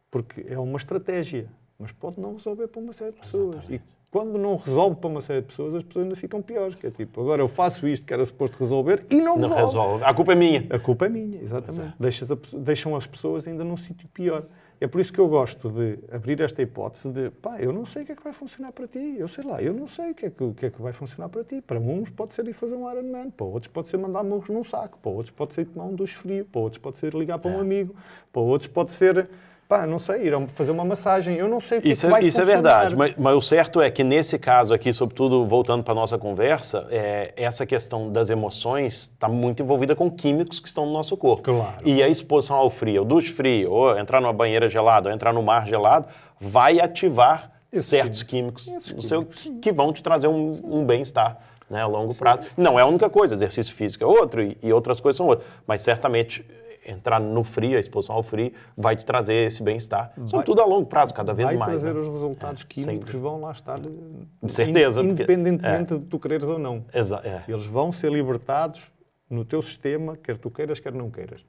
[0.09, 1.47] Porque é uma estratégia,
[1.77, 3.69] mas pode não resolver para uma série de pessoas.
[3.69, 3.79] E
[4.09, 6.73] quando não resolve para uma série de pessoas, as pessoas ainda ficam piores.
[6.75, 9.65] Que é tipo, agora eu faço isto que era suposto resolver e não, Não resolve.
[9.65, 10.03] resolve.
[10.05, 10.65] A culpa é minha.
[10.71, 11.93] A culpa é minha, exatamente.
[11.99, 14.45] Deixas a deixam as pessoas ainda num sítio pior.
[14.79, 18.03] É por isso que eu gosto de abrir esta hipótese de, pá, eu não sei
[18.03, 19.15] o que é que vai funcionar para ti.
[19.17, 21.29] Eu sei lá, eu não sei o que é que, que, é que vai funcionar
[21.29, 21.61] para ti.
[21.61, 24.63] Para uns pode ser ir fazer um Ironman, para outros pode ser mandar murros num
[24.63, 27.49] saco, para outros pode ser tomar um duche frio, para outros pode ser ligar para
[27.49, 27.95] um amigo,
[28.31, 29.27] para outros pode ser,
[29.67, 31.35] pá, não sei, ir a- fazer uma massagem.
[31.35, 33.35] Eu não sei o que Isso, é que vai é, isso é verdade, mas, mas
[33.35, 37.65] o certo é que nesse caso aqui, sobretudo voltando para a nossa conversa, é, essa
[37.65, 41.43] questão das emoções está muito envolvida com químicos que estão no nosso corpo.
[41.43, 41.75] Claro.
[41.83, 45.43] E a exposição ao frio, duche frio, ou entrar numa banheira gelada, ou entrar no
[45.43, 46.07] mar gelado,
[46.39, 49.41] vai ativar Esses certos químicos, Esses no seu, químicos.
[49.43, 51.37] que, que vão te trazer um, um bem-estar
[51.69, 52.43] né, a longo prazo.
[52.55, 55.45] Não é a única coisa, exercício físico é outro e, e outras coisas são outras,
[55.67, 56.45] mas certamente
[56.87, 60.85] entrar no frio, a exposição ao frio, vai te trazer esse bem-estar, sobretudo a longo
[60.87, 61.71] prazo, cada vez vai mais.
[61.71, 61.99] trazer né?
[61.99, 63.17] os resultados É, químicos sempre.
[63.17, 66.85] vão lá estar De certeza, in- independentemente de tu quereres ou não.
[66.93, 67.43] Exa- é.
[67.51, 68.91] Eles vão ser libertados
[69.29, 71.45] no teu sistema, quer tu queiras, quer não queiras.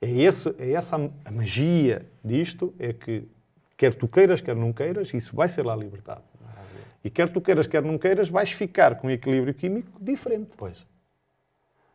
[0.00, 3.28] É, esse, é essa a, magia disto, é que
[3.76, 6.22] quer tu queiras, quer não queiras, isso vai ser lá libertado.
[7.04, 10.50] E quer tu queiras, quer não queiras, vais ficar com um equilíbrio químico diferente.
[10.56, 10.86] Pois.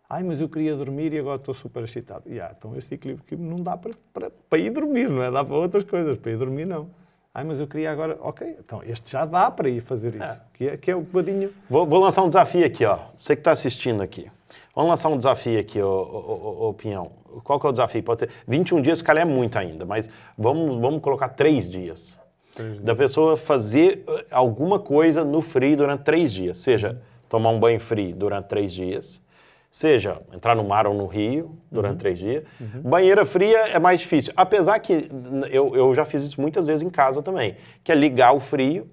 [0.09, 2.23] Ai, mas eu queria dormir e agora estou super excitado.
[2.29, 5.29] Ya, então este equilíbrio não dá para, para, para ir dormir, não é?
[5.29, 6.89] Dá para outras coisas, para ir dormir não.
[7.33, 8.17] Ai, mas eu queria agora...
[8.21, 10.41] Ok, então este já dá para ir fazer isso.
[10.53, 11.51] Que, é, que é um bocadinho...
[11.69, 12.97] Vou, vou lançar um desafio aqui, ó.
[13.19, 14.31] Você que está assistindo aqui.
[14.73, 17.11] Vamos lançar um desafio aqui, ô, ô, ô, ô, Pinhão.
[17.43, 18.01] Qual que é o desafio?
[18.01, 22.19] Pode ser 21 dias, se calhar é muito ainda, mas vamos, vamos colocar três dias.
[22.55, 26.57] Três Da pessoa fazer eh, alguma coisa no frio durante três dias.
[26.57, 29.21] Seja tomar um banho frio durante três dias,
[29.69, 32.43] seja entrar no mar ou no rio durante três dias.
[32.83, 34.33] Banheira fria é mais difícil.
[34.35, 35.09] Apesar que
[35.51, 38.89] eu, eu já fiz isso muitas vezes em casa também, que é ligar o frio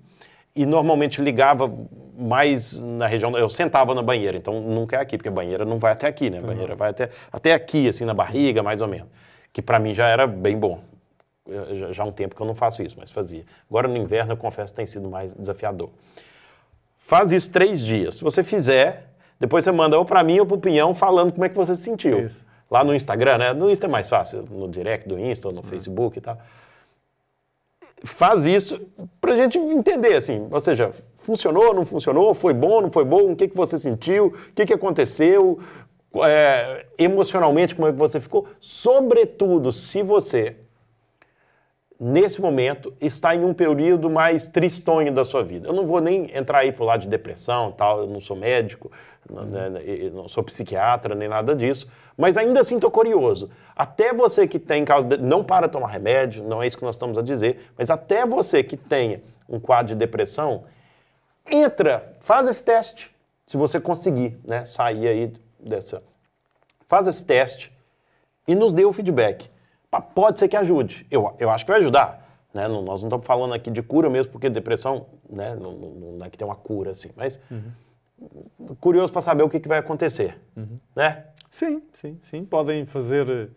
[0.55, 1.73] e normalmente ligava
[2.17, 3.37] mais na região.
[3.37, 6.29] Eu sentava na banheira, então nunca é aqui, porque a banheira não vai até aqui,
[6.31, 6.39] né?
[6.39, 9.09] A banheira vai até, até aqui, assim, na barriga, mais ou menos.
[9.53, 10.81] Que para mim já era bem bom.
[11.47, 13.45] Eu- já, já há um tempo que eu não faço isso, mas fazia.
[13.69, 15.91] Agora no inverno, eu confesso que tem sido mais desafiador.
[16.99, 18.17] Faz isso três dias.
[18.17, 19.09] Se você fizer,
[19.39, 21.75] depois você manda ou para mim ou para o Pinhão falando como é que você
[21.75, 22.25] se sentiu.
[22.25, 22.47] Isso.
[22.71, 23.53] Lá no Instagram, né?
[23.53, 26.39] No Insta é mais fácil, no direct do Insta ou no Facebook e tal.
[28.05, 28.81] Faz isso
[29.21, 33.37] pra gente entender, assim, ou seja, funcionou, não funcionou, foi bom, não foi bom, o
[33.37, 35.59] que, que você sentiu, o que, que aconteceu,
[36.23, 38.47] é, emocionalmente como é que você ficou.
[38.61, 40.57] Sobretudo, se você
[41.99, 45.69] nesse momento, está em um período mais tristonho da sua vida.
[45.69, 48.91] Eu não vou nem entrar aí pro lado de depressão tal, eu não sou médico,
[49.31, 49.45] não,
[50.13, 53.51] não sou psiquiatra, nem nada disso, mas ainda assim estou curioso.
[53.75, 56.95] Até você que tem causa de, não para tomar remédio, não é isso que nós
[56.95, 60.65] estamos a dizer, mas até você que tenha um quadro de depressão,
[61.51, 63.15] entra, faz esse teste,
[63.47, 66.03] se você conseguir, né, sair aí dessa...
[66.87, 67.73] Faz esse teste
[68.47, 69.51] e nos dê o feedback.
[70.01, 71.07] Pode ser que ajude.
[71.11, 72.23] Eu, eu acho que vai ajudar.
[72.53, 72.69] Né?
[72.69, 75.55] Não- nós não estamos falando aqui de cura mesmo, porque depressão né?
[75.55, 77.11] não, não- não é que tem uma cura assim.
[77.17, 77.41] Mas
[78.81, 80.39] curioso para saber o que, que vai acontecer.
[80.95, 81.25] Né?
[81.51, 82.45] Sim, sim, sim.
[82.45, 83.49] Podem fazer eh,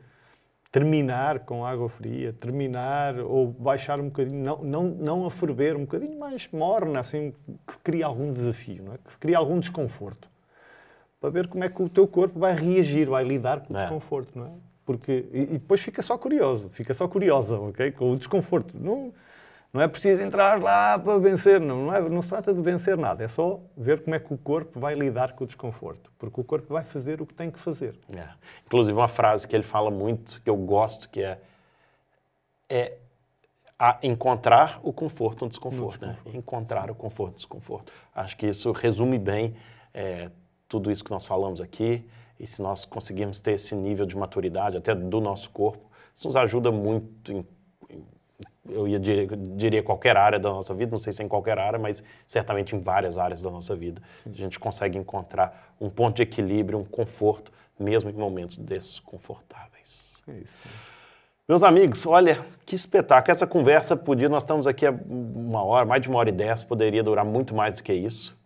[0.72, 5.82] terminar com água fria, terminar ou baixar um bocadinho, não, não, não a ferver, um
[5.82, 7.34] bocadinho mais morna, assim,
[7.68, 8.98] que cria algum desafio, não é?
[8.98, 10.28] que cria algum desconforto.
[11.20, 13.82] Para ver como é que o teu corpo vai reagir, vai lidar com o É.
[13.82, 14.52] desconforto, não é?
[14.88, 17.92] Porque, e, e depois fica só curioso, fica só curiosa, ok?
[17.92, 18.74] Com o desconforto.
[18.80, 19.14] Não,
[19.74, 22.98] não é preciso entrar lá para vencer, não, não, é, não se trata de vencer
[22.98, 26.10] nada, é só ver como é que o corpo vai lidar com o desconforto.
[26.18, 28.00] Porque o corpo vai fazer o que tem que fazer.
[28.16, 28.30] É.
[28.66, 31.38] Inclusive uma frase que ele fala muito, que eu gosto, que é,
[32.70, 32.94] é
[33.78, 36.08] a encontrar o conforto no desconforto.
[36.08, 36.16] Né?
[36.34, 37.92] Encontrar o conforto no desconforto.
[38.16, 39.54] Acho que isso resume bem
[39.94, 40.32] é,
[40.66, 42.06] tudo isso que nós falamos aqui.
[42.40, 46.36] E se nós conseguirmos ter esse nível de maturidade, até do nosso corpo, isso nos
[46.36, 47.46] ajuda muito em,
[47.90, 48.06] em-
[48.70, 51.80] eu ia diria, diria qualquer área da nossa vida, não sei se em qualquer área,
[51.80, 54.02] mas certamente em várias áreas da nossa vida.
[54.26, 60.22] A gente consegue encontrar um ponto de equilíbrio, um conforto, mesmo em momentos desconfortáveis.
[60.28, 60.54] É isso.
[61.48, 63.32] Meus amigos, olha que espetáculo.
[63.32, 66.62] Essa conversa podia, nós estamos aqui há uma hora, mais de uma hora e dez,
[66.62, 68.38] poderia durar muito mais do que isso,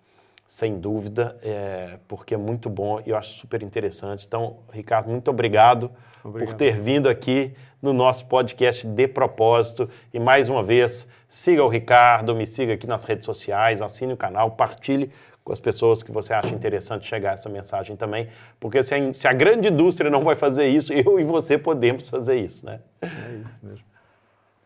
[0.51, 4.25] sem dúvida, é, porque é muito bom e eu acho super interessante.
[4.27, 5.89] Então, Ricardo, muito obrigado,
[6.21, 6.57] por Obrigado.
[6.57, 9.89] ter vindo aqui no nosso podcast De Propósito.
[10.13, 14.17] E mais uma vez, siga o Ricardo, me siga aqui nas redes sociais, assine o
[14.17, 15.09] canal, partilhe
[15.41, 18.27] com as pessoas que você acha interessante chegar essa mensagem também,
[18.59, 22.09] porque se a, se a grande indústria não vai fazer isso, eu e você podemos
[22.09, 22.81] fazer isso, né?
[23.01, 23.07] É
[23.41, 23.85] isso mesmo.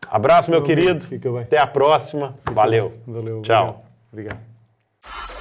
[0.08, 1.06] Abraço, meu Fica bem, querido.
[1.06, 1.42] fica bem.
[1.42, 2.36] Até a próxima.
[2.52, 2.92] Valeu.
[3.06, 3.40] Valeu.
[3.42, 3.84] Tchau.
[4.12, 4.40] Obrigado.
[4.40, 5.35] obrigado.